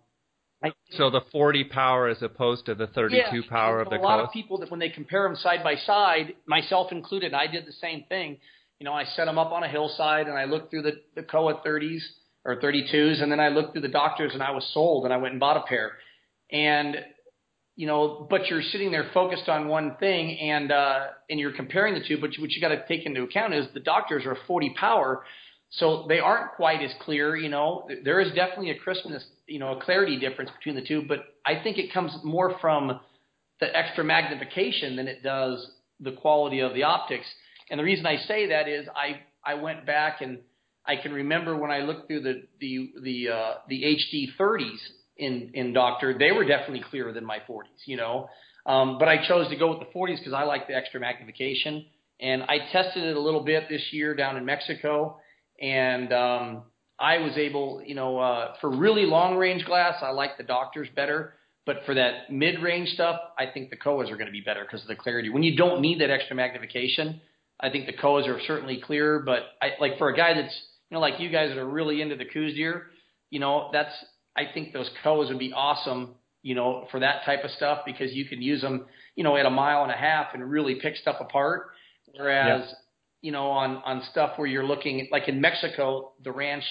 I, 0.64 0.72
so 0.92 1.10
the 1.10 1.22
40 1.32 1.66
power 1.66 2.08
as 2.08 2.22
opposed 2.22 2.66
to 2.68 2.76
the 2.76 2.88
32 2.88 3.18
yeah, 3.18 3.42
power 3.50 3.82
of 3.82 3.90
the. 3.90 3.98
A 3.98 4.02
lot 4.02 4.20
of 4.20 4.32
people 4.32 4.60
that 4.60 4.72
when 4.72 4.80
they 4.80 4.90
compare 4.90 5.24
them 5.24 5.36
side 5.36 5.64
by 5.64 5.76
side, 5.76 6.34
myself 6.48 6.92
included, 6.92 7.34
I 7.34 7.48
did 7.48 7.66
the 7.66 7.74
same 7.74 8.06
thing. 8.08 8.38
You 8.80 8.86
know, 8.86 8.94
I 8.94 9.06
set 9.06 9.26
them 9.26 9.38
up 9.38 9.52
on 9.52 9.64
a 9.64 9.70
hillside 9.70 10.28
and 10.28 10.38
I 10.38 10.46
looked 10.46 10.72
through 10.72 10.84
the 10.84 11.02
the 11.16 11.24
Kowa 11.24 11.62
30s 11.66 12.02
or 12.44 12.58
32s, 12.58 13.24
and 13.24 13.32
then 13.32 13.40
I 13.40 13.50
looked 13.50 13.74
through 13.74 13.82
the 13.82 13.90
Docters 13.90 14.34
and 14.34 14.44
I 14.44 14.52
was 14.52 14.70
sold, 14.74 15.06
and 15.06 15.14
I 15.14 15.18
went 15.18 15.34
and 15.34 15.40
bought 15.40 15.58
a 15.58 15.64
pair. 15.68 15.94
And 16.52 16.96
you 17.76 17.88
know, 17.88 18.26
but 18.30 18.48
you're 18.48 18.62
sitting 18.62 18.92
there 18.92 19.10
focused 19.14 19.50
on 19.50 19.68
one 19.68 19.96
thing 20.00 20.38
and 20.40 20.72
uh, 20.72 21.08
and 21.30 21.40
you're 21.40 21.52
comparing 21.52 21.94
the 21.94 22.08
two. 22.08 22.18
But 22.20 22.32
what 22.40 22.52
you 22.52 22.62
got 22.62 22.70
to 22.70 22.86
take 22.88 23.06
into 23.06 23.24
account 23.24 23.54
is 23.54 23.68
the 23.74 23.82
Docters 23.82 24.26
are 24.26 24.38
40 24.48 24.76
power, 24.80 25.24
so 25.72 26.06
they 26.08 26.20
aren't 26.20 26.54
quite 26.54 26.82
as 26.82 26.92
clear. 27.02 27.36
You 27.36 27.50
know, 27.50 27.88
there 28.04 28.22
is 28.22 28.30
definitely 28.34 28.72
a 28.72 28.80
crispness, 28.80 29.26
you 29.48 29.60
know, 29.60 29.78
a 29.78 29.84
clarity 29.84 30.18
difference 30.18 30.52
between 30.58 30.76
the 30.76 30.88
two. 30.88 31.04
But 31.08 31.20
I 31.46 31.62
think 31.62 31.78
it 31.78 31.94
comes 31.94 32.12
more 32.24 32.58
from 32.62 33.00
the 33.60 33.76
extra 33.76 34.04
magnification 34.04 34.96
than 34.96 35.08
it 35.08 35.22
does 35.22 35.70
the 36.00 36.14
quality 36.14 36.62
of 36.62 36.74
the 36.74 36.84
optics. 36.84 37.26
And 37.70 37.80
the 37.80 37.84
reason 37.84 38.06
I 38.06 38.18
say 38.26 38.50
that 38.50 38.70
is 38.70 38.88
I 38.96 39.22
I 39.44 39.56
went 39.56 39.86
back 39.86 40.22
and 40.22 40.40
I 40.86 40.96
can 40.96 41.12
remember 41.12 41.58
when 41.58 41.72
I 41.72 41.80
looked 41.80 42.08
through 42.08 42.22
the 42.22 42.44
the 42.62 42.92
the 43.02 43.30
uh, 43.34 43.54
the 43.68 43.84
HD 43.84 44.28
30s 44.40 44.78
in 45.18 45.52
in 45.54 45.74
Docter, 45.74 46.18
they 46.18 46.32
were 46.32 46.46
definitely 46.46 46.84
clearer 46.90 47.12
than 47.12 47.26
my 47.26 47.40
40s, 47.50 47.86
you 47.86 47.98
know. 47.98 48.30
Um, 48.66 48.98
but 48.98 49.08
I 49.08 49.26
chose 49.28 49.50
to 49.50 49.56
go 49.56 49.70
with 49.70 49.80
the 49.80 49.98
40s 49.98 50.18
because 50.18 50.34
I 50.34 50.44
like 50.44 50.68
the 50.68 50.76
extra 50.76 51.00
magnification, 51.00 51.86
and 52.20 52.44
I 52.44 52.58
tested 52.72 53.04
it 53.04 53.16
a 53.16 53.20
little 53.20 53.44
bit 53.44 53.66
this 53.70 53.84
year 53.92 54.16
down 54.16 54.38
in 54.38 54.46
Mexico, 54.46 55.20
and 55.62 56.12
um, 56.12 56.64
I 57.00 57.18
was 57.20 57.38
able, 57.38 57.84
you 57.86 57.96
know, 57.96 58.18
uh, 58.18 58.54
for 58.62 58.70
really 58.70 59.04
long 59.04 59.36
range 59.36 59.66
glass, 59.66 59.96
I 60.02 60.12
like 60.12 60.38
the 60.38 60.44
Docters 60.44 60.94
better. 60.96 61.34
But 61.66 61.78
for 61.86 61.96
that 61.96 62.32
mid 62.32 62.62
range 62.62 62.90
stuff, 62.90 63.20
I 63.40 63.48
think 63.52 63.72
the 63.72 63.78
Kowas 63.78 64.12
are 64.12 64.18
going 64.18 64.28
to 64.28 64.32
be 64.32 64.42
better 64.42 64.62
because 64.62 64.84
of 64.84 64.88
the 64.88 64.96
clarity. 64.96 65.30
When 65.30 65.42
you 65.42 65.58
don't 65.58 65.82
need 65.82 66.00
that 66.00 66.12
extra 66.12 66.36
magnification, 66.36 67.20
I 67.60 67.72
think 67.72 67.88
the 67.88 67.94
Kowas 67.94 68.28
are 68.28 68.40
certainly 68.46 68.82
clearer. 68.86 69.20
But 69.20 69.40
I, 69.62 69.72
like 69.80 69.98
for 69.98 70.10
a 70.10 70.16
guy 70.16 70.36
that's, 70.36 70.54
you 70.90 70.96
know, 70.96 71.02
like 71.02 71.20
you 71.20 71.30
guys 71.30 71.50
that 71.50 71.58
are 71.58 71.68
really 71.68 72.02
into 72.02 72.16
the 72.16 72.26
Coues 72.26 72.54
deer, 72.54 72.88
you 73.32 73.40
know, 73.40 73.70
that's 73.74 73.94
I 74.36 74.44
think 74.54 74.74
those 74.74 74.90
Kowas 75.04 75.30
would 75.30 75.40
be 75.40 75.54
awesome, 75.54 76.16
you 76.44 76.56
know, 76.56 76.88
for 76.92 77.00
that 77.00 77.24
type 77.26 77.44
of 77.44 77.52
stuff 77.52 77.80
because 77.86 78.14
you 78.14 78.26
can 78.26 78.42
use 78.42 78.62
them, 78.62 78.86
you 79.16 79.24
know, 79.24 79.38
at 79.38 79.46
a 79.46 79.50
mile 79.50 79.84
and 79.84 79.92
a 79.92 79.96
half 79.96 80.28
and 80.34 80.50
really 80.50 80.76
pick 80.76 80.96
stuff 80.98 81.18
apart. 81.20 81.68
Whereas, 82.16 82.66
yeah. 82.68 82.76
you 83.22 83.32
know, 83.32 83.48
on 83.48 83.78
on 83.86 84.04
stuff 84.12 84.38
where 84.38 84.48
you're 84.48 84.66
looking 84.66 85.08
like 85.12 85.28
in 85.28 85.42
Mexico, 85.42 86.14
the 86.24 86.32
ranch, 86.32 86.64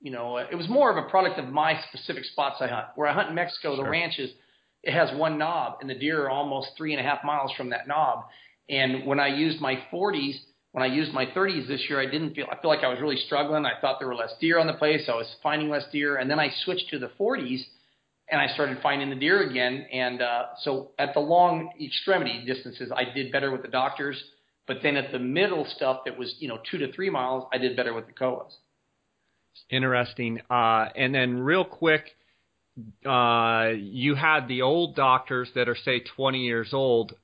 you 0.00 0.10
know, 0.10 0.36
it 0.38 0.54
was 0.54 0.68
more 0.68 0.90
of 0.90 1.02
a 1.02 1.08
product 1.08 1.38
of 1.38 1.48
my 1.48 1.80
specific 1.88 2.24
spots 2.24 2.56
I 2.60 2.66
hunt. 2.66 2.86
Where 2.96 3.08
I 3.08 3.14
hunt 3.14 3.28
in 3.30 3.34
Mexico, 3.34 3.74
sure. 3.74 3.84
the 3.84 3.90
ranches, 3.90 4.30
it 4.82 4.92
has 4.92 5.16
one 5.16 5.38
knob, 5.38 5.78
and 5.80 5.88
the 5.88 5.94
deer 5.94 6.24
are 6.24 6.30
almost 6.30 6.70
three 6.76 6.92
and 6.92 7.00
a 7.00 7.08
half 7.08 7.24
miles 7.24 7.52
from 7.56 7.70
that 7.70 7.86
knob. 7.86 8.24
And 8.68 9.06
when 9.06 9.20
I 9.20 9.28
used 9.28 9.60
my 9.60 9.82
40s, 9.92 10.34
when 10.72 10.82
I 10.82 10.86
used 10.86 11.12
my 11.12 11.26
30s 11.26 11.68
this 11.68 11.84
year, 11.88 12.00
I 12.00 12.06
didn't 12.06 12.34
feel 12.34 12.46
I 12.50 12.60
feel 12.60 12.70
like 12.70 12.82
I 12.82 12.88
was 12.88 12.98
really 13.00 13.16
struggling. 13.26 13.64
I 13.66 13.78
thought 13.80 13.98
there 13.98 14.08
were 14.08 14.14
less 14.14 14.32
deer 14.40 14.58
on 14.58 14.66
the 14.66 14.72
place. 14.72 15.02
I 15.08 15.14
was 15.14 15.26
finding 15.42 15.68
less 15.68 15.84
deer, 15.92 16.16
and 16.16 16.30
then 16.30 16.40
I 16.40 16.50
switched 16.64 16.88
to 16.90 16.98
the 16.98 17.10
40s, 17.20 17.62
and 18.30 18.40
I 18.40 18.52
started 18.54 18.78
finding 18.82 19.10
the 19.10 19.16
deer 19.16 19.48
again. 19.48 19.86
And 19.92 20.22
uh, 20.22 20.44
so 20.62 20.92
at 20.98 21.12
the 21.12 21.20
long 21.20 21.72
extremity 21.80 22.42
distances, 22.46 22.90
I 22.94 23.04
did 23.04 23.30
better 23.30 23.50
with 23.50 23.62
the 23.62 23.68
Docters. 23.68 24.16
But 24.66 24.78
then 24.82 24.96
at 24.96 25.12
the 25.12 25.18
middle 25.18 25.66
stuff 25.76 26.00
that 26.06 26.18
was 26.18 26.34
you 26.38 26.48
know 26.48 26.58
two 26.70 26.78
to 26.78 26.90
three 26.92 27.10
miles, 27.10 27.44
I 27.52 27.58
did 27.58 27.76
better 27.76 27.92
with 27.92 28.06
the 28.06 28.12
Kowas. 28.12 28.52
Interesting. 29.68 30.40
Uh, 30.48 30.88
and 30.96 31.14
then 31.14 31.38
real 31.38 31.64
quick, 31.64 32.16
uh, 33.04 33.72
you 33.76 34.14
had 34.14 34.48
the 34.48 34.62
old 34.62 34.96
Docters 34.96 35.52
that 35.54 35.68
are 35.68 35.76
say 35.84 36.00
20 36.16 36.38
years 36.38 36.70
old. 36.72 37.14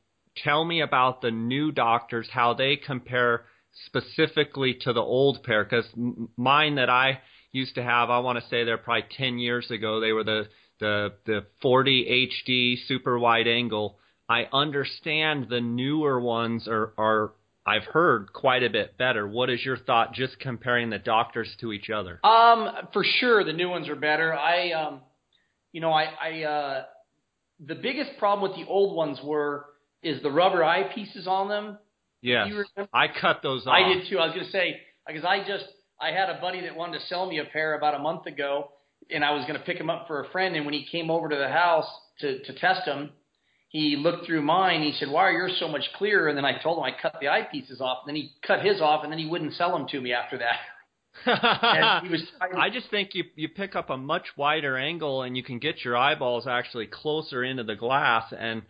Tell 0.45 0.65
me 0.65 0.81
about 0.81 1.21
the 1.21 1.31
new 1.31 1.73
Docters, 1.73 2.29
how 2.31 2.55
they 2.55 2.77
compare 2.77 3.45
specifically 3.87 4.75
to 4.83 4.93
the 4.93 5.01
old 5.01 5.43
pair. 5.43 5.65
Because 5.65 5.87
mine 6.37 6.77
that 6.77 6.91
I 6.91 7.21
used 7.53 7.75
to 7.77 7.83
have, 7.83 8.11
I 8.11 8.19
want 8.19 8.39
to 8.39 8.49
say 8.49 8.65
they're 8.65 8.79
probably 8.79 9.05
10 9.17 9.39
years 9.39 9.71
ago. 9.71 10.01
They 10.01 10.13
were 10.13 10.25
the 10.25 10.49
the 10.81 11.15
the 11.27 11.47
40 11.61 12.31
HD 12.47 12.87
super 12.87 13.19
wide 13.19 13.49
angle. 13.49 13.99
I 14.29 14.47
understand 14.53 15.49
the 15.49 15.61
newer 15.61 16.21
ones 16.21 16.69
are 16.69 16.93
are 16.97 17.33
I've 17.67 17.85
heard 17.85 18.33
quite 18.33 18.63
a 18.63 18.71
bit 18.71 18.97
better. 18.97 19.27
What 19.27 19.51
is 19.51 19.65
your 19.65 19.77
thought 19.77 20.15
just 20.15 20.39
comparing 20.39 20.89
the 20.91 20.99
Docters 20.99 21.49
to 21.61 21.73
each 21.73 21.91
other? 21.91 22.21
Um, 22.25 22.89
for 22.93 23.05
sure 23.05 23.45
the 23.45 23.53
new 23.53 23.69
ones 23.69 23.89
are 23.89 23.97
better. 23.97 24.33
I 24.35 24.73
um 24.73 25.01
you 25.73 25.81
know, 25.81 25.93
I, 25.93 26.05
I 26.21 26.43
uh, 26.43 26.85
the 27.65 27.75
biggest 27.75 28.19
problem 28.19 28.51
with 28.51 28.59
the 28.59 28.67
old 28.69 28.97
ones 28.97 29.19
were 29.23 29.67
is 30.03 30.23
the 30.23 30.31
rubber 30.31 30.61
eyepieces 30.61 31.27
on 31.27 31.49
them. 31.49 31.79
Yes, 32.21 32.49
I 32.93 33.07
cut 33.09 33.41
those 33.43 33.67
off. 33.67 33.75
I 33.75 33.93
did 33.93 34.09
too. 34.09 34.19
I 34.19 34.27
was 34.27 34.35
going 34.35 34.47
to 34.47 34.53
say 34.53 34.81
because 35.07 35.25
I 35.25 35.41
just 35.47 35.65
I 36.01 36.11
had 36.11 36.29
a 36.29 36.41
buddy 36.41 36.63
that 36.63 36.75
wanted 36.75 36.99
to 36.99 37.07
sell 37.07 37.27
me 37.27 37.39
a 37.39 37.45
pair 37.45 37.75
about 37.75 37.95
a 37.95 37.99
month 37.99 38.27
ago, 38.27 38.71
and 39.11 39.25
I 39.25 39.33
was 39.33 39.45
going 39.47 39.59
to 39.59 39.65
pick 39.65 39.79
them 39.79 39.91
up 39.91 40.07
for 40.09 40.25
a 40.25 40.29
friend. 40.31 40.57
And 40.57 40.65
when 40.65 40.75
he 40.75 40.87
came 40.91 41.11
over 41.11 41.29
to 41.29 41.37
the 41.37 41.49
house 41.49 41.87
to 42.21 42.43
to 42.45 42.59
test 42.59 42.87
them, 42.87 43.11
he 43.69 43.97
looked 43.97 44.27
through 44.27 44.43
mine. 44.43 44.83
He 44.83 44.93
said, 44.99 45.11
"Why 45.11 45.29
are 45.29 45.33
yours 45.33 45.57
so 45.61 45.69
much 45.69 45.85
clearer?" 45.95 46.29
And 46.29 46.37
then 46.37 46.45
I 46.45 46.61
told 46.61 46.79
him 46.79 46.85
I 46.85 46.91
cut 47.01 47.17
the 47.21 47.27
eyepieces 47.27 47.81
off. 47.81 47.99
And 48.05 48.09
then 48.09 48.17
he 48.17 48.33
cut 48.45 48.65
his 48.65 48.81
off, 48.81 49.05
and 49.05 49.13
then 49.13 49.19
he 49.19 49.27
wouldn't 49.27 49.55
sell 49.55 49.73
them 49.73 49.87
to 49.89 50.01
me 50.01 50.13
after 50.13 50.39
that. 50.39 50.57
was, 52.11 52.23
I 52.57 52.71
just 52.71 52.91
think 52.91 53.11
you 53.15 53.25
you 53.35 53.49
pick 53.49 53.77
up 53.77 53.91
a 53.91 53.97
much 53.97 54.27
wider 54.37 54.77
angle 54.77 55.23
and 55.23 55.37
you 55.37 55.43
can 55.43 55.59
get 55.59 55.85
your 55.85 55.97
eyeballs 55.97 56.47
actually 56.47 56.87
closer 56.87 57.43
into 57.43 57.65
the 57.65 57.77
glass 57.77 58.33
and 58.37 58.63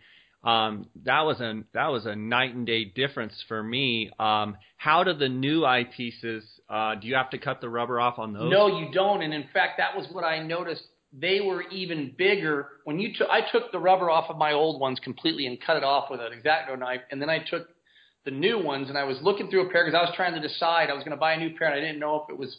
um, 0.43 0.87
that 1.03 1.21
was 1.21 1.41
a 1.41 1.63
that 1.73 1.87
was 1.87 2.05
a 2.05 2.15
night 2.15 2.55
and 2.55 2.65
day 2.65 2.85
difference 2.85 3.33
for 3.47 3.61
me. 3.61 4.09
Um, 4.19 4.55
how 4.77 5.03
do 5.03 5.13
the 5.13 5.27
new 5.27 5.61
eyepieces? 5.61 6.43
Uh, 6.69 6.95
do 6.95 7.07
you 7.07 7.15
have 7.15 7.29
to 7.31 7.37
cut 7.37 7.59
the 7.59 7.69
rubber 7.69 7.99
off 7.99 8.19
on 8.19 8.31
those? 8.31 8.49
No, 8.49 8.79
you 8.79 8.91
don't. 8.93 9.21
And 9.21 9.33
in 9.33 9.45
fact, 9.53 9.79
that 9.79 9.97
was 9.97 10.07
what 10.11 10.23
I 10.23 10.41
noticed. 10.41 10.83
They 11.11 11.41
were 11.41 11.63
even 11.63 12.13
bigger 12.17 12.67
when 12.85 12.99
you 12.99 13.13
took. 13.17 13.27
I 13.29 13.41
took 13.51 13.71
the 13.71 13.79
rubber 13.79 14.09
off 14.09 14.29
of 14.29 14.37
my 14.37 14.53
old 14.53 14.79
ones 14.79 14.99
completely 15.03 15.45
and 15.45 15.59
cut 15.59 15.75
it 15.75 15.83
off 15.83 16.09
with 16.09 16.21
an 16.21 16.31
X-Acto 16.31 16.79
knife, 16.79 17.01
and 17.11 17.21
then 17.21 17.29
I 17.29 17.39
took 17.39 17.67
the 18.25 18.31
new 18.31 18.63
ones, 18.63 18.89
and 18.89 18.97
I 18.97 19.03
was 19.03 19.17
looking 19.21 19.49
through 19.49 19.67
a 19.67 19.71
pair 19.71 19.83
because 19.83 19.97
I 19.97 20.03
was 20.03 20.13
trying 20.15 20.39
to 20.39 20.47
decide 20.47 20.89
I 20.89 20.93
was 20.93 21.03
going 21.03 21.17
to 21.17 21.19
buy 21.19 21.33
a 21.33 21.39
new 21.39 21.57
pair, 21.57 21.67
and 21.67 21.75
I 21.75 21.81
didn't 21.81 21.99
know 21.99 22.23
if 22.23 22.29
it 22.29 22.37
was 22.37 22.55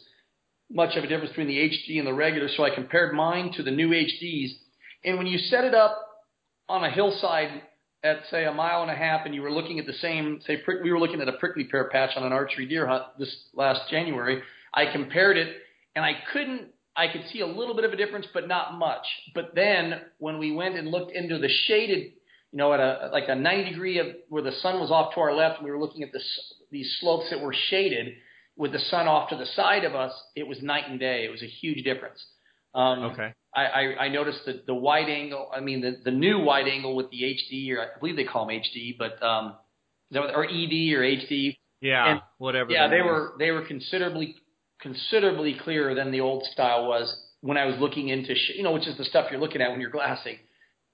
much 0.69 0.95
of 0.97 1.03
a 1.03 1.07
difference 1.07 1.29
between 1.29 1.47
the 1.47 1.57
HD 1.57 1.97
and 1.97 2.05
the 2.05 2.13
regular. 2.13 2.47
So 2.55 2.63
I 2.63 2.75
compared 2.75 3.13
mine 3.13 3.53
to 3.55 3.63
the 3.63 3.71
new 3.71 3.89
HDs, 3.89 4.49
and 5.03 5.17
when 5.17 5.27
you 5.27 5.37
set 5.37 5.63
it 5.63 5.73
up 5.73 5.97
on 6.67 6.83
a 6.83 6.91
hillside 6.91 7.61
at 8.03 8.17
say 8.29 8.45
a 8.45 8.53
mile 8.53 8.81
and 8.81 8.91
a 8.91 8.95
half, 8.95 9.25
and 9.25 9.35
you 9.35 9.41
were 9.41 9.51
looking 9.51 9.79
at 9.79 9.85
the 9.85 9.93
same, 9.93 10.41
say 10.45 10.57
prick, 10.57 10.83
we 10.83 10.91
were 10.91 10.99
looking 10.99 11.21
at 11.21 11.27
a 11.27 11.33
prickly 11.33 11.65
pear 11.65 11.89
patch 11.89 12.11
on 12.15 12.23
an 12.23 12.33
archery 12.33 12.65
deer 12.65 12.87
hunt 12.87 13.03
this 13.19 13.33
last 13.53 13.89
January. 13.89 14.41
I 14.73 14.91
compared 14.91 15.37
it, 15.37 15.57
and 15.95 16.03
I 16.03 16.13
couldn't. 16.33 16.69
I 16.95 17.07
could 17.07 17.23
see 17.31 17.39
a 17.39 17.47
little 17.47 17.73
bit 17.73 17.85
of 17.85 17.93
a 17.93 17.95
difference, 17.95 18.27
but 18.33 18.47
not 18.47 18.77
much. 18.77 19.05
But 19.33 19.55
then 19.55 20.01
when 20.17 20.39
we 20.39 20.51
went 20.51 20.75
and 20.75 20.89
looked 20.89 21.13
into 21.13 21.37
the 21.37 21.47
shaded 21.47 22.11
you 22.51 22.57
know, 22.57 22.73
at 22.73 22.79
a 22.79 23.09
like 23.11 23.29
a 23.29 23.35
90 23.35 23.71
degree 23.71 23.99
of 23.99 24.07
where 24.29 24.43
the 24.43 24.51
sun 24.51 24.79
was 24.79 24.91
off 24.91 25.13
to 25.13 25.21
our 25.21 25.33
left, 25.33 25.57
and 25.57 25.65
we 25.65 25.71
were 25.71 25.79
looking 25.79 26.03
at 26.03 26.11
this 26.11 26.53
these 26.69 26.97
slopes 26.99 27.29
that 27.29 27.39
were 27.39 27.53
shaded 27.69 28.13
with 28.57 28.73
the 28.73 28.79
sun 28.79 29.07
off 29.07 29.29
to 29.29 29.37
the 29.37 29.45
side 29.45 29.85
of 29.85 29.95
us. 29.95 30.11
It 30.35 30.47
was 30.47 30.61
night 30.61 30.83
and 30.89 30.99
day. 30.99 31.23
It 31.25 31.31
was 31.31 31.41
a 31.41 31.47
huge 31.47 31.83
difference. 31.83 32.23
Um, 32.75 32.99
okay. 33.03 33.33
I, 33.53 33.65
I, 33.65 33.81
I 34.05 34.09
noticed 34.09 34.39
the 34.45 34.63
the 34.65 34.73
wide 34.73 35.09
angle. 35.09 35.49
I 35.53 35.59
mean, 35.59 35.81
the 35.81 35.97
the 36.03 36.11
new 36.11 36.39
wide 36.39 36.67
angle 36.67 36.95
with 36.95 37.09
the 37.09 37.21
HD, 37.21 37.71
or 37.71 37.81
I 37.81 37.99
believe 37.99 38.15
they 38.15 38.23
call 38.23 38.45
them 38.45 38.55
HD, 38.55 38.97
but 38.97 39.21
um, 39.23 39.55
or 40.13 40.45
ED 40.45 40.93
or 40.93 41.03
HD. 41.03 41.57
Yeah, 41.81 42.11
and, 42.11 42.21
whatever. 42.37 42.71
Yeah, 42.71 42.87
they 42.87 43.01
were 43.01 43.33
they 43.39 43.51
were 43.51 43.65
considerably 43.65 44.35
considerably 44.81 45.57
clearer 45.63 45.95
than 45.95 46.11
the 46.11 46.21
old 46.21 46.43
style 46.51 46.87
was 46.87 47.13
when 47.41 47.57
I 47.57 47.65
was 47.65 47.75
looking 47.79 48.09
into, 48.09 48.35
sh- 48.35 48.53
you 48.55 48.63
know, 48.63 48.71
which 48.71 48.87
is 48.87 48.97
the 48.97 49.05
stuff 49.05 49.27
you're 49.31 49.39
looking 49.39 49.61
at 49.61 49.71
when 49.71 49.81
you're 49.81 49.91
glassing. 49.91 50.37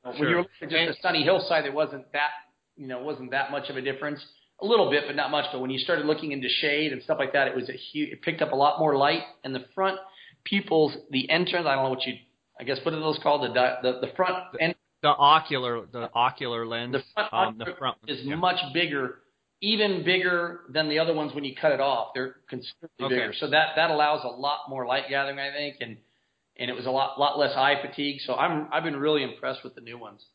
Sure. 0.04 0.14
When 0.14 0.30
you 0.30 0.36
were 0.38 0.42
looking 0.62 0.78
at 0.78 0.88
just 0.88 1.00
a 1.00 1.02
sunny 1.02 1.24
hillside, 1.24 1.66
it 1.66 1.74
wasn't 1.74 2.12
that 2.14 2.30
you 2.78 2.88
know 2.88 3.02
wasn't 3.02 3.32
that 3.32 3.52
much 3.52 3.70
of 3.70 3.78
a 3.78 3.82
difference. 3.82 4.24
A 4.62 4.66
little 4.66 4.90
bit, 4.90 5.04
but 5.06 5.16
not 5.16 5.30
much. 5.30 5.46
But 5.52 5.60
when 5.60 5.70
you 5.70 5.78
started 5.78 6.06
looking 6.06 6.32
into 6.32 6.48
shade 6.50 6.92
and 6.92 7.04
stuff 7.04 7.18
like 7.20 7.34
that, 7.34 7.48
it 7.48 7.56
was 7.56 7.70
a 7.70 7.74
huge. 7.74 8.14
It 8.14 8.22
picked 8.22 8.42
up 8.42 8.54
a 8.54 8.56
lot 8.56 8.80
more 8.80 8.96
light, 8.96 9.22
and 9.44 9.54
the 9.54 9.66
front 9.76 10.00
pupils, 10.46 10.96
the 11.12 11.30
entrance. 11.30 11.68
I 11.68 11.76
don't 11.76 11.84
know 11.84 11.90
what 11.90 12.06
you. 12.06 12.14
I 12.60 12.64
guess 12.64 12.78
what 12.84 12.94
are 12.94 13.00
those 13.00 13.20
called? 13.22 13.42
The 13.42 13.78
the 13.82 14.08
the 14.08 14.14
front 14.16 14.36
end. 14.60 14.76
The 15.04 15.10
ocular 15.10 15.86
the 15.86 16.10
ocular 16.14 16.66
lens. 16.66 16.94
The 16.94 17.04
front, 17.14 17.34
um, 17.34 17.58
the 17.58 17.74
front 17.78 17.98
is 18.08 18.20
yeah. 18.24 18.36
much 18.36 18.60
bigger, 18.74 19.20
even 19.62 20.04
bigger 20.04 20.62
than 20.70 20.90
the 20.90 21.00
other 21.00 21.14
ones 21.14 21.34
when 21.36 21.44
you 21.44 21.56
cut 21.56 21.72
it 21.72 21.80
off. 21.80 22.10
They're 22.16 22.38
considerably 22.50 23.06
okay. 23.06 23.16
bigger, 23.16 23.34
so 23.40 23.50
that 23.50 23.76
that 23.76 23.92
allows 23.92 24.24
a 24.24 24.28
lot 24.28 24.70
more 24.70 24.88
light 24.88 25.04
gathering, 25.10 25.40
I 25.40 25.52
think, 25.52 25.78
and 25.82 25.98
and 26.58 26.70
it 26.70 26.74
was 26.74 26.86
a 26.86 26.92
lot 26.92 27.20
lot 27.20 27.38
less 27.38 27.56
eye 27.56 27.76
fatigue. 27.86 28.22
So 28.26 28.34
I'm 28.34 28.68
I've 28.72 28.84
been 28.84 28.98
really 28.98 29.24
impressed 29.24 29.64
with 29.64 29.76
the 29.76 29.82
new 29.82 30.00
ones. 30.00 30.26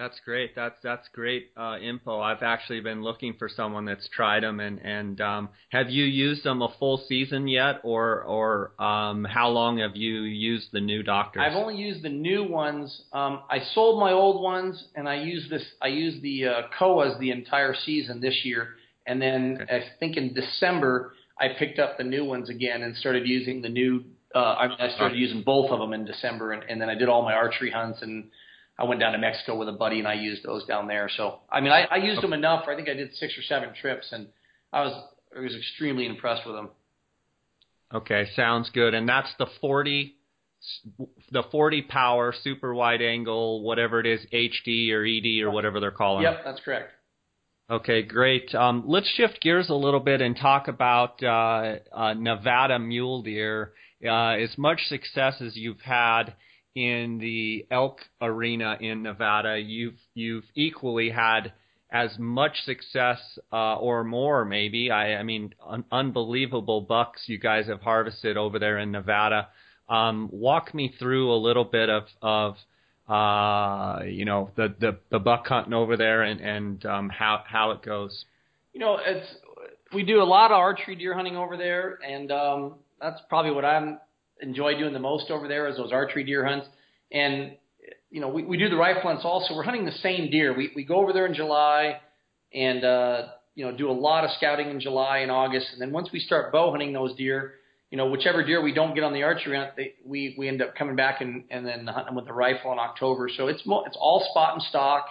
That's 0.00 0.18
great. 0.24 0.56
That's 0.56 0.76
that's 0.82 1.06
great 1.08 1.50
uh, 1.58 1.76
info. 1.78 2.20
I've 2.20 2.42
actually 2.42 2.80
been 2.80 3.02
looking 3.02 3.34
for 3.38 3.50
someone 3.50 3.84
that's 3.84 4.08
tried 4.08 4.44
them, 4.44 4.58
and 4.58 4.78
and 4.78 5.20
um, 5.20 5.50
have 5.68 5.90
you 5.90 6.04
used 6.06 6.42
them 6.42 6.62
a 6.62 6.74
full 6.78 7.04
season 7.06 7.46
yet, 7.46 7.80
or 7.82 8.22
or 8.22 8.82
um, 8.82 9.24
how 9.24 9.50
long 9.50 9.76
have 9.80 9.96
you 9.96 10.22
used 10.22 10.68
the 10.72 10.80
new 10.80 11.02
Docters? 11.02 11.42
I've 11.42 11.52
only 11.52 11.76
used 11.76 12.02
the 12.02 12.08
new 12.08 12.48
ones. 12.48 13.02
Um, 13.12 13.42
I 13.50 13.58
sold 13.74 14.00
my 14.00 14.12
old 14.12 14.42
ones, 14.42 14.82
and 14.94 15.06
I 15.06 15.16
used 15.16 15.50
this. 15.50 15.66
I 15.82 15.88
used 15.88 16.22
the 16.22 16.46
uh, 16.46 16.62
Kowas 16.80 17.20
the 17.20 17.30
entire 17.30 17.74
season 17.84 18.22
this 18.22 18.40
year, 18.42 18.68
and 19.06 19.20
then 19.20 19.58
okay. 19.60 19.76
I 19.76 19.98
think 19.98 20.16
in 20.16 20.32
December 20.32 21.12
I 21.38 21.48
picked 21.58 21.78
up 21.78 21.98
the 21.98 22.04
new 22.04 22.24
ones 22.24 22.48
again 22.48 22.84
and 22.84 22.96
started 22.96 23.28
using 23.28 23.60
the 23.60 23.68
new 23.68 24.04
uh, 24.34 24.38
I, 24.38 24.86
I 24.86 24.94
started 24.94 25.18
using 25.18 25.42
both 25.42 25.70
of 25.70 25.78
them 25.78 25.92
in 25.92 26.06
December, 26.06 26.52
and, 26.52 26.62
and 26.70 26.80
then 26.80 26.88
I 26.88 26.94
did 26.94 27.10
all 27.10 27.22
my 27.22 27.34
archery 27.34 27.70
hunts, 27.70 28.00
and 28.00 28.30
I 28.80 28.84
went 28.84 28.98
down 28.98 29.12
to 29.12 29.18
Mexico 29.18 29.56
with 29.56 29.68
a 29.68 29.72
buddy, 29.72 29.98
and 29.98 30.08
I 30.08 30.14
used 30.14 30.42
those 30.42 30.64
down 30.64 30.88
there. 30.88 31.10
So 31.14 31.40
I 31.52 31.60
mean, 31.60 31.70
I, 31.70 31.84
I 31.90 31.96
used 31.96 32.22
them 32.22 32.32
enough. 32.32 32.64
I 32.66 32.74
think 32.74 32.88
I 32.88 32.94
did 32.94 33.14
six 33.14 33.36
or 33.36 33.42
seven 33.42 33.74
trips, 33.78 34.08
and 34.10 34.28
I 34.72 34.82
was 34.82 35.04
I 35.36 35.40
was 35.40 35.54
extremely 35.54 36.06
impressed 36.06 36.46
with 36.46 36.56
them. 36.56 36.70
Okay, 37.92 38.28
sounds 38.34 38.70
good. 38.70 38.94
And 38.94 39.06
that's 39.06 39.28
the 39.38 39.48
forty, 39.60 40.14
the 41.30 41.42
forty 41.52 41.82
power 41.82 42.32
super 42.42 42.74
wide 42.74 43.02
angle, 43.02 43.62
whatever 43.62 44.00
it 44.00 44.06
is, 44.06 44.20
HD 44.32 44.90
or 44.92 45.04
ED 45.04 45.44
or 45.44 45.50
whatever 45.50 45.78
they're 45.78 45.90
calling. 45.90 46.22
Yep, 46.22 46.40
that's 46.44 46.60
correct. 46.60 46.92
Okay, 47.68 48.02
great. 48.02 48.52
Um, 48.54 48.84
let's 48.86 49.08
shift 49.10 49.40
gears 49.42 49.68
a 49.68 49.74
little 49.74 50.00
bit 50.00 50.22
and 50.22 50.34
talk 50.36 50.68
about 50.68 51.22
uh, 51.22 51.76
uh, 51.92 52.14
Nevada 52.14 52.78
mule 52.78 53.22
deer 53.22 53.72
uh, 54.04 54.30
as 54.30 54.56
much 54.56 54.80
success 54.88 55.34
as 55.40 55.54
you've 55.54 55.80
had 55.80 56.34
in 56.74 57.18
the 57.18 57.66
elk 57.70 58.00
arena 58.20 58.76
in 58.80 59.02
Nevada, 59.02 59.58
you've 59.58 59.98
you've 60.14 60.44
equally 60.54 61.10
had 61.10 61.52
as 61.92 62.16
much 62.18 62.62
success 62.64 63.18
uh, 63.52 63.76
or 63.76 64.04
more, 64.04 64.44
maybe. 64.44 64.90
I, 64.90 65.16
I 65.16 65.22
mean, 65.24 65.54
un- 65.66 65.84
unbelievable 65.90 66.80
bucks 66.80 67.24
you 67.26 67.38
guys 67.38 67.66
have 67.66 67.80
harvested 67.80 68.36
over 68.36 68.58
there 68.58 68.78
in 68.78 68.92
Nevada. 68.92 69.48
Um, 69.88 70.28
walk 70.30 70.72
me 70.72 70.94
through 70.98 71.32
a 71.32 71.36
little 71.36 71.64
bit 71.64 71.90
of 71.90 72.04
of 72.22 72.56
uh, 73.08 74.04
you 74.04 74.24
know 74.24 74.50
the, 74.56 74.74
the 74.78 74.98
the 75.10 75.18
buck 75.18 75.46
hunting 75.48 75.74
over 75.74 75.96
there 75.96 76.22
and 76.22 76.40
and 76.40 76.86
um, 76.86 77.08
how 77.08 77.42
how 77.44 77.72
it 77.72 77.82
goes. 77.82 78.24
You 78.72 78.80
know, 78.80 78.98
it's 79.04 79.26
we 79.92 80.04
do 80.04 80.22
a 80.22 80.24
lot 80.24 80.52
of 80.52 80.58
archery 80.58 80.94
deer 80.94 81.14
hunting 81.14 81.36
over 81.36 81.56
there, 81.56 81.98
and 82.08 82.30
um, 82.30 82.74
that's 83.00 83.20
probably 83.28 83.50
what 83.50 83.64
I'm 83.64 83.98
enjoy 84.42 84.78
doing 84.78 84.92
the 84.92 84.98
most 84.98 85.30
over 85.30 85.48
there 85.48 85.68
is 85.68 85.76
those 85.76 85.92
archery 85.92 86.24
deer 86.24 86.46
hunts. 86.46 86.66
And 87.12 87.56
you 88.10 88.20
know, 88.20 88.28
we, 88.28 88.44
we 88.44 88.56
do 88.56 88.68
the 88.68 88.76
rifle 88.76 89.02
hunts 89.02 89.24
also. 89.24 89.54
We're 89.54 89.62
hunting 89.62 89.84
the 89.84 89.92
same 89.92 90.30
deer. 90.30 90.56
We 90.56 90.70
we 90.74 90.84
go 90.84 90.96
over 90.96 91.12
there 91.12 91.26
in 91.26 91.34
July 91.34 92.00
and 92.52 92.84
uh, 92.84 93.28
you 93.54 93.64
know 93.64 93.76
do 93.76 93.90
a 93.90 93.92
lot 93.92 94.24
of 94.24 94.30
scouting 94.36 94.68
in 94.68 94.80
July 94.80 95.18
and 95.18 95.30
August, 95.30 95.68
and 95.72 95.80
then 95.80 95.92
once 95.92 96.08
we 96.12 96.18
start 96.20 96.52
bow 96.52 96.70
hunting 96.70 96.92
those 96.92 97.14
deer, 97.16 97.54
you 97.90 97.96
know, 97.96 98.08
whichever 98.08 98.44
deer 98.44 98.62
we 98.62 98.74
don't 98.74 98.94
get 98.94 99.04
on 99.04 99.12
the 99.12 99.22
archery 99.22 99.56
hunt, 99.56 99.70
they, 99.76 99.94
we 100.04 100.34
we 100.38 100.48
end 100.48 100.62
up 100.62 100.74
coming 100.74 100.96
back 100.96 101.20
and 101.20 101.44
and 101.50 101.66
then 101.66 101.86
hunting 101.86 102.06
them 102.06 102.14
with 102.16 102.26
the 102.26 102.32
rifle 102.32 102.72
in 102.72 102.78
October. 102.78 103.28
So 103.36 103.46
it's 103.46 103.64
mo- 103.64 103.84
it's 103.86 103.96
all 103.98 104.26
spot 104.30 104.54
and 104.54 104.62
stock, 104.62 105.06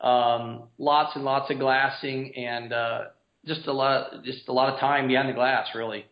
um, 0.00 0.64
lots 0.78 1.14
and 1.14 1.24
lots 1.24 1.50
of 1.50 1.58
glassing, 1.58 2.34
and 2.36 2.72
uh, 2.72 3.00
just 3.46 3.66
a 3.66 3.72
lot, 3.72 4.24
just 4.24 4.48
a 4.48 4.52
lot 4.52 4.72
of 4.72 4.80
time 4.80 5.08
behind 5.08 5.28
the 5.28 5.34
glass, 5.34 5.68
really. 5.74 6.04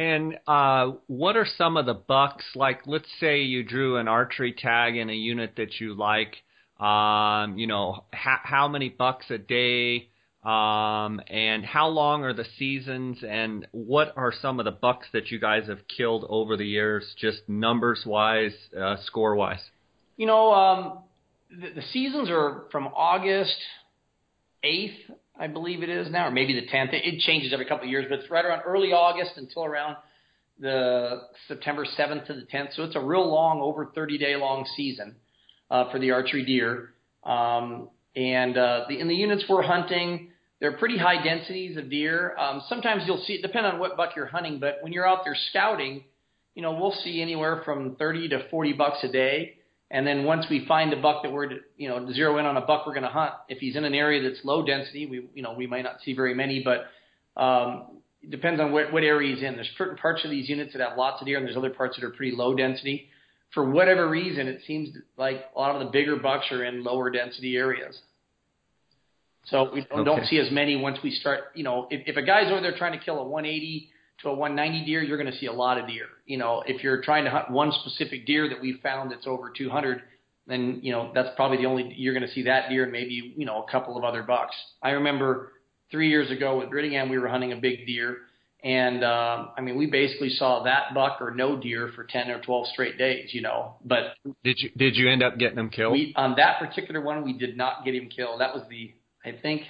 And 0.00 0.38
uh, 0.46 0.92
what 1.08 1.36
are 1.36 1.46
some 1.58 1.76
of 1.76 1.84
the 1.84 1.92
bucks? 1.92 2.46
Like, 2.54 2.80
let's 2.86 3.04
say 3.20 3.42
you 3.42 3.62
drew 3.62 3.98
an 3.98 4.08
archery 4.08 4.54
tag 4.54 4.96
in 4.96 5.10
a 5.10 5.14
unit 5.14 5.52
that 5.58 5.78
you 5.78 5.92
like. 5.94 6.36
Um, 6.82 7.58
you 7.58 7.66
know, 7.66 8.04
ha- 8.10 8.40
how 8.42 8.66
many 8.66 8.88
bucks 8.88 9.26
a 9.28 9.36
day? 9.36 10.08
Um, 10.42 11.20
and 11.28 11.66
how 11.66 11.88
long 11.88 12.24
are 12.24 12.32
the 12.32 12.46
seasons? 12.58 13.18
And 13.22 13.66
what 13.72 14.14
are 14.16 14.32
some 14.40 14.58
of 14.58 14.64
the 14.64 14.70
bucks 14.70 15.06
that 15.12 15.30
you 15.30 15.38
guys 15.38 15.68
have 15.68 15.80
killed 15.94 16.24
over 16.30 16.56
the 16.56 16.64
years, 16.64 17.04
just 17.18 17.46
numbers 17.46 18.04
wise, 18.06 18.54
uh, 18.74 18.96
score 19.04 19.36
wise? 19.36 19.60
You 20.16 20.26
know, 20.26 20.54
um, 20.54 20.98
the, 21.50 21.74
the 21.74 21.86
seasons 21.92 22.30
are 22.30 22.62
from 22.72 22.86
August 22.86 23.58
8th, 24.64 24.96
I 25.40 25.46
believe 25.46 25.82
it 25.82 25.88
is 25.88 26.10
now, 26.10 26.28
or 26.28 26.30
maybe 26.30 26.52
the 26.52 26.66
10th. 26.66 26.92
It, 26.92 27.14
it 27.14 27.20
changes 27.20 27.54
every 27.54 27.64
couple 27.64 27.84
of 27.84 27.90
years, 27.90 28.04
but 28.10 28.18
it's 28.18 28.30
right 28.30 28.44
around 28.44 28.62
early 28.66 28.92
August 28.92 29.32
until 29.36 29.64
around 29.64 29.96
the 30.60 31.22
September 31.48 31.86
7th 31.86 32.26
to 32.26 32.34
the 32.34 32.42
10th. 32.42 32.76
So 32.76 32.84
it's 32.84 32.94
a 32.94 33.00
real 33.00 33.26
long, 33.26 33.62
over 33.62 33.86
30 33.86 34.18
day 34.18 34.36
long 34.36 34.66
season 34.76 35.16
uh, 35.70 35.90
for 35.90 35.98
the 35.98 36.10
archery 36.10 36.44
deer. 36.44 36.90
Um, 37.24 37.88
and 38.14 38.56
uh, 38.58 38.84
the, 38.88 39.00
in 39.00 39.08
the 39.08 39.14
units 39.14 39.44
we're 39.48 39.62
hunting, 39.62 40.28
they're 40.60 40.76
pretty 40.76 40.98
high 40.98 41.24
densities 41.24 41.78
of 41.78 41.88
deer. 41.88 42.36
Um, 42.36 42.60
sometimes 42.68 43.04
you'll 43.06 43.24
see, 43.26 43.40
depend 43.40 43.64
on 43.64 43.78
what 43.78 43.96
buck 43.96 44.10
you're 44.14 44.26
hunting, 44.26 44.60
but 44.60 44.76
when 44.82 44.92
you're 44.92 45.08
out 45.08 45.20
there 45.24 45.36
scouting, 45.48 46.04
you 46.54 46.60
know, 46.60 46.72
we'll 46.72 46.94
see 47.02 47.22
anywhere 47.22 47.62
from 47.64 47.96
30 47.96 48.28
to 48.30 48.48
40 48.50 48.74
bucks 48.74 48.98
a 49.04 49.08
day. 49.08 49.54
And 49.90 50.06
then 50.06 50.24
once 50.24 50.46
we 50.48 50.64
find 50.66 50.92
a 50.92 51.00
buck 51.00 51.22
that 51.24 51.32
we're, 51.32 51.50
you 51.76 51.88
know, 51.88 52.12
zero 52.12 52.38
in 52.38 52.46
on 52.46 52.56
a 52.56 52.60
buck 52.60 52.86
we're 52.86 52.92
going 52.92 53.02
to 53.02 53.08
hunt, 53.08 53.32
if 53.48 53.58
he's 53.58 53.74
in 53.74 53.84
an 53.84 53.94
area 53.94 54.22
that's 54.22 54.44
low 54.44 54.64
density, 54.64 55.06
we, 55.06 55.28
you 55.34 55.42
know, 55.42 55.52
we 55.52 55.66
might 55.66 55.82
not 55.82 55.96
see 56.04 56.14
very 56.14 56.32
many, 56.32 56.64
but 56.64 56.86
um, 57.40 57.98
it 58.22 58.30
depends 58.30 58.60
on 58.60 58.70
what, 58.70 58.92
what 58.92 59.02
area 59.02 59.34
he's 59.34 59.44
in. 59.44 59.56
There's 59.56 59.70
certain 59.76 59.96
parts 59.96 60.24
of 60.24 60.30
these 60.30 60.48
units 60.48 60.72
that 60.74 60.80
have 60.80 60.96
lots 60.96 61.20
of 61.20 61.26
deer, 61.26 61.38
and 61.38 61.46
there's 61.46 61.56
other 61.56 61.70
parts 61.70 61.96
that 61.96 62.04
are 62.04 62.10
pretty 62.10 62.36
low 62.36 62.54
density. 62.54 63.08
For 63.52 63.68
whatever 63.68 64.08
reason, 64.08 64.46
it 64.46 64.60
seems 64.64 64.90
like 65.16 65.46
a 65.56 65.58
lot 65.58 65.74
of 65.74 65.84
the 65.84 65.90
bigger 65.90 66.16
bucks 66.16 66.46
are 66.52 66.64
in 66.64 66.84
lower 66.84 67.10
density 67.10 67.56
areas. 67.56 67.98
So 69.46 69.70
we 69.74 69.84
don't, 69.90 70.00
okay. 70.00 70.04
don't 70.04 70.26
see 70.26 70.38
as 70.38 70.52
many 70.52 70.76
once 70.76 70.98
we 71.02 71.10
start. 71.10 71.40
You 71.54 71.64
know, 71.64 71.88
if, 71.90 72.02
if 72.06 72.16
a 72.16 72.22
guy's 72.22 72.52
over 72.52 72.60
there 72.60 72.76
trying 72.76 72.96
to 72.96 73.04
kill 73.04 73.18
a 73.18 73.24
180 73.24 73.89
to 74.22 74.28
a 74.28 74.34
190 74.34 74.84
deer, 74.86 75.02
you're 75.02 75.18
going 75.18 75.32
to 75.32 75.38
see 75.38 75.46
a 75.46 75.52
lot 75.52 75.78
of 75.78 75.86
deer. 75.86 76.06
You 76.26 76.38
know, 76.38 76.62
if 76.66 76.82
you're 76.82 77.02
trying 77.02 77.24
to 77.24 77.30
hunt 77.30 77.50
one 77.50 77.72
specific 77.72 78.26
deer 78.26 78.48
that 78.48 78.60
we've 78.60 78.80
found 78.82 79.10
that's 79.10 79.26
over 79.26 79.50
200, 79.56 80.02
then 80.46 80.80
you 80.82 80.92
know 80.92 81.10
that's 81.14 81.28
probably 81.36 81.58
the 81.58 81.66
only 81.66 81.94
you're 81.96 82.14
going 82.14 82.26
to 82.26 82.32
see 82.32 82.42
that 82.42 82.68
deer 82.68 82.84
and 82.84 82.92
maybe 82.92 83.34
you 83.36 83.46
know 83.46 83.62
a 83.62 83.70
couple 83.70 83.96
of 83.96 84.04
other 84.04 84.22
bucks. 84.22 84.54
I 84.82 84.90
remember 84.90 85.52
three 85.90 86.08
years 86.08 86.30
ago 86.30 86.58
with 86.58 86.68
Brittingham, 86.68 87.10
we 87.10 87.18
were 87.18 87.28
hunting 87.28 87.52
a 87.52 87.56
big 87.56 87.86
deer, 87.86 88.18
and 88.62 89.04
um, 89.04 89.50
I 89.56 89.60
mean 89.60 89.76
we 89.76 89.86
basically 89.86 90.30
saw 90.30 90.64
that 90.64 90.92
buck 90.94 91.20
or 91.20 91.30
no 91.30 91.56
deer 91.56 91.90
for 91.94 92.04
10 92.04 92.30
or 92.30 92.40
12 92.40 92.66
straight 92.68 92.98
days. 92.98 93.30
You 93.32 93.42
know, 93.42 93.76
but 93.84 94.14
did 94.44 94.58
you 94.58 94.70
did 94.76 94.96
you 94.96 95.08
end 95.08 95.22
up 95.22 95.38
getting 95.38 95.58
him 95.58 95.70
killed? 95.70 95.92
We, 95.92 96.12
on 96.16 96.34
that 96.36 96.58
particular 96.58 97.00
one, 97.00 97.24
we 97.24 97.32
did 97.32 97.56
not 97.56 97.84
get 97.84 97.94
him 97.94 98.08
killed. 98.14 98.40
That 98.40 98.54
was 98.54 98.64
the 98.68 98.92
I 99.24 99.32
think 99.40 99.62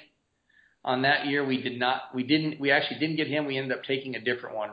on 0.84 1.02
that 1.02 1.26
year 1.26 1.44
we 1.44 1.62
did 1.62 1.78
not 1.78 2.14
we 2.14 2.22
didn't 2.22 2.60
we 2.60 2.70
actually 2.70 2.98
didn't 2.98 3.16
get 3.16 3.26
him. 3.26 3.46
We 3.46 3.58
ended 3.58 3.76
up 3.76 3.84
taking 3.84 4.16
a 4.16 4.20
different 4.20 4.56
one. 4.56 4.70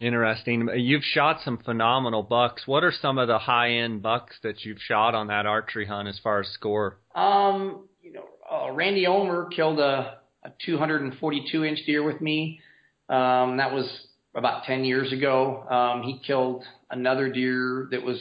Interesting. 0.00 0.68
You've 0.76 1.02
shot 1.02 1.40
some 1.44 1.58
phenomenal 1.58 2.22
bucks. 2.22 2.66
What 2.66 2.84
are 2.84 2.92
some 2.92 3.18
of 3.18 3.26
the 3.26 3.38
high 3.38 3.70
end 3.70 4.00
bucks 4.00 4.36
that 4.44 4.64
you've 4.64 4.78
shot 4.78 5.14
on 5.14 5.26
that 5.26 5.44
archery 5.44 5.86
hunt 5.86 6.06
as 6.06 6.20
far 6.22 6.40
as 6.40 6.48
score? 6.48 6.98
Um, 7.16 7.88
you 8.00 8.12
know, 8.12 8.24
uh, 8.50 8.70
Randy 8.72 9.06
Ulmer 9.06 9.46
killed 9.46 9.80
a, 9.80 10.18
a 10.44 10.52
242 10.64 11.64
inch 11.64 11.80
deer 11.84 12.04
with 12.04 12.20
me. 12.20 12.60
Um, 13.08 13.56
that 13.56 13.72
was 13.72 14.06
about 14.36 14.64
10 14.64 14.84
years 14.84 15.12
ago. 15.12 15.64
Um, 15.68 16.04
he 16.04 16.20
killed 16.24 16.62
another 16.90 17.28
deer 17.28 17.88
that 17.90 18.02
was 18.02 18.20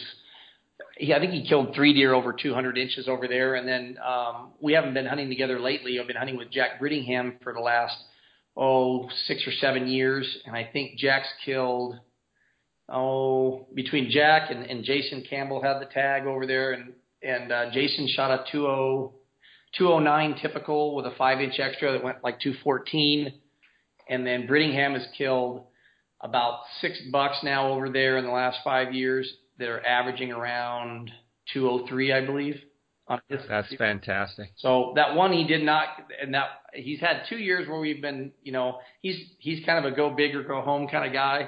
he, 1.00 1.14
I 1.14 1.20
think 1.20 1.32
he 1.32 1.48
killed 1.48 1.74
three 1.76 1.94
deer 1.94 2.14
over 2.14 2.34
200 2.34 2.78
inches 2.78 3.08
over 3.08 3.28
there. 3.28 3.56
And 3.56 3.68
then 3.68 3.98
um, 4.06 4.52
we 4.62 4.74
haven't 4.74 4.94
been 4.94 5.06
hunting 5.06 5.30
together 5.30 5.60
lately. 5.60 6.00
I've 6.00 6.08
been 6.08 6.16
hunting 6.16 6.38
with 6.38 6.52
Jack 6.52 6.80
Brittingham 6.82 7.42
for 7.44 7.54
the 7.54 7.60
last 7.60 7.96
oh 8.56 9.08
six 9.28 9.46
or 9.48 9.52
seven 9.52 9.88
years, 9.88 10.38
and 10.46 10.56
I 10.56 10.68
think 10.72 10.98
Jack's 10.98 11.28
killed 11.46 11.96
oh 12.90 13.68
between 13.74 14.10
Jack 14.10 14.50
and, 14.50 14.66
and 14.66 14.84
Jason 14.84 15.24
Campbell 15.30 15.62
had 15.62 15.80
the 15.80 15.86
tag 15.86 16.26
over 16.26 16.48
there, 16.48 16.74
and 16.74 16.94
and 17.22 17.52
uh, 17.52 17.72
Jason 17.72 18.08
shot 18.08 18.32
a 18.32 18.52
20, 18.52 19.14
209 19.78 20.36
typical 20.42 20.96
with 20.96 21.06
a 21.06 21.12
five 21.18 21.40
inch 21.40 21.60
extra 21.60 21.92
that 21.92 22.04
went 22.04 22.24
like 22.24 22.40
214, 22.40 23.34
and 24.10 24.26
then 24.26 24.48
Brittingham 24.48 24.94
has 24.94 25.06
killed 25.18 25.66
about 26.22 26.62
six 26.82 27.00
bucks 27.12 27.38
now 27.44 27.72
over 27.72 27.90
there 27.90 28.18
in 28.18 28.26
the 28.26 28.32
last 28.32 28.58
five 28.64 28.94
years 28.94 29.32
that 29.60 29.70
are 29.70 29.86
averaging 29.86 30.32
around 30.32 31.12
203, 31.54 32.14
I 32.14 32.26
believe. 32.26 32.56
On 33.10 33.22
his 33.30 33.40
That's 33.48 33.74
fantastic. 33.76 34.50
So 34.58 34.92
that 34.96 35.16
one 35.16 35.32
he 35.32 35.48
did 35.48 35.64
not, 35.64 35.88
and 36.22 36.34
that 36.34 36.48
he's 36.74 37.00
had 37.00 37.22
two 37.30 37.38
years 37.38 37.68
where 37.68 37.80
we've 37.80 38.02
been, 38.02 38.34
you 38.44 38.52
know, 38.52 38.80
he's 39.02 39.16
he's 39.40 39.66
kind 39.66 39.86
of 39.86 39.92
a 39.92 39.96
go 39.96 40.10
big 40.10 40.36
or 40.36 40.44
go 40.44 40.60
home 40.62 40.90
kind 40.90 41.08
of 41.08 41.14
guy, 41.14 41.48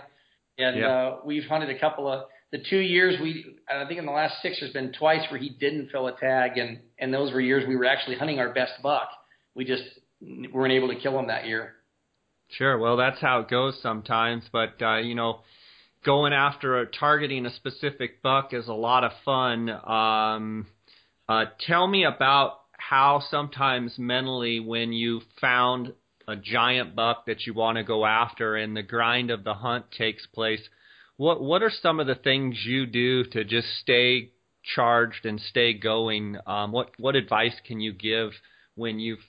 and 0.57 0.77
yep. 0.77 0.89
uh, 0.89 1.15
we've 1.25 1.43
hunted 1.43 1.69
a 1.69 1.77
couple 1.77 2.07
of 2.07 2.27
the 2.51 2.59
two 2.69 2.79
years 2.79 3.19
we, 3.21 3.57
I 3.69 3.85
think 3.85 3.99
in 3.99 4.05
the 4.05 4.11
last 4.11 4.41
six 4.41 4.59
there's 4.59 4.73
been 4.73 4.91
twice 4.91 5.21
where 5.29 5.39
he 5.39 5.49
didn't 5.49 5.89
fill 5.91 6.07
a 6.07 6.17
tag, 6.17 6.57
and 6.57 6.79
and 6.97 7.13
those 7.13 7.31
were 7.31 7.41
years 7.41 7.67
we 7.67 7.75
were 7.75 7.85
actually 7.85 8.15
hunting 8.15 8.39
our 8.39 8.53
best 8.53 8.73
buck. 8.81 9.09
We 9.55 9.65
just 9.65 9.83
weren't 10.21 10.73
able 10.73 10.87
to 10.89 10.99
kill 10.99 11.17
him 11.19 11.27
that 11.27 11.45
year. 11.45 11.73
Sure. 12.51 12.77
Well, 12.77 12.97
that's 12.97 13.21
how 13.21 13.41
it 13.41 13.49
goes 13.49 13.79
sometimes, 13.81 14.45
but 14.51 14.81
uh, 14.81 14.97
you 14.97 15.13
know 15.13 15.41
going 16.05 16.33
after 16.33 16.79
a, 16.79 16.85
targeting 16.85 17.45
a 17.45 17.55
specific 17.55 18.21
buck 18.21 18.53
is 18.53 18.67
a 18.67 18.73
lot 18.73 19.03
of 19.03 19.11
fun. 19.25 19.69
Um, 19.69 20.67
uh, 21.27 21.45
tell 21.67 21.87
me 21.87 22.05
about 22.05 22.59
how 22.77 23.21
sometimes 23.29 23.95
mentally 23.97 24.59
when 24.59 24.93
you 24.93 25.21
found 25.41 25.93
a 26.27 26.35
giant 26.35 26.95
buck 26.95 27.25
that 27.25 27.45
you 27.45 27.53
want 27.53 27.77
to 27.77 27.83
go 27.83 28.05
after 28.05 28.55
and 28.55 28.75
the 28.75 28.83
grind 28.83 29.31
of 29.31 29.43
the 29.43 29.53
hunt 29.53 29.85
takes 29.91 30.25
place, 30.27 30.61
what 31.17 31.41
what 31.41 31.61
are 31.61 31.71
some 31.81 31.99
of 31.99 32.07
the 32.07 32.15
things 32.15 32.63
you 32.65 32.85
do 32.85 33.25
to 33.25 33.43
just 33.43 33.67
stay 33.81 34.31
charged 34.75 35.25
and 35.25 35.39
stay 35.41 35.73
going? 35.73 36.37
Um, 36.47 36.71
what 36.71 36.91
what 36.97 37.15
advice 37.15 37.59
can 37.67 37.81
you 37.81 37.91
give 37.91 38.31
when 38.75 38.99
you've 38.99 39.19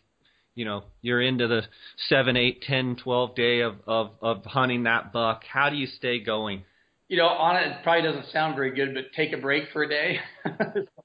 you 0.60 0.66
know 0.66 0.84
you're 1.00 1.22
into 1.22 1.48
the 1.48 1.62
seven, 2.10 2.36
eight, 2.36 2.60
ten, 2.60 2.94
twelve 3.02 3.34
day 3.34 3.60
of, 3.60 3.76
of 3.86 4.10
of 4.20 4.44
hunting 4.44 4.82
that 4.82 5.10
buck. 5.10 5.42
How 5.50 5.70
do 5.70 5.76
you 5.76 5.86
stay 5.86 6.20
going? 6.20 6.64
You 7.08 7.16
know, 7.16 7.28
on 7.28 7.56
it, 7.56 7.66
it 7.66 7.76
probably 7.82 8.02
doesn't 8.02 8.30
sound 8.30 8.56
very 8.56 8.74
good, 8.74 8.92
but 8.92 9.04
take 9.16 9.32
a 9.32 9.38
break 9.38 9.64
for 9.72 9.84
a 9.84 9.88
day. 9.88 10.18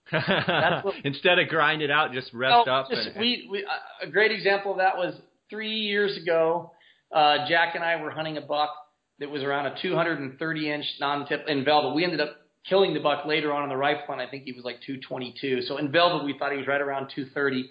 what, 0.09 0.93
Instead 1.05 1.39
of 1.39 1.47
grind 1.47 1.81
it 1.81 1.89
out, 1.89 2.11
just 2.11 2.33
rest 2.33 2.67
up. 2.67 2.89
Just, 2.89 3.07
and, 3.07 3.17
we, 3.17 3.47
we 3.49 3.65
a 4.03 4.07
great 4.11 4.33
example 4.33 4.73
of 4.73 4.79
that 4.79 4.97
was 4.97 5.15
three 5.49 5.77
years 5.77 6.17
ago. 6.17 6.73
Uh, 7.09 7.47
Jack 7.47 7.75
and 7.75 7.83
I 7.83 7.95
were 8.01 8.11
hunting 8.11 8.35
a 8.35 8.41
buck 8.41 8.71
that 9.19 9.29
was 9.31 9.41
around 9.41 9.67
a 9.67 9.81
230 9.81 10.69
inch 10.69 10.85
non-typ 10.99 11.45
in 11.47 11.63
velvet. 11.63 11.95
We 11.95 12.03
ended 12.03 12.19
up 12.19 12.35
killing 12.67 12.93
the 12.93 12.99
buck 12.99 13.25
later 13.25 13.53
on 13.53 13.63
in 13.63 13.69
the 13.69 13.77
rifle 13.77 14.03
hunt. 14.09 14.19
I 14.19 14.29
think 14.29 14.43
he 14.43 14.51
was 14.51 14.65
like 14.65 14.81
222. 14.85 15.61
So 15.61 15.77
in 15.77 15.93
velvet, 15.93 16.25
we 16.25 16.37
thought 16.37 16.51
he 16.51 16.57
was 16.57 16.67
right 16.67 16.81
around 16.81 17.09
230 17.15 17.69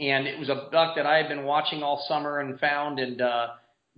and 0.00 0.26
it 0.26 0.38
was 0.38 0.48
a 0.48 0.68
buck 0.72 0.96
that 0.96 1.06
I 1.06 1.18
had 1.18 1.28
been 1.28 1.44
watching 1.44 1.82
all 1.82 2.04
summer 2.08 2.40
and 2.40 2.58
found. 2.58 2.98
And 2.98 3.20
uh, 3.20 3.48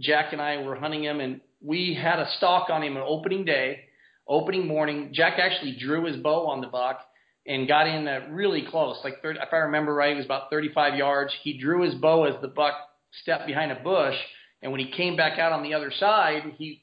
Jack 0.01 0.33
and 0.33 0.41
I 0.41 0.63
were 0.63 0.75
hunting 0.75 1.05
him, 1.05 1.21
and 1.21 1.41
we 1.61 1.99
had 2.01 2.19
a 2.19 2.31
stalk 2.37 2.69
on 2.71 2.83
him 2.83 2.97
on 2.97 3.05
opening 3.07 3.45
day, 3.45 3.85
opening 4.29 4.67
morning. 4.67 5.11
Jack 5.13 5.39
actually 5.39 5.77
drew 5.79 6.05
his 6.07 6.17
bow 6.17 6.47
on 6.47 6.61
the 6.61 6.67
buck 6.67 7.01
and 7.47 7.69
got 7.69 7.87
in 7.87 8.09
uh, 8.09 8.21
really 8.31 8.65
close, 8.69 8.97
like 9.05 9.21
30, 9.23 9.39
if 9.41 9.53
I 9.53 9.57
remember 9.57 9.95
right, 9.95 10.13
it 10.13 10.17
was 10.17 10.25
about 10.25 10.51
35 10.51 10.97
yards. 10.97 11.33
He 11.43 11.59
drew 11.59 11.83
his 11.83 11.95
bow 11.95 12.25
as 12.25 12.41
the 12.41 12.49
buck 12.49 12.75
stepped 13.23 13.47
behind 13.47 13.71
a 13.71 13.77
bush, 13.77 14.17
and 14.63 14.73
when 14.73 14.81
he 14.81 14.91
came 14.91 15.17
back 15.17 15.39
out 15.39 15.53
on 15.53 15.63
the 15.63 15.75
other 15.75 15.93
side, 15.99 16.55
he 16.57 16.83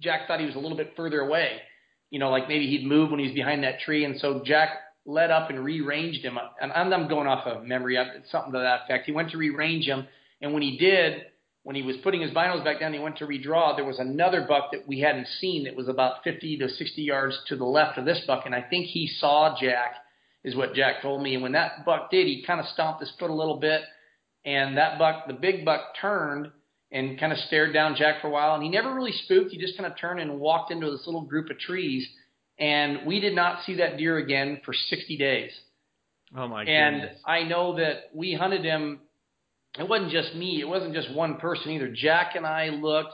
Jack 0.00 0.26
thought 0.26 0.40
he 0.40 0.46
was 0.46 0.54
a 0.54 0.58
little 0.58 0.76
bit 0.76 0.92
further 0.96 1.20
away. 1.20 1.60
You 2.10 2.18
know, 2.18 2.30
like 2.30 2.48
maybe 2.48 2.66
he'd 2.68 2.86
move 2.86 3.10
when 3.10 3.20
he 3.20 3.26
was 3.26 3.34
behind 3.34 3.64
that 3.64 3.80
tree, 3.80 4.04
and 4.04 4.18
so 4.18 4.42
Jack 4.44 4.70
led 5.06 5.30
up 5.30 5.50
and 5.50 5.64
rearranged 5.64 6.24
him. 6.24 6.38
And 6.60 6.72
I'm 6.72 7.08
going 7.08 7.28
off 7.28 7.46
of 7.46 7.64
memory. 7.64 7.96
It's 7.96 8.30
something 8.30 8.52
to 8.52 8.58
that 8.58 8.82
effect. 8.84 9.06
He 9.06 9.12
went 9.12 9.30
to 9.30 9.38
rearrange 9.38 9.86
him, 9.86 10.06
and 10.42 10.52
when 10.52 10.62
he 10.62 10.76
did, 10.76 11.22
when 11.62 11.74
he 11.74 11.82
was 11.82 11.96
putting 12.04 12.20
his 12.20 12.30
binos 12.30 12.62
back 12.62 12.78
down, 12.78 12.92
he 12.92 13.00
went 13.00 13.16
to 13.18 13.26
redraw. 13.26 13.74
There 13.74 13.84
was 13.84 13.98
another 13.98 14.46
buck 14.48 14.70
that 14.72 14.86
we 14.86 15.00
hadn't 15.00 15.26
seen 15.40 15.64
that 15.64 15.74
was 15.74 15.88
about 15.88 16.22
50 16.22 16.58
to 16.58 16.68
60 16.68 17.02
yards 17.02 17.36
to 17.48 17.56
the 17.56 17.64
left 17.64 17.98
of 17.98 18.04
this 18.04 18.22
buck, 18.26 18.46
and 18.46 18.54
I 18.54 18.62
think 18.62 18.86
he 18.86 19.08
saw 19.18 19.56
Jack, 19.60 19.94
is 20.44 20.54
what 20.54 20.74
Jack 20.74 21.02
told 21.02 21.22
me. 21.22 21.34
And 21.34 21.42
when 21.42 21.52
that 21.52 21.84
buck 21.84 22.10
did, 22.10 22.28
he 22.28 22.44
kind 22.46 22.60
of 22.60 22.66
stomped 22.66 23.00
his 23.00 23.12
foot 23.18 23.30
a 23.30 23.34
little 23.34 23.58
bit, 23.58 23.82
and 24.44 24.76
that 24.76 24.96
buck, 24.96 25.26
the 25.26 25.32
big 25.32 25.64
buck, 25.64 25.80
turned 26.00 26.52
and 26.92 27.18
kind 27.18 27.32
of 27.32 27.38
stared 27.40 27.74
down 27.74 27.96
Jack 27.96 28.20
for 28.20 28.28
a 28.28 28.30
while, 28.30 28.54
and 28.54 28.62
he 28.62 28.68
never 28.68 28.94
really 28.94 29.10
spooked. 29.10 29.50
He 29.50 29.58
just 29.58 29.76
kind 29.76 29.90
of 29.90 29.98
turned 29.98 30.20
and 30.20 30.38
walked 30.38 30.70
into 30.70 30.88
this 30.88 31.04
little 31.04 31.22
group 31.22 31.50
of 31.50 31.58
trees 31.58 32.08
and 32.58 33.06
we 33.06 33.20
did 33.20 33.34
not 33.34 33.64
see 33.64 33.76
that 33.76 33.98
deer 33.98 34.18
again 34.18 34.60
for 34.64 34.74
60 34.74 35.16
days. 35.16 35.50
Oh 36.36 36.48
my 36.48 36.64
and 36.64 37.02
goodness. 37.02 37.20
I 37.24 37.44
know 37.44 37.76
that 37.76 38.10
we 38.14 38.34
hunted 38.34 38.64
him 38.64 39.00
it 39.78 39.88
wasn't 39.88 40.10
just 40.10 40.34
me. 40.34 40.60
It 40.60 40.68
wasn't 40.68 40.94
just 40.94 41.12
one 41.12 41.36
person 41.36 41.72
either. 41.72 41.88
Jack 41.88 42.34
and 42.34 42.46
I 42.46 42.68
looked. 42.68 43.12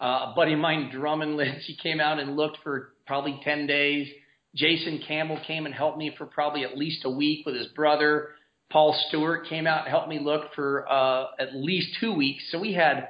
Uh, 0.00 0.30
a 0.30 0.32
buddy 0.34 0.52
of 0.54 0.58
mine, 0.58 0.90
Drummond 0.92 1.36
Lynch, 1.36 1.62
he 1.64 1.76
came 1.76 2.00
out 2.00 2.18
and 2.18 2.36
looked 2.36 2.58
for 2.64 2.94
probably 3.06 3.40
10 3.44 3.66
days. 3.68 4.08
Jason 4.54 5.00
Campbell 5.06 5.38
came 5.46 5.64
and 5.64 5.74
helped 5.74 5.96
me 5.96 6.12
for 6.18 6.26
probably 6.26 6.64
at 6.64 6.76
least 6.76 7.04
a 7.04 7.10
week 7.10 7.46
with 7.46 7.54
his 7.54 7.68
brother. 7.68 8.30
Paul 8.70 8.98
Stewart 9.08 9.46
came 9.48 9.66
out 9.66 9.82
and 9.82 9.88
helped 9.88 10.08
me 10.08 10.18
look 10.18 10.52
for 10.54 10.90
uh, 10.90 11.26
at 11.38 11.54
least 11.54 11.96
two 12.00 12.12
weeks. 12.12 12.42
So 12.50 12.58
we 12.58 12.72
had 12.72 13.08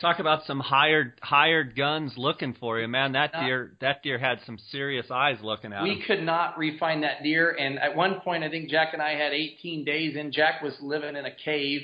Talk 0.00 0.20
about 0.20 0.44
some 0.46 0.60
hired 0.60 1.18
hired 1.20 1.74
guns 1.76 2.12
looking 2.16 2.54
for 2.54 2.78
you, 2.78 2.86
man. 2.86 3.12
That 3.12 3.32
deer 3.32 3.76
that 3.80 4.02
deer 4.02 4.16
had 4.18 4.38
some 4.46 4.56
serious 4.70 5.06
eyes 5.10 5.38
looking 5.42 5.72
at 5.72 5.82
we 5.82 5.94
him. 5.94 6.02
could 6.06 6.22
not 6.22 6.56
refine 6.56 7.00
that 7.00 7.24
deer, 7.24 7.50
and 7.58 7.78
at 7.78 7.96
one 7.96 8.20
point, 8.20 8.44
I 8.44 8.50
think 8.50 8.70
Jack 8.70 8.92
and 8.92 9.02
I 9.02 9.12
had 9.12 9.32
18 9.32 9.84
days 9.84 10.16
in. 10.16 10.30
Jack 10.30 10.62
was 10.62 10.74
living 10.80 11.16
in 11.16 11.24
a 11.24 11.34
cave, 11.44 11.80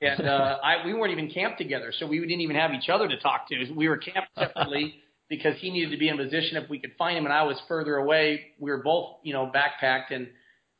and 0.00 0.20
uh, 0.20 0.58
I 0.64 0.86
we 0.86 0.94
weren't 0.94 1.12
even 1.12 1.28
camped 1.30 1.58
together, 1.58 1.92
so 1.98 2.06
we 2.06 2.20
didn't 2.20 2.40
even 2.40 2.56
have 2.56 2.72
each 2.72 2.88
other 2.88 3.08
to 3.08 3.18
talk 3.18 3.48
to. 3.48 3.72
We 3.74 3.88
were 3.88 3.98
camped 3.98 4.30
separately 4.38 4.94
because 5.28 5.56
he 5.58 5.70
needed 5.70 5.90
to 5.90 5.98
be 5.98 6.08
in 6.08 6.16
position 6.16 6.56
if 6.56 6.70
we 6.70 6.78
could 6.78 6.92
find 6.96 7.18
him, 7.18 7.24
and 7.24 7.34
I 7.34 7.42
was 7.42 7.60
further 7.66 7.96
away. 7.96 8.52
We 8.60 8.70
were 8.70 8.82
both, 8.82 9.16
you 9.24 9.32
know, 9.32 9.50
backpacked, 9.52 10.12
and 10.14 10.28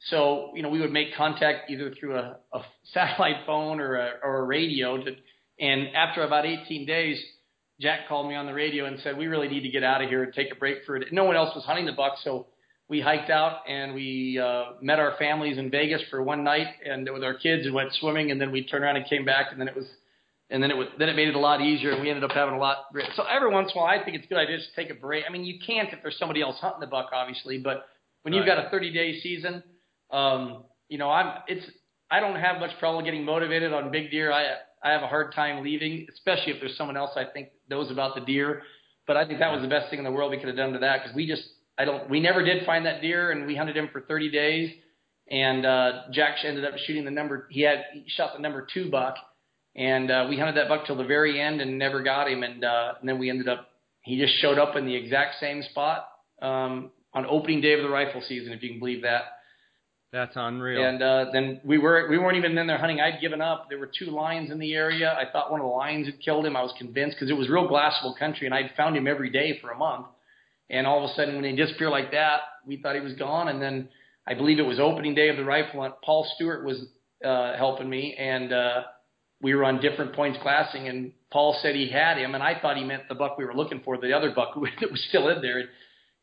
so 0.08 0.52
you 0.54 0.62
know 0.62 0.68
we 0.68 0.80
would 0.80 0.92
make 0.92 1.16
contact 1.16 1.68
either 1.68 1.92
through 1.98 2.16
a, 2.16 2.36
a 2.52 2.62
satellite 2.92 3.44
phone 3.44 3.80
or 3.80 3.96
a, 3.96 4.12
or 4.22 4.38
a 4.38 4.44
radio 4.44 5.02
to 5.02 5.16
and 5.62 5.94
after 5.94 6.24
about 6.24 6.44
18 6.44 6.84
days, 6.86 7.22
Jack 7.80 8.08
called 8.08 8.28
me 8.28 8.34
on 8.34 8.46
the 8.46 8.52
radio 8.52 8.84
and 8.84 8.98
said, 9.00 9.16
"We 9.16 9.28
really 9.28 9.48
need 9.48 9.62
to 9.62 9.70
get 9.70 9.84
out 9.84 10.02
of 10.02 10.08
here 10.08 10.24
and 10.24 10.34
take 10.34 10.52
a 10.52 10.56
break 10.56 10.84
for 10.84 10.96
it." 10.96 11.12
No 11.12 11.24
one 11.24 11.36
else 11.36 11.54
was 11.54 11.64
hunting 11.64 11.86
the 11.86 11.92
buck, 11.92 12.14
so 12.22 12.48
we 12.88 13.00
hiked 13.00 13.30
out 13.30 13.60
and 13.68 13.94
we 13.94 14.38
uh, 14.38 14.72
met 14.82 14.98
our 14.98 15.16
families 15.18 15.58
in 15.58 15.70
Vegas 15.70 16.02
for 16.10 16.22
one 16.22 16.42
night 16.42 16.66
and 16.84 17.08
with 17.12 17.22
our 17.22 17.34
kids 17.34 17.64
and 17.64 17.74
went 17.74 17.92
swimming, 17.94 18.32
and 18.32 18.40
then 18.40 18.50
we 18.50 18.64
turned 18.64 18.84
around 18.84 18.96
and 18.96 19.06
came 19.06 19.24
back, 19.24 19.46
and 19.52 19.60
then 19.60 19.68
it 19.68 19.76
was, 19.76 19.86
and 20.50 20.62
then 20.62 20.70
it 20.70 20.76
was, 20.76 20.88
then 20.98 21.08
it 21.08 21.14
made 21.14 21.28
it 21.28 21.36
a 21.36 21.38
lot 21.38 21.60
easier, 21.60 21.92
and 21.92 22.02
we 22.02 22.10
ended 22.10 22.24
up 22.24 22.32
having 22.32 22.54
a 22.54 22.58
lot. 22.58 22.86
So 23.14 23.22
every 23.22 23.50
once 23.50 23.70
in 23.72 23.78
a 23.78 23.82
while, 23.82 24.00
I 24.00 24.04
think 24.04 24.16
it's 24.16 24.26
a 24.26 24.28
good 24.28 24.38
idea 24.38 24.56
to 24.56 24.62
just 24.62 24.74
take 24.74 24.90
a 24.90 24.94
break. 24.94 25.24
I 25.26 25.32
mean, 25.32 25.44
you 25.44 25.60
can't 25.64 25.92
if 25.92 26.00
there's 26.02 26.18
somebody 26.18 26.42
else 26.42 26.56
hunting 26.60 26.80
the 26.80 26.88
buck, 26.88 27.10
obviously, 27.12 27.58
but 27.58 27.86
when 28.22 28.34
you've 28.34 28.46
got 28.46 28.58
a 28.58 28.68
30 28.68 28.92
day 28.92 29.20
season, 29.20 29.62
um, 30.10 30.64
you 30.88 30.98
know, 30.98 31.08
I'm 31.08 31.38
it's 31.46 31.64
I 32.10 32.20
don't 32.20 32.36
have 32.36 32.58
much 32.58 32.76
trouble 32.78 33.00
getting 33.02 33.24
motivated 33.24 33.72
on 33.72 33.90
big 33.92 34.10
deer. 34.10 34.32
I 34.32 34.56
I 34.82 34.90
have 34.90 35.02
a 35.02 35.06
hard 35.06 35.34
time 35.34 35.62
leaving, 35.62 36.06
especially 36.12 36.52
if 36.52 36.60
there's 36.60 36.76
someone 36.76 36.96
else 36.96 37.12
I 37.16 37.24
think 37.24 37.48
knows 37.70 37.90
about 37.90 38.14
the 38.14 38.20
deer. 38.20 38.62
But 39.06 39.16
I 39.16 39.26
think 39.26 39.38
that 39.40 39.52
was 39.52 39.62
the 39.62 39.68
best 39.68 39.90
thing 39.90 39.98
in 39.98 40.04
the 40.04 40.10
world 40.10 40.30
we 40.30 40.38
could 40.38 40.48
have 40.48 40.56
done 40.56 40.72
to 40.72 40.78
that 40.80 41.02
because 41.02 41.14
we 41.14 41.26
just 41.26 41.42
I 41.78 41.84
don't 41.84 42.08
we 42.08 42.20
never 42.20 42.44
did 42.44 42.64
find 42.64 42.86
that 42.86 43.00
deer 43.00 43.30
and 43.30 43.46
we 43.46 43.56
hunted 43.56 43.76
him 43.76 43.88
for 43.92 44.00
30 44.00 44.30
days. 44.30 44.72
And 45.30 45.64
uh, 45.64 46.02
Jack 46.12 46.36
ended 46.44 46.64
up 46.64 46.74
shooting 46.86 47.04
the 47.04 47.10
number 47.10 47.46
he 47.50 47.62
had 47.62 47.84
he 47.92 48.04
shot 48.08 48.32
the 48.34 48.40
number 48.40 48.66
two 48.72 48.90
buck 48.90 49.16
and 49.74 50.10
uh, 50.10 50.26
we 50.28 50.38
hunted 50.38 50.56
that 50.56 50.68
buck 50.68 50.86
till 50.86 50.96
the 50.96 51.04
very 51.04 51.40
end 51.40 51.60
and 51.60 51.78
never 51.78 52.02
got 52.02 52.28
him. 52.28 52.42
And 52.42 52.64
uh, 52.64 52.94
and 53.00 53.08
then 53.08 53.18
we 53.18 53.30
ended 53.30 53.48
up 53.48 53.68
he 54.02 54.18
just 54.18 54.34
showed 54.40 54.58
up 54.58 54.76
in 54.76 54.86
the 54.86 54.94
exact 54.94 55.40
same 55.40 55.62
spot 55.62 56.08
um, 56.40 56.90
on 57.14 57.26
opening 57.26 57.60
day 57.60 57.74
of 57.74 57.82
the 57.82 57.88
rifle 57.88 58.22
season 58.26 58.52
if 58.52 58.62
you 58.62 58.70
can 58.70 58.78
believe 58.78 59.02
that 59.02 59.22
that's 60.12 60.34
unreal. 60.36 60.84
And 60.84 61.02
uh, 61.02 61.26
then 61.32 61.60
we 61.64 61.78
were 61.78 62.06
we 62.10 62.18
weren't 62.18 62.36
even 62.36 62.56
in 62.58 62.66
there 62.66 62.76
hunting. 62.76 63.00
I'd 63.00 63.20
given 63.20 63.40
up. 63.40 63.68
There 63.70 63.78
were 63.78 63.90
two 63.98 64.10
lions 64.10 64.50
in 64.50 64.58
the 64.58 64.74
area. 64.74 65.10
I 65.12 65.30
thought 65.32 65.50
one 65.50 65.60
of 65.60 65.64
the 65.64 65.72
lions 65.72 66.06
had 66.06 66.20
killed 66.20 66.44
him. 66.44 66.54
I 66.54 66.62
was 66.62 66.74
convinced 66.76 67.16
because 67.16 67.30
it 67.30 67.36
was 67.36 67.48
real 67.48 67.66
glassable 67.66 68.16
country, 68.18 68.46
and 68.46 68.54
I'd 68.54 68.72
found 68.76 68.94
him 68.94 69.06
every 69.06 69.30
day 69.30 69.58
for 69.60 69.70
a 69.70 69.76
month. 69.76 70.06
And 70.68 70.86
all 70.86 71.02
of 71.02 71.10
a 71.10 71.14
sudden, 71.14 71.36
when 71.36 71.44
he 71.44 71.56
disappeared 71.56 71.90
like 71.90 72.12
that, 72.12 72.40
we 72.66 72.76
thought 72.76 72.94
he 72.94 73.00
was 73.00 73.14
gone. 73.14 73.48
And 73.48 73.60
then 73.60 73.88
I 74.26 74.34
believe 74.34 74.58
it 74.58 74.62
was 74.66 74.78
opening 74.78 75.14
day 75.14 75.30
of 75.30 75.36
the 75.36 75.44
rifle 75.44 75.80
hunt. 75.80 75.94
Paul 76.04 76.30
Stewart 76.36 76.64
was 76.64 76.84
uh, 77.24 77.56
helping 77.56 77.88
me, 77.88 78.14
and 78.18 78.52
uh, 78.52 78.82
we 79.40 79.54
were 79.54 79.64
on 79.64 79.80
different 79.80 80.14
points 80.14 80.38
glassing. 80.42 80.88
And 80.88 81.12
Paul 81.30 81.58
said 81.62 81.74
he 81.74 81.88
had 81.88 82.18
him, 82.18 82.34
and 82.34 82.42
I 82.42 82.60
thought 82.60 82.76
he 82.76 82.84
meant 82.84 83.08
the 83.08 83.14
buck 83.14 83.38
we 83.38 83.46
were 83.46 83.54
looking 83.54 83.80
for, 83.82 83.96
the 83.96 84.12
other 84.12 84.30
buck 84.34 84.54
that 84.80 84.90
was 84.90 85.02
still 85.08 85.28
in 85.30 85.40
there. 85.40 85.58
And 85.58 85.68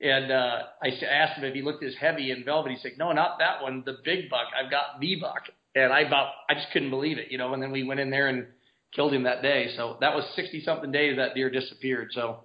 and 0.02 0.32
uh, 0.32 0.60
I 0.82 0.88
asked 1.06 1.38
him 1.38 1.44
if 1.44 1.54
he 1.54 1.62
looked 1.62 1.84
as 1.84 1.94
heavy 2.00 2.32
in 2.32 2.44
velvet. 2.46 2.72
He 2.72 2.78
said, 2.78 2.94
"No, 2.98 3.12
not 3.12 3.40
that 3.40 3.62
one. 3.62 3.84
The 3.86 3.98
big 4.04 4.30
buck. 4.30 4.48
I've 4.58 4.72
got 4.72 5.00
the 5.00 5.16
buck." 5.16 5.44
And 5.76 5.94
I 5.94 6.02
about 6.02 6.30
I 6.50 6.56
just 6.56 6.68
couldn't 6.72 6.90
believe 6.90 7.18
it, 7.18 7.32
you 7.32 7.38
know. 7.38 7.54
And 7.54 7.62
then 7.62 7.72
we 7.72 7.84
went 7.84 8.00
in 8.00 8.10
there 8.10 8.28
and 8.28 8.48
killed 8.96 9.14
him 9.14 9.24
that 9.24 9.42
day. 9.42 9.74
So 9.76 9.98
that 10.02 10.16
was 10.16 10.26
sixty 10.36 10.62
something 10.62 10.92
days 10.92 11.18
that 11.18 11.36
deer 11.36 11.50
disappeared. 11.50 12.10
So 12.12 12.44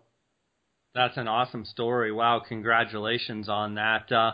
that's 0.94 1.16
an 1.16 1.28
awesome 1.28 1.64
story. 1.64 2.12
Wow, 2.12 2.42
congratulations 2.46 3.48
on 3.48 3.76
that. 3.76 4.10
Uh, 4.12 4.32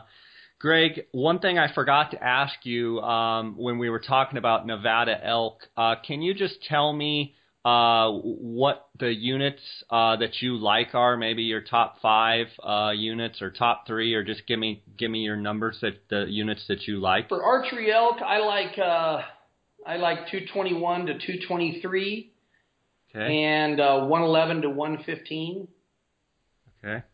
Greg, 0.59 1.07
one 1.13 1.39
thing 1.39 1.59
I 1.59 1.73
forgot 1.73 2.11
to 2.11 2.23
ask 2.23 2.55
you 2.65 3.01
um, 3.01 3.57
when 3.57 3.79
we 3.79 3.89
were 3.89 4.01
talking 4.01 4.37
about 4.37 4.67
Nevada 4.67 5.19
elk, 5.25 5.67
uh, 5.75 5.95
can 6.07 6.21
you 6.21 6.35
just 6.35 6.63
tell 6.65 6.93
me 6.93 7.35
uh, 7.65 8.11
what 8.11 8.89
the 8.99 9.13
units 9.13 9.61
uh, 9.91 10.17
that 10.17 10.41
you 10.41 10.57
like 10.57 10.95
are, 10.95 11.17
maybe 11.17 11.43
your 11.43 11.61
top 11.61 11.97
five 12.01 12.47
uh, 12.63 12.93
units 12.95 13.43
or 13.43 13.51
top 13.51 13.87
three, 13.87 14.15
or 14.15 14.25
just 14.25 14.47
give 14.47 14.59
me 14.59 14.83
give 14.99 15.11
me 15.11 15.21
your 15.21 15.37
numbers 15.37 15.79
that 15.83 16.09
the 16.09 16.25
units 16.29 16.65
that 16.69 16.87
you 16.87 17.01
like. 17.01 17.29
For 17.29 17.43
archery 17.43 17.93
elk, 17.93 18.23
I 18.23 18.39
like 18.39 18.79
uh, 18.79 19.23
I 19.87 19.97
like 19.97 20.29
221 20.31 21.07
to 21.07 21.13
223, 21.15 22.33
okay. 23.15 23.43
and 23.45 23.81
uh, 23.81 24.07
111 24.07 24.63
to 24.63 24.71
115. 24.71 25.69
Okay. 26.83 27.05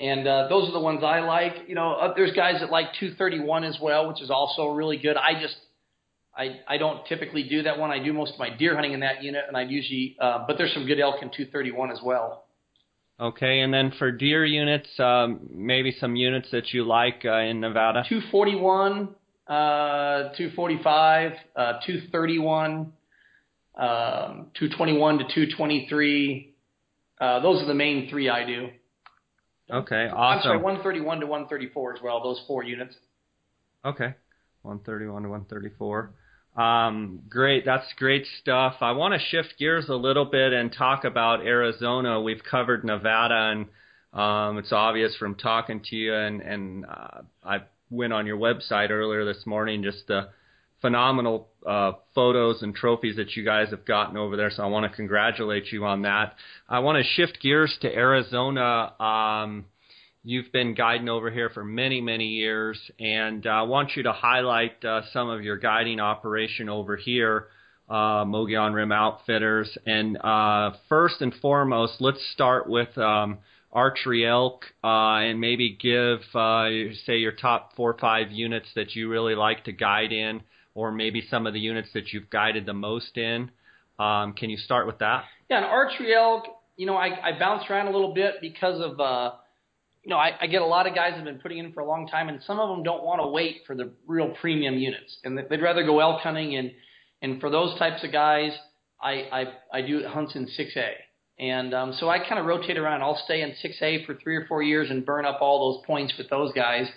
And 0.00 0.26
uh, 0.26 0.48
those 0.48 0.68
are 0.68 0.72
the 0.72 0.80
ones 0.80 1.04
I 1.04 1.20
like. 1.20 1.68
You 1.68 1.76
know, 1.76 1.92
uh, 1.92 2.14
there's 2.16 2.32
guys 2.32 2.60
that 2.60 2.70
like 2.70 2.86
231 2.98 3.62
as 3.62 3.78
well, 3.80 4.08
which 4.08 4.20
is 4.20 4.30
also 4.30 4.68
really 4.68 4.96
good. 4.96 5.16
I 5.16 5.40
just 5.40 5.54
I, 6.36 6.60
I 6.66 6.78
don't 6.78 7.04
typically 7.06 7.42
do 7.42 7.62
that 7.64 7.78
one. 7.78 7.90
I 7.90 8.02
do 8.02 8.12
most 8.12 8.34
of 8.34 8.38
my 8.38 8.48
deer 8.48 8.74
hunting 8.74 8.92
in 8.92 9.00
that 9.00 9.22
unit, 9.22 9.44
and 9.46 9.56
I 9.56 9.62
usually, 9.62 10.16
uh, 10.18 10.44
but 10.46 10.56
there's 10.56 10.72
some 10.72 10.86
good 10.86 10.98
elk 10.98 11.16
in 11.16 11.28
231 11.28 11.90
as 11.90 11.98
well. 12.02 12.44
Okay, 13.20 13.60
and 13.60 13.72
then 13.72 13.92
for 13.98 14.10
deer 14.10 14.44
units, 14.44 14.88
um, 14.98 15.40
maybe 15.50 15.94
some 16.00 16.16
units 16.16 16.48
that 16.50 16.72
you 16.72 16.84
like 16.84 17.22
uh, 17.24 17.36
in 17.36 17.60
Nevada. 17.60 18.02
241, 18.08 19.10
uh, 19.46 20.32
245, 20.36 21.32
uh, 21.54 21.72
231, 21.86 22.92
um, 23.76 24.46
221 24.54 25.18
to 25.18 25.24
223. 25.24 26.54
Uh, 27.20 27.40
those 27.40 27.62
are 27.62 27.66
the 27.66 27.74
main 27.74 28.08
three 28.08 28.30
I 28.30 28.44
do. 28.46 28.68
Okay, 29.70 30.08
awesome. 30.08 30.16
I'm 30.16 30.42
sorry, 30.42 30.58
131 30.58 31.20
to 31.20 31.26
134 31.26 31.94
as 31.94 32.02
well. 32.02 32.22
Those 32.22 32.42
four 32.46 32.64
units. 32.64 32.96
Okay, 33.84 34.14
131 34.62 35.22
to 35.22 35.28
134. 35.28 36.12
Um, 36.56 37.20
great, 37.28 37.64
that's 37.64 37.86
great 37.96 38.26
stuff. 38.40 38.74
I 38.80 38.92
want 38.92 39.14
to 39.14 39.20
shift 39.20 39.54
gears 39.58 39.88
a 39.88 39.94
little 39.94 40.26
bit 40.26 40.52
and 40.52 40.72
talk 40.72 41.04
about 41.04 41.46
Arizona. 41.46 42.20
We've 42.20 42.42
covered 42.48 42.84
Nevada, 42.84 43.52
and 43.52 43.66
um, 44.12 44.58
it's 44.58 44.72
obvious 44.72 45.16
from 45.16 45.34
talking 45.34 45.80
to 45.88 45.96
you, 45.96 46.14
and, 46.14 46.42
and 46.42 46.84
uh, 46.84 47.22
I 47.42 47.60
went 47.90 48.12
on 48.12 48.26
your 48.26 48.36
website 48.36 48.90
earlier 48.90 49.24
this 49.24 49.46
morning, 49.46 49.82
just 49.82 50.06
the 50.08 50.28
phenomenal 50.82 51.48
uh, 51.66 51.92
photos 52.14 52.62
and 52.62 52.74
trophies 52.74 53.16
that 53.16 53.34
you 53.36 53.44
guys 53.44 53.68
have 53.70 53.86
gotten 53.86 54.18
over 54.18 54.36
there. 54.36 54.50
So 54.50 54.62
I 54.62 54.66
want 54.66 54.90
to 54.90 54.94
congratulate 54.94 55.72
you 55.72 55.86
on 55.86 56.02
that. 56.02 56.34
I 56.68 56.80
want 56.80 57.02
to 57.02 57.10
shift 57.14 57.38
gears 57.40 57.74
to 57.80 57.88
Arizona. 57.88 58.92
Um, 59.00 59.66
You've 60.24 60.52
been 60.52 60.74
guiding 60.74 61.08
over 61.08 61.32
here 61.32 61.50
for 61.50 61.64
many, 61.64 62.00
many 62.00 62.26
years, 62.26 62.78
and 63.00 63.44
I 63.44 63.62
want 63.62 63.96
you 63.96 64.04
to 64.04 64.12
highlight 64.12 64.84
uh, 64.84 65.02
some 65.12 65.28
of 65.28 65.42
your 65.42 65.56
guiding 65.56 65.98
operation 65.98 66.68
over 66.68 66.94
here, 66.94 67.48
uh, 67.90 68.24
Mogollon 68.24 68.72
Rim 68.72 68.92
Outfitters. 68.92 69.76
And 69.84 70.16
uh, 70.18 70.74
first 70.88 71.22
and 71.22 71.34
foremost, 71.42 71.94
let's 71.98 72.24
start 72.32 72.68
with 72.68 72.96
um, 72.96 73.38
archery 73.72 74.24
elk, 74.24 74.66
uh, 74.84 75.26
and 75.26 75.40
maybe 75.40 75.76
give, 75.82 76.20
uh, 76.36 76.68
say, 77.04 77.16
your 77.16 77.32
top 77.32 77.74
four 77.74 77.90
or 77.90 77.98
five 77.98 78.30
units 78.30 78.68
that 78.76 78.94
you 78.94 79.10
really 79.10 79.34
like 79.34 79.64
to 79.64 79.72
guide 79.72 80.12
in, 80.12 80.40
or 80.76 80.92
maybe 80.92 81.26
some 81.28 81.48
of 81.48 81.52
the 81.52 81.58
units 81.58 81.88
that 81.94 82.12
you've 82.12 82.30
guided 82.30 82.64
the 82.64 82.72
most 82.72 83.18
in. 83.18 83.50
Um, 83.98 84.34
can 84.34 84.50
you 84.50 84.56
start 84.56 84.86
with 84.86 85.00
that? 85.00 85.24
Yeah, 85.50 85.58
an 85.58 85.64
archery 85.64 86.14
elk. 86.14 86.44
You 86.76 86.86
know, 86.86 86.96
I, 86.96 87.08
I 87.08 87.30
around 87.68 87.88
a 87.88 87.90
little 87.90 88.14
bit 88.14 88.36
because 88.40 88.80
of 88.80 89.00
uh, 89.00 89.32
you 90.04 90.10
know, 90.10 90.16
I, 90.16 90.32
I 90.40 90.46
get 90.48 90.62
a 90.62 90.66
lot 90.66 90.86
of 90.86 90.94
guys 90.94 91.14
have 91.14 91.24
been 91.24 91.38
putting 91.38 91.58
in 91.58 91.72
for 91.72 91.80
a 91.80 91.86
long 91.86 92.08
time, 92.08 92.28
and 92.28 92.42
some 92.42 92.58
of 92.58 92.68
them 92.68 92.82
don't 92.82 93.04
want 93.04 93.20
to 93.20 93.28
wait 93.28 93.62
for 93.66 93.76
the 93.76 93.92
real 94.06 94.34
premium 94.40 94.74
units, 94.74 95.16
and 95.24 95.38
they'd 95.38 95.62
rather 95.62 95.84
go 95.84 96.00
elk 96.00 96.20
hunting. 96.20 96.56
And 96.56 96.72
and 97.20 97.40
for 97.40 97.50
those 97.50 97.78
types 97.78 98.02
of 98.02 98.10
guys, 98.10 98.52
I 99.00 99.12
I, 99.12 99.44
I 99.72 99.82
do 99.82 100.02
hunts 100.06 100.34
in 100.34 100.46
6A, 100.46 100.90
and 101.38 101.72
um, 101.72 101.92
so 101.92 102.08
I 102.08 102.18
kind 102.18 102.40
of 102.40 102.46
rotate 102.46 102.78
around. 102.78 103.02
I'll 103.02 103.22
stay 103.24 103.42
in 103.42 103.50
6A 103.50 104.04
for 104.06 104.14
three 104.16 104.36
or 104.36 104.46
four 104.46 104.62
years 104.62 104.90
and 104.90 105.06
burn 105.06 105.24
up 105.24 105.38
all 105.40 105.72
those 105.72 105.86
points 105.86 106.14
with 106.18 106.28
those 106.28 106.52
guys. 106.52 106.88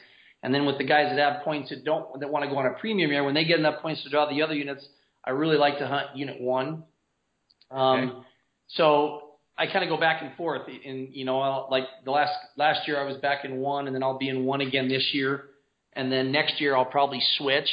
And 0.42 0.54
then 0.54 0.66
with 0.66 0.78
the 0.78 0.84
guys 0.84 1.10
that 1.10 1.18
have 1.18 1.44
points 1.44 1.70
that 1.70 1.84
don't 1.84 2.20
that 2.20 2.30
want 2.30 2.44
to 2.44 2.50
go 2.50 2.58
on 2.58 2.66
a 2.66 2.74
premium 2.80 3.12
year, 3.12 3.24
when 3.24 3.36
they 3.36 3.46
get 3.46 3.60
enough 3.60 3.82
points 3.82 4.04
to 4.04 4.10
draw 4.10 4.30
the 4.30 4.42
other 4.42 4.56
units, 4.56 4.88
I 5.24 5.32
really 5.32 5.58
like 5.58 5.78
to 5.78 5.88
hunt 5.88 6.16
unit 6.16 6.42
one. 6.42 6.84
Um, 7.72 8.10
okay. 8.10 8.28
So 8.68 9.25
I 9.58 9.68
kind 9.68 9.84
of 9.84 9.90
go 9.90 9.98
back 9.98 10.22
and 10.22 10.36
forth. 10.36 10.64
And 10.68 11.10
you 11.12 11.26
know, 11.26 11.68
like 11.70 11.84
the 12.04 12.12
last 12.12 12.34
last 12.58 12.88
year 12.88 13.00
I 13.00 13.06
was 13.06 13.18
back 13.18 13.46
in 13.46 13.58
one, 13.58 13.88
and 13.88 13.96
then 13.96 14.04
I'll 14.04 14.18
be 14.18 14.30
in 14.30 14.46
one 14.46 14.62
again 14.62 14.88
this 14.90 15.10
year, 15.14 15.46
and 15.94 16.12
then 16.12 16.32
next 16.32 16.60
year 16.60 16.76
I'll 16.76 16.86
probably 16.86 17.22
switch. 17.38 17.70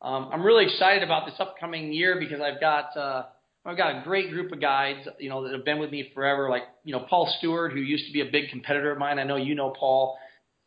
um, 0.00 0.30
I'm 0.32 0.42
really 0.42 0.64
excited 0.66 1.02
about 1.02 1.26
this 1.26 1.34
upcoming 1.38 1.92
year 1.92 2.18
because 2.18 2.40
I've 2.40 2.60
got 2.60 2.96
uh, 2.96 3.24
I've 3.66 3.76
got 3.76 4.00
a 4.00 4.02
great 4.04 4.30
group 4.30 4.52
of 4.52 4.60
guides, 4.60 5.08
you 5.18 5.30
know, 5.30 5.44
that 5.44 5.52
have 5.52 5.64
been 5.64 5.78
with 5.78 5.90
me 5.90 6.10
forever. 6.14 6.48
Like 6.48 6.64
you 6.84 6.92
know, 6.92 7.06
Paul 7.08 7.32
Stewart, 7.38 7.72
who 7.72 7.80
used 7.80 8.06
to 8.06 8.12
be 8.12 8.20
a 8.20 8.30
big 8.30 8.50
competitor 8.50 8.92
of 8.92 8.98
mine. 8.98 9.18
I 9.18 9.24
know 9.24 9.36
you 9.36 9.54
know 9.54 9.72
Paul. 9.78 10.16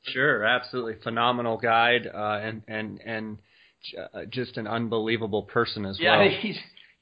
Sure, 0.03 0.43
absolutely 0.43 0.95
phenomenal 1.03 1.57
guide, 1.57 2.07
uh, 2.13 2.39
and 2.41 2.61
and 2.67 2.99
and 3.05 3.37
uh, 4.13 4.25
just 4.29 4.57
an 4.57 4.67
unbelievable 4.67 5.43
person 5.43 5.85
as 5.85 5.97
yeah, 5.99 6.17
well. 6.17 6.25
Yeah, 6.27 6.37
he's 6.41 6.57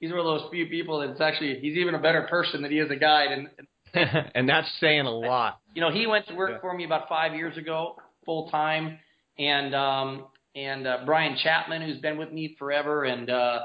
he's 0.06 0.12
one 0.14 0.20
of 0.20 0.26
those 0.26 0.50
few 0.52 0.68
people 0.68 1.00
that's 1.00 1.20
actually 1.20 1.60
he's 1.60 1.78
even 1.78 1.96
a 1.96 2.00
better 2.00 2.28
person 2.30 2.62
than 2.62 2.72
he 2.72 2.80
is 2.80 2.92
a 2.92 2.96
guide, 2.96 3.32
and 3.32 3.50
and 4.36 4.48
that's 4.48 4.68
saying 4.80 5.06
a 5.06 5.12
lot. 5.12 5.60
You 5.74 5.82
know, 5.82 5.92
he 5.92 6.06
went 6.08 6.28
to 6.28 6.36
work 6.36 6.52
yeah. 6.52 6.62
for 6.62 6.76
me 6.76 6.86
about 6.86 7.10
five 7.10 7.34
years 7.34 7.58
ago, 7.58 7.96
full 8.24 8.50
time, 8.50 9.00
and 9.40 9.74
um, 9.74 10.26
and 10.56 10.86
uh, 10.86 10.98
Brian 11.06 11.38
Chapman, 11.42 11.82
who's 11.82 11.98
been 11.98 12.18
with 12.18 12.32
me 12.32 12.56
forever, 12.60 13.04
and 13.04 13.30
uh, 13.30 13.60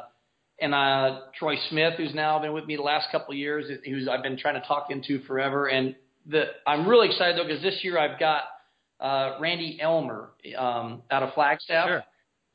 and 0.61 0.75
uh, 0.75 1.21
Troy 1.39 1.57
Smith, 1.69 1.95
who's 1.99 2.15
now 2.15 2.39
been 2.39 2.53
with 2.53 2.65
me 2.65 2.77
the 2.77 2.83
last 2.83 3.09
couple 3.13 3.33
of 3.33 3.39
years, 3.39 3.67
who's 3.85 4.09
I've 4.09 4.23
been 4.23 4.39
trying 4.39 4.61
to 4.61 4.67
talk 4.67 4.87
into 4.91 5.21
forever. 5.25 5.67
And 5.67 5.95
the 6.27 6.45
I'm 6.67 6.89
really 6.89 7.09
excited 7.09 7.39
though 7.39 7.47
because 7.47 7.63
this 7.63 7.81
year 7.83 7.99
I've 7.99 8.19
got 8.19 8.45
uh, 8.99 9.37
Randy 9.41 9.79
Ulmer 9.83 10.31
um, 10.57 11.03
out 11.11 11.23
of 11.23 11.35
Flagstaff. 11.35 11.87
Sure. 11.87 12.05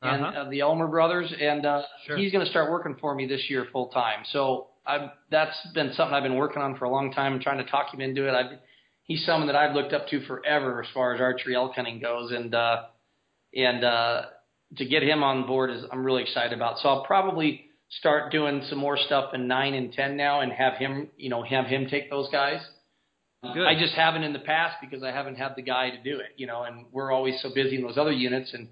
Uh-huh. 0.02 0.14
And 0.14 0.36
uh, 0.36 0.50
the 0.50 0.62
Ulmer 0.62 0.88
brothers, 0.88 1.32
and 1.40 1.64
uh, 1.64 1.82
sure. 2.06 2.16
he's 2.18 2.30
going 2.30 2.44
to 2.44 2.50
start 2.50 2.70
working 2.70 2.96
for 3.00 3.14
me 3.14 3.26
this 3.26 3.44
year 3.48 3.66
full 3.72 3.88
time. 3.88 4.24
So 4.30 4.68
I've 4.86 5.10
that's 5.30 5.56
been 5.74 5.92
something 5.94 6.14
I've 6.14 6.22
been 6.22 6.36
working 6.36 6.60
on 6.60 6.76
for 6.76 6.84
a 6.84 6.90
long 6.90 7.12
time, 7.12 7.40
trying 7.40 7.64
to 7.64 7.70
talk 7.70 7.92
him 7.92 8.00
into 8.00 8.28
it. 8.28 8.32
I've 8.32 8.58
he's 9.04 9.24
someone 9.24 9.46
that 9.46 9.56
I've 9.56 9.74
looked 9.74 9.92
up 9.92 10.08
to 10.08 10.24
forever 10.26 10.82
as 10.82 10.88
far 10.92 11.14
as 11.14 11.20
archery 11.20 11.54
elk 11.54 11.74
hunting 11.74 12.00
goes, 12.00 12.30
and 12.30 12.54
uh, 12.54 12.82
and 13.54 13.84
uh, 13.84 14.22
to 14.76 14.84
get 14.84 15.02
him 15.02 15.22
on 15.22 15.46
board 15.46 15.70
is 15.70 15.82
I'm 15.90 16.04
really 16.04 16.22
excited 16.22 16.52
about. 16.52 16.78
So 16.78 16.88
I'll 16.88 17.04
probably 17.04 17.64
start 17.88 18.32
doing 18.32 18.62
some 18.68 18.78
more 18.78 18.96
stuff 18.98 19.32
in 19.32 19.48
nine 19.48 19.74
and 19.74 19.92
ten 19.92 20.16
now, 20.16 20.40
and 20.40 20.52
have 20.52 20.74
him, 20.74 21.08
you 21.16 21.30
know, 21.30 21.42
have 21.42 21.66
him 21.66 21.86
take 21.88 22.10
those 22.10 22.28
guys. 22.30 22.60
Good. 23.42 23.66
I 23.66 23.78
just 23.78 23.94
haven't 23.94 24.24
in 24.24 24.32
the 24.32 24.40
past 24.40 24.76
because 24.80 25.04
I 25.04 25.12
haven't 25.12 25.36
had 25.36 25.52
the 25.56 25.62
guy 25.62 25.90
to 25.90 26.02
do 26.02 26.18
it, 26.18 26.30
you 26.36 26.48
know, 26.48 26.64
and 26.64 26.86
we're 26.90 27.12
always 27.12 27.40
so 27.40 27.50
busy 27.54 27.76
in 27.76 27.82
those 27.82 27.96
other 27.96 28.10
units, 28.10 28.52
and 28.54 28.68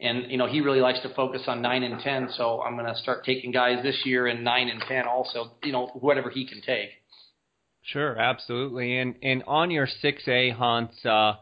and 0.00 0.30
you 0.30 0.38
know 0.38 0.46
he 0.46 0.60
really 0.60 0.80
likes 0.80 1.00
to 1.02 1.14
focus 1.14 1.42
on 1.46 1.62
nine 1.62 1.82
and 1.82 2.00
ten. 2.00 2.28
So 2.36 2.62
I'm 2.62 2.76
going 2.76 2.92
to 2.92 2.96
start 3.00 3.24
taking 3.24 3.52
guys 3.52 3.82
this 3.82 4.00
year 4.04 4.26
in 4.26 4.42
nine 4.42 4.68
and 4.68 4.82
ten 4.88 5.06
also, 5.06 5.52
you 5.62 5.72
know, 5.72 5.86
whatever 5.94 6.30
he 6.30 6.46
can 6.46 6.60
take. 6.62 6.90
Sure, 7.82 8.18
absolutely. 8.18 8.98
And 8.98 9.14
and 9.22 9.42
on 9.46 9.70
your 9.70 9.86
six 9.86 10.26
A 10.28 10.50
hunts. 10.50 11.04
uh 11.04 11.34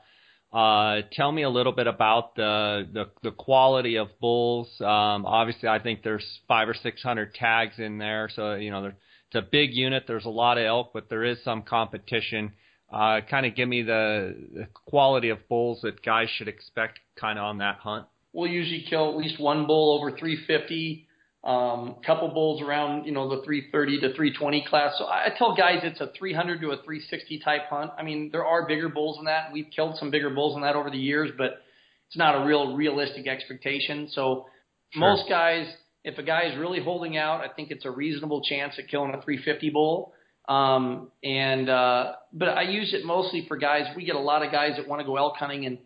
uh, 0.52 1.02
tell 1.12 1.30
me 1.30 1.42
a 1.42 1.48
little 1.50 1.72
bit 1.72 1.86
about 1.86 2.34
the 2.34 2.88
the, 2.92 3.04
the 3.22 3.30
quality 3.30 3.96
of 3.96 4.08
bulls. 4.20 4.68
Um, 4.80 5.24
obviously, 5.24 5.68
I 5.68 5.78
think 5.78 6.02
there's 6.02 6.26
five 6.48 6.68
or 6.68 6.74
six 6.74 7.02
hundred 7.02 7.34
tags 7.34 7.78
in 7.78 7.98
there, 7.98 8.28
so 8.34 8.54
you 8.54 8.72
know 8.72 8.86
it's 8.86 9.34
a 9.36 9.42
big 9.42 9.72
unit. 9.72 10.04
There's 10.08 10.24
a 10.24 10.30
lot 10.30 10.58
of 10.58 10.64
elk, 10.64 10.90
but 10.92 11.08
there 11.08 11.24
is 11.24 11.38
some 11.44 11.62
competition. 11.62 12.52
Uh, 12.92 13.20
kind 13.30 13.46
of 13.46 13.54
give 13.54 13.68
me 13.68 13.82
the, 13.82 14.34
the 14.52 14.66
quality 14.86 15.28
of 15.28 15.48
bulls 15.48 15.82
that 15.82 16.02
guys 16.02 16.28
should 16.36 16.48
expect, 16.48 16.98
kind 17.14 17.38
of 17.38 17.44
on 17.44 17.58
that 17.58 17.76
hunt. 17.76 18.06
We'll 18.32 18.50
usually 18.50 18.84
kill 18.88 19.10
at 19.10 19.16
least 19.16 19.40
one 19.40 19.66
bull 19.66 19.98
over 19.98 20.16
350 20.16 21.06
um, 21.42 21.96
couple 22.04 22.28
bulls 22.28 22.60
around 22.60 23.06
you 23.06 23.12
know 23.12 23.34
the 23.34 23.42
330 23.42 24.00
to 24.00 24.14
320 24.14 24.66
class. 24.68 24.94
So 24.98 25.04
I, 25.04 25.26
I 25.26 25.28
tell 25.36 25.56
guys 25.56 25.80
it's 25.82 26.00
a 26.00 26.10
300 26.18 26.60
to 26.60 26.70
a 26.70 26.76
360 26.76 27.40
type 27.40 27.62
hunt. 27.70 27.92
I 27.96 28.02
mean 28.02 28.28
there 28.30 28.44
are 28.44 28.66
bigger 28.66 28.88
bulls 28.88 29.16
than 29.16 29.24
that. 29.24 29.50
We've 29.52 29.68
killed 29.74 29.96
some 29.98 30.10
bigger 30.10 30.30
bulls 30.30 30.54
than 30.54 30.62
that 30.62 30.76
over 30.76 30.90
the 30.90 30.98
years, 30.98 31.30
but 31.36 31.62
it's 32.08 32.16
not 32.16 32.42
a 32.42 32.44
real 32.44 32.76
realistic 32.76 33.26
expectation. 33.26 34.08
So 34.12 34.46
sure. 34.90 35.00
most 35.00 35.28
guys, 35.30 35.66
if 36.04 36.18
a 36.18 36.22
guy 36.22 36.42
is 36.44 36.58
really 36.58 36.82
holding 36.82 37.16
out, 37.16 37.40
I 37.40 37.48
think 37.48 37.70
it's 37.70 37.86
a 37.86 37.90
reasonable 37.90 38.42
chance 38.42 38.74
at 38.78 38.88
killing 38.88 39.10
a 39.10 39.22
350 39.22 39.70
bull. 39.70 40.12
Um, 40.46 41.10
and 41.22 41.70
uh, 41.70 42.14
but 42.34 42.48
I 42.48 42.62
use 42.62 42.92
it 42.92 43.06
mostly 43.06 43.46
for 43.48 43.56
guys. 43.56 43.84
We 43.96 44.04
get 44.04 44.16
a 44.16 44.20
lot 44.20 44.44
of 44.44 44.52
guys 44.52 44.72
that 44.76 44.86
want 44.88 45.00
to 45.00 45.06
go 45.06 45.16
elk 45.16 45.36
hunting 45.36 45.64
and 45.64 45.78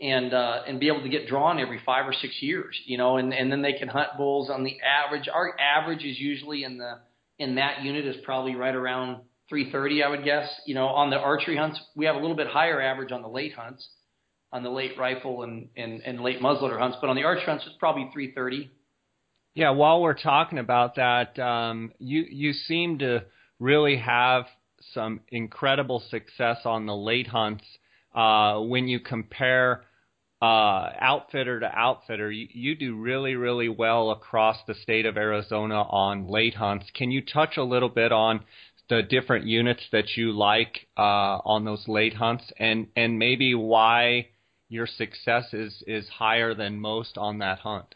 and 0.00 0.34
uh, 0.34 0.62
and 0.66 0.78
be 0.78 0.88
able 0.88 1.02
to 1.02 1.08
get 1.08 1.26
drawn 1.26 1.58
every 1.58 1.80
five 1.84 2.06
or 2.06 2.12
six 2.12 2.34
years, 2.40 2.78
you 2.84 2.98
know, 2.98 3.16
and 3.16 3.32
and 3.32 3.50
then 3.50 3.62
they 3.62 3.72
can 3.72 3.88
hunt 3.88 4.10
bulls 4.16 4.50
on 4.50 4.62
the 4.62 4.76
average. 4.80 5.28
Our 5.32 5.58
average 5.58 6.04
is 6.04 6.18
usually 6.18 6.64
in 6.64 6.78
the 6.78 6.98
in 7.38 7.56
that 7.56 7.82
unit 7.82 8.06
is 8.06 8.16
probably 8.24 8.54
right 8.54 8.74
around 8.74 9.20
330, 9.48 10.02
I 10.02 10.08
would 10.08 10.24
guess. 10.24 10.48
You 10.66 10.74
know, 10.74 10.86
on 10.86 11.10
the 11.10 11.16
archery 11.16 11.56
hunts, 11.56 11.80
we 11.94 12.06
have 12.06 12.16
a 12.16 12.18
little 12.18 12.36
bit 12.36 12.48
higher 12.48 12.80
average 12.80 13.12
on 13.12 13.22
the 13.22 13.28
late 13.28 13.54
hunts, 13.54 13.86
on 14.52 14.62
the 14.62 14.70
late 14.70 14.98
rifle 14.98 15.42
and 15.42 15.68
and, 15.76 16.02
and 16.02 16.20
late 16.20 16.40
muzzleloader 16.40 16.78
hunts, 16.78 16.98
but 17.00 17.08
on 17.08 17.16
the 17.16 17.24
archery 17.24 17.46
hunts, 17.46 17.64
it's 17.66 17.76
probably 17.78 18.10
330. 18.12 18.70
Yeah, 19.54 19.70
while 19.70 20.02
we're 20.02 20.14
talking 20.14 20.58
about 20.58 20.96
that, 20.96 21.38
um, 21.38 21.92
you 21.98 22.26
you 22.28 22.52
seem 22.52 22.98
to 22.98 23.24
really 23.58 23.96
have 23.96 24.44
some 24.92 25.20
incredible 25.30 26.02
success 26.10 26.58
on 26.66 26.84
the 26.84 26.94
late 26.94 27.26
hunts 27.26 27.64
uh, 28.16 28.60
when 28.60 28.88
you 28.88 28.98
compare 28.98 29.84
uh, 30.40 30.90
outfitter 30.98 31.60
to 31.60 31.66
outfitter, 31.66 32.30
you, 32.30 32.48
you 32.50 32.74
do 32.74 32.96
really, 32.96 33.34
really 33.34 33.68
well 33.68 34.10
across 34.10 34.56
the 34.66 34.74
state 34.74 35.06
of 35.06 35.16
Arizona 35.16 35.82
on 35.82 36.26
late 36.26 36.54
hunts. 36.54 36.86
Can 36.94 37.10
you 37.10 37.22
touch 37.22 37.56
a 37.56 37.62
little 37.62 37.88
bit 37.88 38.12
on 38.12 38.40
the 38.88 39.02
different 39.02 39.46
units 39.46 39.82
that 39.92 40.16
you 40.16 40.32
like 40.32 40.86
uh, 40.96 41.40
on 41.44 41.64
those 41.64 41.86
late 41.88 42.14
hunts, 42.14 42.44
and 42.58 42.86
and 42.96 43.18
maybe 43.18 43.54
why 43.54 44.28
your 44.68 44.86
success 44.86 45.52
is 45.52 45.82
is 45.86 46.08
higher 46.08 46.54
than 46.54 46.80
most 46.80 47.18
on 47.18 47.38
that 47.38 47.58
hunt? 47.58 47.94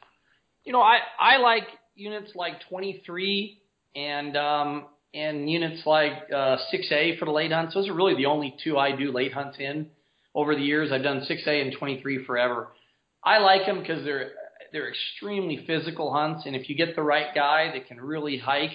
You 0.64 0.72
know, 0.72 0.82
I 0.82 0.98
I 1.18 1.36
like 1.36 1.64
units 1.94 2.32
like 2.34 2.54
23 2.68 3.58
and 3.94 4.36
um, 4.36 4.86
and 5.14 5.48
units 5.48 5.86
like 5.86 6.12
uh, 6.34 6.56
6A 6.72 7.18
for 7.18 7.26
the 7.26 7.30
late 7.30 7.52
hunts. 7.52 7.74
Those 7.74 7.88
are 7.88 7.94
really 7.94 8.16
the 8.16 8.26
only 8.26 8.56
two 8.64 8.76
I 8.76 8.96
do 8.96 9.12
late 9.12 9.32
hunts 9.32 9.58
in 9.60 9.90
over 10.34 10.54
the 10.54 10.62
years. 10.62 10.90
I've 10.92 11.02
done 11.02 11.26
6A 11.28 11.62
and 11.62 11.72
23 11.78 12.24
forever. 12.24 12.68
I 13.24 13.38
like 13.38 13.66
them 13.66 13.80
because 13.80 14.04
they're 14.04 14.30
they're 14.72 14.88
extremely 14.88 15.64
physical 15.66 16.12
hunts, 16.12 16.44
and 16.46 16.54
if 16.54 16.68
you 16.68 16.76
get 16.76 16.94
the 16.94 17.02
right 17.02 17.34
guy 17.34 17.72
that 17.74 17.88
can 17.88 18.00
really 18.00 18.38
hike 18.38 18.70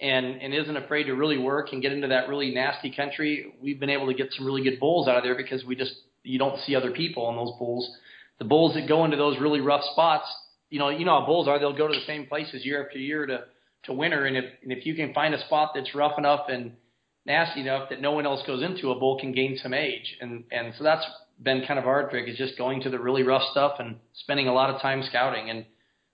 and 0.00 0.26
and 0.26 0.54
isn't 0.54 0.76
afraid 0.76 1.04
to 1.04 1.14
really 1.14 1.38
work 1.38 1.72
and 1.72 1.82
get 1.82 1.92
into 1.92 2.08
that 2.08 2.28
really 2.28 2.52
nasty 2.54 2.94
country, 2.94 3.54
we've 3.60 3.80
been 3.80 3.90
able 3.90 4.06
to 4.06 4.14
get 4.14 4.32
some 4.32 4.46
really 4.46 4.62
good 4.62 4.78
bulls 4.78 5.08
out 5.08 5.16
of 5.16 5.22
there 5.22 5.36
because 5.36 5.64
we 5.64 5.74
just 5.74 5.94
you 6.22 6.38
don't 6.38 6.60
see 6.60 6.74
other 6.74 6.90
people 6.90 7.24
on 7.24 7.36
those 7.36 7.52
bulls. 7.58 7.90
The 8.38 8.44
bulls 8.44 8.74
that 8.74 8.88
go 8.88 9.04
into 9.04 9.16
those 9.16 9.38
really 9.38 9.60
rough 9.60 9.82
spots, 9.92 10.26
you 10.70 10.78
know, 10.78 10.88
you 10.90 11.04
know 11.04 11.20
how 11.20 11.26
bulls 11.26 11.48
are. 11.48 11.58
They'll 11.58 11.76
go 11.76 11.88
to 11.88 11.94
the 11.94 12.06
same 12.06 12.26
places 12.26 12.64
year 12.64 12.84
after 12.84 12.98
year 12.98 13.26
to 13.26 13.44
to 13.84 13.92
winter, 13.92 14.26
and 14.26 14.36
if 14.36 14.44
and 14.62 14.72
if 14.72 14.86
you 14.86 14.94
can 14.94 15.14
find 15.14 15.34
a 15.34 15.44
spot 15.46 15.72
that's 15.74 15.94
rough 15.94 16.18
enough 16.18 16.46
and 16.48 16.72
nasty 17.30 17.60
enough 17.60 17.88
that 17.90 18.00
no 18.00 18.12
one 18.12 18.26
else 18.26 18.42
goes 18.46 18.62
into, 18.62 18.90
a 18.90 18.98
bull 18.98 19.18
can 19.18 19.32
gain 19.32 19.58
some 19.62 19.72
age. 19.72 20.16
And 20.20 20.44
and 20.50 20.74
so 20.76 20.84
that's 20.84 21.06
been 21.42 21.64
kind 21.66 21.78
of 21.78 21.86
our 21.86 22.10
trick 22.10 22.28
is 22.28 22.36
just 22.36 22.58
going 22.58 22.82
to 22.82 22.90
the 22.90 22.98
really 22.98 23.22
rough 23.22 23.42
stuff 23.52 23.76
and 23.78 23.96
spending 24.14 24.48
a 24.48 24.52
lot 24.52 24.68
of 24.68 24.80
time 24.82 25.02
scouting. 25.08 25.48
And 25.48 25.64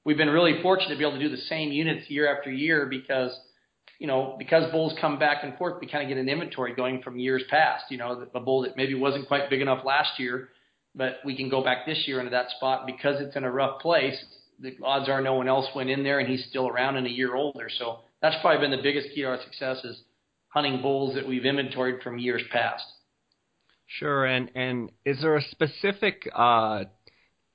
we've 0.04 0.16
been 0.16 0.28
really 0.28 0.62
fortunate 0.62 0.94
to 0.94 0.98
be 0.98 1.04
able 1.04 1.18
to 1.18 1.28
do 1.28 1.34
the 1.34 1.42
same 1.48 1.72
units 1.72 2.08
year 2.08 2.32
after 2.32 2.50
year 2.50 2.86
because 2.86 3.32
you 3.98 4.06
know, 4.06 4.36
because 4.38 4.70
bulls 4.70 4.92
come 5.00 5.18
back 5.18 5.38
and 5.42 5.56
forth, 5.56 5.80
we 5.80 5.86
kind 5.86 6.02
of 6.02 6.08
get 6.08 6.20
an 6.20 6.28
inventory 6.28 6.74
going 6.74 7.00
from 7.00 7.18
years 7.18 7.42
past. 7.48 7.84
You 7.88 7.96
know, 7.96 8.26
a 8.34 8.40
bull 8.40 8.62
that 8.62 8.76
maybe 8.76 8.94
wasn't 8.94 9.26
quite 9.26 9.48
big 9.48 9.62
enough 9.62 9.84
last 9.86 10.18
year, 10.18 10.50
but 10.94 11.16
we 11.24 11.34
can 11.34 11.48
go 11.48 11.64
back 11.64 11.86
this 11.86 12.04
year 12.06 12.18
into 12.18 12.30
that 12.30 12.50
spot 12.56 12.86
because 12.86 13.20
it's 13.20 13.36
in 13.36 13.44
a 13.44 13.50
rough 13.50 13.80
place. 13.80 14.22
The 14.60 14.76
odds 14.84 15.08
are 15.08 15.22
no 15.22 15.34
one 15.34 15.48
else 15.48 15.66
went 15.74 15.88
in 15.88 16.02
there, 16.02 16.18
and 16.18 16.28
he's 16.28 16.44
still 16.48 16.68
around 16.68 16.96
and 16.96 17.06
a 17.06 17.10
year 17.10 17.34
older. 17.34 17.68
So 17.78 18.00
that's 18.20 18.36
probably 18.42 18.66
been 18.66 18.76
the 18.76 18.82
biggest 18.82 19.14
key 19.14 19.22
to 19.22 19.28
our 19.28 19.42
success 19.42 19.78
is 19.84 20.00
hunting 20.56 20.80
bulls 20.80 21.14
that 21.14 21.28
we've 21.28 21.44
inventoried 21.44 22.00
from 22.02 22.18
years 22.18 22.42
past. 22.50 22.82
Sure, 23.86 24.24
and 24.24 24.50
and 24.54 24.90
is 25.04 25.20
there 25.20 25.36
a 25.36 25.42
specific 25.42 26.26
uh, 26.34 26.84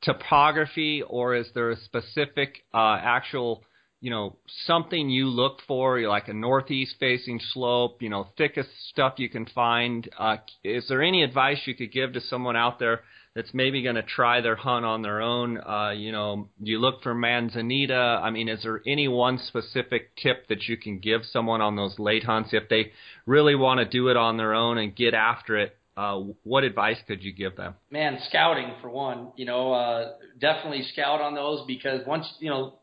topography, 0.04 1.02
or 1.02 1.34
is 1.36 1.48
there 1.56 1.72
a 1.72 1.78
specific 1.78 2.60
uh, 2.76 3.00
actual, 3.02 3.64
you 4.02 4.12
know, 4.12 4.38
something 4.68 5.10
you 5.10 5.26
look 5.26 5.62
for, 5.68 6.00
like 6.02 6.28
a 6.28 6.34
northeast 6.34 6.96
facing 7.00 7.40
slope, 7.54 8.04
you 8.04 8.10
know, 8.10 8.28
thickest 8.38 8.70
stuff 8.90 9.16
you 9.18 9.30
can 9.30 9.48
find? 9.48 10.08
Uh, 10.16 10.38
is 10.64 10.86
there 10.88 11.02
any 11.02 11.24
advice 11.24 11.58
you 11.66 11.74
could 11.74 11.92
give 11.92 12.14
to 12.14 12.22
someone 12.22 12.56
out 12.56 12.78
there 12.78 13.02
that's 13.36 13.54
maybe 13.54 13.82
going 13.82 13.96
to 13.96 14.04
try 14.04 14.42
their 14.42 14.58
hunt 14.58 14.86
on 14.86 15.02
their 15.02 15.22
own. 15.22 15.58
Uh, 15.58 15.92
you 15.92 16.12
know, 16.12 16.50
you 16.60 16.80
look 16.80 17.02
for 17.02 17.14
manzanita. 17.14 18.20
I 18.22 18.30
mean, 18.30 18.50
is 18.50 18.64
there 18.64 18.82
any 18.86 19.08
one 19.08 19.38
specific 19.38 20.16
tip 20.18 20.48
that 20.50 20.68
you 20.68 20.76
can 20.76 21.00
give 21.00 21.22
someone 21.32 21.62
on 21.62 21.76
those 21.76 21.98
late 21.98 22.26
hunts 22.26 22.50
if 22.52 22.68
they 22.70 22.92
really 23.26 23.56
want 23.56 23.80
to 23.80 23.86
do 23.86 24.10
it 24.10 24.18
on 24.18 24.38
their 24.38 24.54
own 24.54 24.78
and 24.78 24.96
get 24.96 25.14
after 25.14 25.58
it? 25.58 25.78
Uh, 25.96 26.20
what 26.44 26.64
advice 26.64 26.98
could 27.08 27.24
you 27.24 27.34
give 27.34 27.56
them? 27.56 27.76
Man, 27.90 28.18
scouting 28.28 28.74
for 28.82 28.90
one. 28.90 29.32
You 29.36 29.46
know, 29.46 29.74
uh, 29.74 30.14
definitely 30.40 30.84
scout 30.94 31.22
on 31.22 31.36
those 31.36 31.66
because 31.68 32.02
once 32.08 32.26
you 32.40 32.50
know 32.50 32.76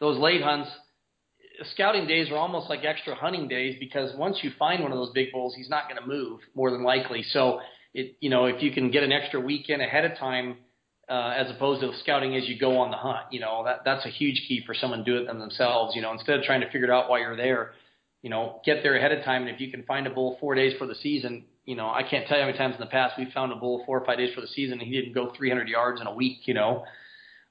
those 0.00 0.18
late 0.18 0.42
hunts, 0.42 0.68
scouting 1.74 2.06
days 2.06 2.28
are 2.30 2.36
almost 2.36 2.68
like 2.68 2.84
extra 2.84 3.14
hunting 3.14 3.48
days 3.48 3.76
because 3.80 4.14
once 4.16 4.38
you 4.42 4.50
find 4.58 4.82
one 4.82 4.92
of 4.92 4.98
those 4.98 5.12
big 5.14 5.32
bulls, 5.32 5.54
he's 5.56 5.70
not 5.70 5.88
going 5.88 6.00
to 6.00 6.06
move 6.06 6.40
more 6.54 6.70
than 6.70 6.82
likely. 6.82 7.22
So 7.22 7.60
it, 7.96 8.16
you 8.20 8.30
know, 8.30 8.44
if 8.44 8.62
you 8.62 8.70
can 8.70 8.90
get 8.90 9.02
an 9.02 9.12
extra 9.12 9.40
weekend 9.40 9.82
ahead 9.82 10.04
of 10.04 10.16
time, 10.18 10.58
uh, 11.08 11.34
as 11.36 11.50
opposed 11.50 11.80
to 11.80 11.92
scouting 12.00 12.34
as 12.34 12.48
you 12.48 12.58
go 12.58 12.78
on 12.78 12.90
the 12.90 12.96
hunt. 12.96 13.26
You 13.30 13.40
know, 13.40 13.64
that 13.64 13.82
that's 13.84 14.04
a 14.04 14.08
huge 14.08 14.44
key 14.48 14.62
for 14.66 14.74
someone 14.74 15.00
to 15.00 15.04
do 15.04 15.16
it 15.18 15.26
them 15.26 15.38
themselves. 15.38 15.94
You 15.94 16.02
know, 16.02 16.12
instead 16.12 16.38
of 16.38 16.44
trying 16.44 16.60
to 16.60 16.66
figure 16.66 16.84
it 16.84 16.90
out 16.90 17.08
while 17.08 17.20
you're 17.20 17.36
there, 17.36 17.72
you 18.22 18.30
know, 18.30 18.60
get 18.64 18.82
there 18.82 18.96
ahead 18.96 19.12
of 19.12 19.24
time. 19.24 19.42
And 19.42 19.50
if 19.50 19.60
you 19.60 19.70
can 19.70 19.84
find 19.84 20.06
a 20.06 20.10
bull 20.10 20.36
four 20.40 20.54
days 20.54 20.74
for 20.78 20.86
the 20.86 20.96
season, 20.96 21.44
you 21.64 21.76
know, 21.76 21.86
I 21.86 22.02
can't 22.02 22.26
tell 22.26 22.36
you 22.36 22.42
how 22.42 22.48
many 22.48 22.58
times 22.58 22.74
in 22.74 22.80
the 22.80 22.86
past 22.86 23.14
we 23.18 23.30
found 23.32 23.52
a 23.52 23.56
bull 23.56 23.82
four 23.86 24.00
or 24.00 24.04
five 24.04 24.18
days 24.18 24.34
for 24.34 24.40
the 24.40 24.48
season 24.48 24.80
and 24.80 24.88
he 24.88 25.00
didn't 25.00 25.14
go 25.14 25.32
300 25.36 25.68
yards 25.68 26.00
in 26.00 26.06
a 26.06 26.14
week. 26.14 26.46
You 26.46 26.54
know. 26.54 26.84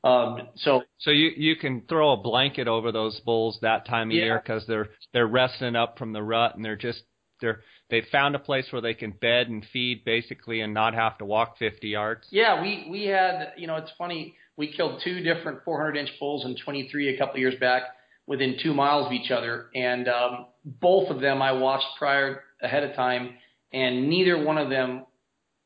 Um, 0.04 0.50
so, 0.58 0.84
so 1.00 1.10
you 1.10 1.32
you 1.36 1.56
can 1.56 1.82
throw 1.89 2.12
a 2.12 2.18
blanket 2.18 2.68
over 2.68 2.91
those 2.91 3.20
bulls 3.22 3.58
that 3.62 3.88
time 3.88 4.10
of 4.10 4.16
yeah. 4.16 4.24
year 4.26 4.41
because 4.43 4.64
they're 4.68 4.89
they're 5.14 5.26
resting 5.26 5.76
up 5.76 5.98
from 5.98 6.14
the 6.14 6.22
rut 6.22 6.56
and 6.56 6.64
they're 6.64 6.76
just 6.76 7.02
they're 7.41 7.62
they 7.90 8.02
found 8.12 8.36
a 8.36 8.40
place 8.40 8.66
where 8.72 8.82
they 8.82 8.94
can 8.94 9.12
bed 9.12 9.48
and 9.48 9.66
feed 9.72 10.04
basically 10.06 10.62
and 10.62 10.74
not 10.74 10.94
have 10.94 11.18
to 11.20 11.26
walk 11.26 11.58
50 11.58 11.88
yards. 11.88 12.28
Yeah, 12.32 12.62
we 12.62 12.88
we 12.90 13.06
had 13.06 13.54
you 13.58 13.68
know 13.68 13.76
it's 13.76 13.92
funny 13.98 14.36
we 14.58 14.72
killed 14.72 15.02
two 15.04 15.22
different 15.22 15.64
400 15.64 15.98
inch 15.98 16.10
bulls 16.20 16.46
in 16.46 16.56
23 16.56 17.16
a 17.16 17.18
couple 17.18 17.36
of 17.36 17.40
years 17.40 17.56
back 17.60 17.84
within 18.28 18.58
two 18.62 18.74
miles 18.74 19.08
of 19.08 19.12
each 19.12 19.32
other, 19.32 19.68
and 19.76 20.08
um, 20.08 20.48
both 20.66 21.10
of 21.10 21.22
them 21.22 21.42
I 21.42 21.52
watched 21.52 21.86
prior 21.98 22.44
ahead 22.62 22.84
of 22.84 22.96
time, 22.96 23.36
and 23.72 24.10
neither 24.10 24.44
one 24.44 24.58
of 24.58 24.70
them 24.70 25.06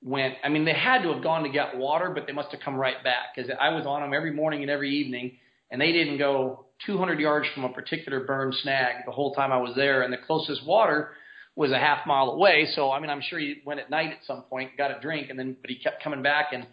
went. 0.02 0.36
I 0.44 0.50
mean, 0.50 0.66
they 0.66 0.74
had 0.74 1.04
to 1.04 1.14
have 1.14 1.24
gone 1.24 1.44
to 1.44 1.50
get 1.50 1.78
water, 1.78 2.12
but 2.14 2.28
they 2.28 2.34
must 2.34 2.52
have 2.52 2.60
come 2.60 2.76
right 2.76 3.02
back 3.04 3.36
because 3.36 3.50
I 3.60 3.70
was 3.70 3.86
on 3.86 4.02
them 4.02 4.14
every 4.14 4.34
morning 4.34 4.62
and 4.62 4.70
every 4.70 4.94
evening, 4.94 5.38
and 5.72 5.80
they 5.80 5.92
didn't 5.94 6.18
go 6.18 6.66
200 6.86 7.20
yards 7.20 7.48
from 7.54 7.64
a 7.64 7.70
particular 7.70 8.22
burn 8.22 8.54
snag 8.62 9.06
the 9.06 9.12
whole 9.12 9.34
time 9.34 9.52
I 9.52 9.58
was 9.58 9.74
there, 9.76 10.02
and 10.02 10.12
the 10.12 10.18
closest 10.18 10.66
water 10.66 11.12
was 11.60 11.74
a 11.74 11.78
half 11.78 12.08
mile 12.08 12.30
away. 12.30 12.70
So 12.74 12.90
I 12.90 13.02
mean, 13.02 13.10
I'm 13.10 13.22
sure 13.22 13.38
he 13.38 13.62
went 13.66 13.82
at 13.82 13.90
night 13.90 14.12
at 14.12 14.26
some 14.26 14.44
point, 14.44 14.78
got 14.78 14.98
a 14.98 15.02
drink, 15.02 15.30
and 15.30 15.38
then 15.38 15.58
but 15.60 15.70
he 15.70 15.78
kept 15.78 16.02
coming 16.02 16.24
back. 16.24 16.54
And 16.54 16.66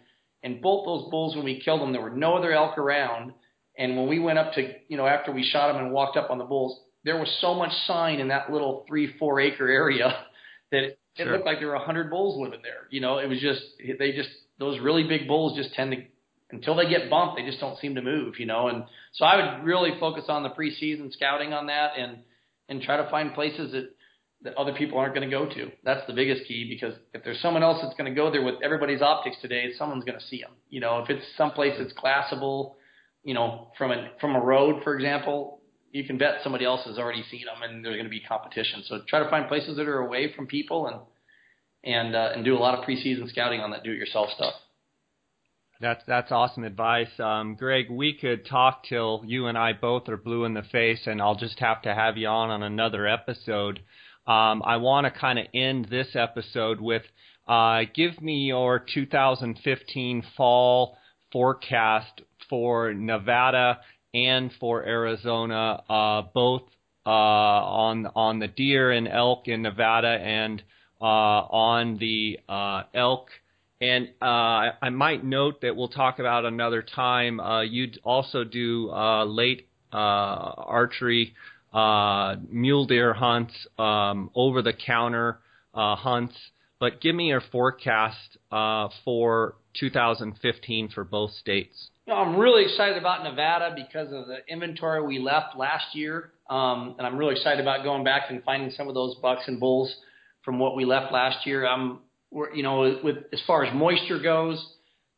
and 0.43 0.61
both 0.61 0.85
those 0.85 1.11
bulls, 1.11 1.35
when 1.35 1.43
we 1.43 1.59
killed 1.59 1.81
them, 1.81 1.91
there 1.91 2.01
were 2.01 2.09
no 2.09 2.37
other 2.37 2.53
elk 2.53 2.77
around. 2.77 3.33
And 3.77 3.97
when 3.97 4.07
we 4.07 4.17
went 4.17 4.39
up 4.39 4.53
to 4.53 4.73
you 4.87 4.95
know 4.95 5.05
after 5.05 5.33
we 5.33 5.43
shot 5.43 5.73
them 5.73 5.83
and 5.83 5.91
walked 5.91 6.15
up 6.15 6.31
on 6.31 6.37
the 6.37 6.45
bulls, 6.45 6.79
there 7.03 7.17
was 7.17 7.27
so 7.41 7.53
much 7.53 7.71
sign 7.85 8.21
in 8.21 8.29
that 8.29 8.49
little 8.49 8.85
three 8.87 9.13
four 9.19 9.41
acre 9.41 9.67
area 9.67 10.25
that 10.71 10.83
it, 10.83 10.99
sure. 11.17 11.27
it 11.27 11.31
looked 11.33 11.45
like 11.45 11.59
there 11.59 11.67
were 11.67 11.75
a 11.75 11.85
hundred 11.85 12.09
bulls 12.09 12.41
living 12.41 12.61
there. 12.63 12.87
You 12.89 13.01
know, 13.01 13.17
it 13.17 13.27
was 13.27 13.41
just 13.41 13.61
they 13.99 14.13
just 14.13 14.29
those 14.57 14.79
really 14.79 15.03
big 15.03 15.27
bulls 15.27 15.57
just 15.57 15.73
tend 15.73 15.91
to 15.91 15.97
until 16.49 16.77
they 16.77 16.87
get 16.87 17.09
bumped, 17.09 17.35
they 17.35 17.45
just 17.45 17.59
don't 17.59 17.77
seem 17.79 17.95
to 17.95 18.01
move, 18.01 18.39
you 18.39 18.45
know. 18.45 18.69
And 18.69 18.85
so 19.11 19.25
I 19.25 19.35
would 19.35 19.65
really 19.65 19.99
focus 19.99 20.23
on 20.29 20.43
the 20.43 20.49
preseason 20.49 21.11
scouting 21.11 21.51
on 21.51 21.67
that 21.67 21.97
and 21.97 22.19
and 22.69 22.81
try 22.81 22.95
to 22.95 23.09
find 23.09 23.33
places 23.33 23.73
that 23.73 23.89
that 24.47 24.57
other 24.57 24.73
people 24.73 24.97
aren't 24.97 25.13
going 25.13 25.29
to 25.29 25.35
go 25.35 25.45
to. 25.45 25.69
That's 25.83 26.07
the 26.07 26.13
biggest 26.13 26.47
key 26.47 26.67
because 26.69 26.97
if 27.13 27.21
there's 27.23 27.41
someone 27.41 27.63
else 27.63 27.79
that's 27.81 27.95
going 27.97 28.09
to 28.09 28.15
go 28.15 28.31
there 28.31 28.43
with 28.43 28.55
everybody's 28.63 29.01
optics 29.01 29.35
today, 29.41 29.71
someone's 29.77 30.05
going 30.05 30.17
to 30.17 30.25
see 30.25 30.39
them. 30.39 30.51
You 30.69 30.79
know, 30.79 30.99
if 30.99 31.09
it's 31.09 31.25
someplace 31.35 31.73
that's 31.77 31.93
glassable, 31.93 32.75
you 33.23 33.33
know, 33.33 33.67
from 33.77 33.91
a 33.91 34.09
from 34.21 34.35
a 34.35 34.39
road, 34.39 34.83
for 34.83 34.95
example, 34.95 35.59
you 35.91 36.05
can 36.05 36.17
bet 36.17 36.39
somebody 36.43 36.63
else 36.63 36.85
has 36.85 36.97
already 36.97 37.23
seen 37.29 37.43
them, 37.45 37.61
and 37.61 37.83
there's 37.83 37.95
going 37.95 38.05
to 38.05 38.09
be 38.09 38.21
competition. 38.21 38.83
So 38.87 39.01
try 39.09 39.21
to 39.21 39.29
find 39.29 39.49
places 39.49 39.75
that 39.75 39.87
are 39.87 39.99
away 39.99 40.33
from 40.33 40.47
people 40.47 40.87
and 40.87 41.01
and 41.83 42.15
uh, 42.15 42.31
and 42.33 42.45
do 42.45 42.55
a 42.55 42.59
lot 42.59 42.79
of 42.79 42.85
preseason 42.85 43.29
scouting 43.29 43.59
on 43.59 43.71
that 43.71 43.83
do-it-yourself 43.83 44.29
stuff. 44.33 44.53
That's 45.81 46.03
that's 46.07 46.31
awesome 46.31 46.63
advice, 46.63 47.19
um, 47.19 47.55
Greg. 47.55 47.89
We 47.89 48.13
could 48.13 48.47
talk 48.47 48.85
till 48.87 49.23
you 49.25 49.47
and 49.47 49.57
I 49.57 49.73
both 49.73 50.07
are 50.07 50.17
blue 50.17 50.45
in 50.45 50.53
the 50.53 50.63
face, 50.63 51.05
and 51.05 51.21
I'll 51.21 51.35
just 51.35 51.59
have 51.59 51.81
to 51.81 51.93
have 51.93 52.17
you 52.17 52.27
on 52.27 52.49
on 52.49 52.63
another 52.63 53.05
episode. 53.05 53.81
Um, 54.27 54.61
I 54.65 54.77
want 54.77 55.05
to 55.05 55.19
kind 55.19 55.39
of 55.39 55.45
end 55.53 55.87
this 55.89 56.15
episode 56.15 56.81
with 56.81 57.03
uh, 57.47 57.83
give 57.95 58.21
me 58.21 58.47
your 58.47 58.79
2015 58.93 60.23
fall 60.35 60.97
forecast 61.31 62.21
for 62.49 62.93
Nevada 62.93 63.79
and 64.13 64.51
for 64.59 64.83
Arizona, 64.83 65.81
uh, 65.89 66.21
both 66.33 66.63
uh, 67.05 67.09
on 67.09 68.07
on 68.15 68.39
the 68.39 68.47
deer 68.47 68.91
and 68.91 69.07
elk 69.07 69.47
in 69.47 69.61
Nevada 69.61 70.09
and 70.09 70.61
uh, 70.99 71.05
on 71.05 71.97
the 71.97 72.39
uh, 72.49 72.83
elk. 72.93 73.29
And 73.79 74.09
uh, 74.21 74.73
I 74.81 74.89
might 74.89 75.23
note 75.23 75.61
that 75.61 75.75
we'll 75.75 75.87
talk 75.87 76.19
about 76.19 76.45
another 76.45 76.81
time. 76.81 77.39
Uh, 77.39 77.61
you 77.61 77.91
also 78.03 78.43
do 78.43 78.91
late 79.25 79.69
archery 79.93 81.33
uh, 81.73 82.35
mule 82.49 82.85
deer 82.85 83.13
hunts, 83.13 83.53
um, 83.77 84.29
over 84.35 84.61
the 84.61 84.73
counter 84.73 85.39
uh, 85.73 85.95
hunts. 85.95 86.35
But 86.79 87.01
give 87.01 87.15
me 87.15 87.29
your 87.29 87.41
forecast 87.51 88.37
uh, 88.51 88.89
for 89.03 89.55
2015 89.79 90.89
for 90.89 91.03
both 91.03 91.31
states. 91.31 91.89
You 92.05 92.13
know, 92.13 92.19
I'm 92.19 92.37
really 92.37 92.63
excited 92.63 92.97
about 92.97 93.23
Nevada 93.23 93.75
because 93.75 94.13
of 94.13 94.27
the 94.27 94.37
inventory 94.47 95.05
we 95.05 95.19
left 95.19 95.57
last 95.57 95.93
year, 95.93 96.31
um, 96.49 96.95
and 96.97 97.05
I'm 97.05 97.17
really 97.17 97.35
excited 97.35 97.59
about 97.59 97.83
going 97.83 98.03
back 98.03 98.23
and 98.29 98.43
finding 98.43 98.71
some 98.71 98.87
of 98.87 98.93
those 98.93 99.15
bucks 99.21 99.43
and 99.47 99.59
bulls 99.59 99.93
from 100.45 100.59
what 100.59 100.75
we 100.75 100.85
left 100.85 101.11
last 101.11 101.45
year. 101.45 101.67
I'm, 101.67 101.99
we're, 102.31 102.53
you 102.53 102.63
know, 102.63 102.99
with 103.03 103.17
as 103.33 103.41
far 103.45 103.65
as 103.65 103.73
moisture 103.73 104.19
goes, 104.19 104.65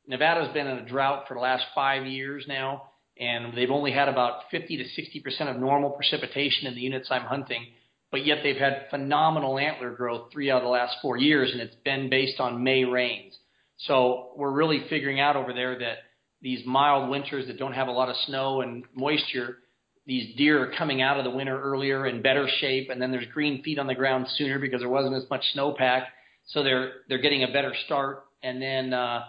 Nevada's 0.07 0.51
been 0.53 0.65
in 0.65 0.79
a 0.79 0.85
drought 0.85 1.25
for 1.27 1.35
the 1.35 1.39
last 1.39 1.65
five 1.75 2.07
years 2.07 2.45
now, 2.47 2.88
and 3.19 3.55
they've 3.55 3.69
only 3.69 3.91
had 3.91 4.07
about 4.07 4.43
50 4.49 4.77
to 4.77 4.89
60 4.89 5.19
percent 5.19 5.49
of 5.49 5.57
normal 5.57 5.91
precipitation 5.91 6.67
in 6.67 6.75
the 6.75 6.81
units 6.81 7.09
I'm 7.11 7.23
hunting, 7.23 7.65
but 8.11 8.25
yet 8.25 8.39
they've 8.43 8.57
had 8.57 8.87
phenomenal 8.89 9.59
antler 9.59 9.91
growth 9.91 10.31
three 10.31 10.49
out 10.49 10.57
of 10.57 10.63
the 10.63 10.69
last 10.69 10.97
four 11.01 11.17
years, 11.17 11.51
and 11.51 11.61
it's 11.61 11.75
been 11.83 12.09
based 12.09 12.39
on 12.39 12.63
May 12.63 12.85
rains. 12.85 13.37
So 13.79 14.31
we're 14.35 14.51
really 14.51 14.85
figuring 14.89 15.19
out 15.19 15.35
over 15.35 15.53
there 15.53 15.77
that 15.79 15.97
these 16.41 16.65
mild 16.65 17.09
winters 17.09 17.47
that 17.47 17.59
don't 17.59 17.73
have 17.73 17.87
a 17.87 17.91
lot 17.91 18.09
of 18.09 18.15
snow 18.25 18.61
and 18.61 18.83
moisture, 18.95 19.57
these 20.05 20.35
deer 20.37 20.63
are 20.63 20.73
coming 20.77 21.01
out 21.01 21.17
of 21.17 21.23
the 21.23 21.29
winter 21.29 21.61
earlier 21.61 22.07
in 22.07 22.21
better 22.21 22.47
shape, 22.59 22.89
and 22.89 23.01
then 23.01 23.11
there's 23.11 23.27
green 23.33 23.61
feed 23.63 23.77
on 23.77 23.87
the 23.87 23.95
ground 23.95 24.27
sooner 24.35 24.57
because 24.59 24.79
there 24.79 24.89
wasn't 24.89 25.15
as 25.15 25.29
much 25.29 25.43
snowpack, 25.55 26.05
so 26.47 26.63
they're 26.63 26.91
they're 27.07 27.21
getting 27.21 27.43
a 27.43 27.51
better 27.51 27.73
start. 27.85 28.23
And 28.41 28.61
then 28.61 28.93
uh, 28.93 29.25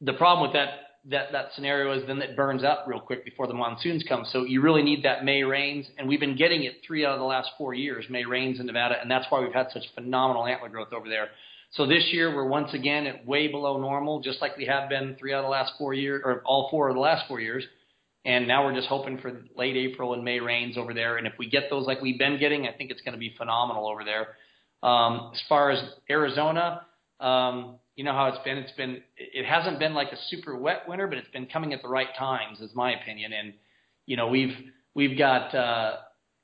the 0.00 0.12
problem 0.12 0.48
with 0.48 0.54
that 0.54 0.83
that 1.10 1.32
that 1.32 1.48
scenario 1.54 1.92
is 1.92 2.06
then 2.06 2.20
it 2.22 2.36
burns 2.36 2.64
up 2.64 2.84
real 2.86 3.00
quick 3.00 3.24
before 3.24 3.46
the 3.46 3.54
monsoons 3.54 4.04
come. 4.08 4.24
So 4.32 4.44
you 4.44 4.62
really 4.62 4.82
need 4.82 5.04
that 5.04 5.24
May 5.24 5.42
rains, 5.42 5.86
and 5.98 6.08
we've 6.08 6.20
been 6.20 6.36
getting 6.36 6.64
it 6.64 6.76
three 6.86 7.04
out 7.04 7.12
of 7.12 7.18
the 7.18 7.26
last 7.26 7.50
four 7.58 7.74
years, 7.74 8.06
May 8.08 8.24
rains 8.24 8.60
in 8.60 8.66
Nevada, 8.66 8.96
and 9.00 9.10
that's 9.10 9.26
why 9.28 9.40
we've 9.40 9.52
had 9.52 9.66
such 9.72 9.84
phenomenal 9.94 10.46
antler 10.46 10.68
growth 10.68 10.92
over 10.92 11.08
there. 11.08 11.28
So 11.72 11.86
this 11.86 12.04
year 12.12 12.34
we're 12.34 12.46
once 12.46 12.72
again 12.72 13.06
at 13.06 13.26
way 13.26 13.48
below 13.48 13.80
normal, 13.80 14.20
just 14.20 14.40
like 14.40 14.56
we 14.56 14.66
have 14.66 14.88
been 14.88 15.16
three 15.18 15.32
out 15.32 15.40
of 15.40 15.44
the 15.44 15.50
last 15.50 15.72
four 15.76 15.92
years, 15.92 16.22
or 16.24 16.40
all 16.46 16.68
four 16.70 16.88
of 16.88 16.94
the 16.94 17.00
last 17.00 17.26
four 17.28 17.40
years. 17.40 17.64
And 18.24 18.48
now 18.48 18.64
we're 18.64 18.74
just 18.74 18.88
hoping 18.88 19.18
for 19.18 19.42
late 19.54 19.76
April 19.76 20.14
and 20.14 20.24
May 20.24 20.40
rains 20.40 20.78
over 20.78 20.94
there. 20.94 21.18
And 21.18 21.26
if 21.26 21.34
we 21.38 21.50
get 21.50 21.64
those 21.68 21.86
like 21.86 22.00
we've 22.00 22.18
been 22.18 22.38
getting, 22.38 22.66
I 22.66 22.72
think 22.72 22.90
it's 22.90 23.02
going 23.02 23.12
to 23.12 23.18
be 23.18 23.34
phenomenal 23.36 23.86
over 23.86 24.02
there. 24.04 24.28
Um, 24.88 25.32
as 25.34 25.42
far 25.48 25.70
as 25.70 25.82
Arizona, 26.08 26.86
um, 27.20 27.76
you 27.96 28.04
know 28.04 28.12
how 28.12 28.26
it's 28.26 28.42
been. 28.44 28.58
It's 28.58 28.72
been 28.72 29.02
it 29.16 29.46
hasn't 29.46 29.78
been 29.78 29.94
like 29.94 30.08
a 30.12 30.16
super 30.28 30.56
wet 30.56 30.88
winter, 30.88 31.06
but 31.06 31.18
it's 31.18 31.30
been 31.30 31.46
coming 31.46 31.72
at 31.72 31.82
the 31.82 31.88
right 31.88 32.08
times, 32.18 32.60
is 32.60 32.70
my 32.74 32.92
opinion. 32.92 33.32
And 33.32 33.54
you 34.06 34.16
know 34.16 34.28
we've 34.28 34.54
we've 34.94 35.16
got 35.16 35.54
uh, 35.54 35.96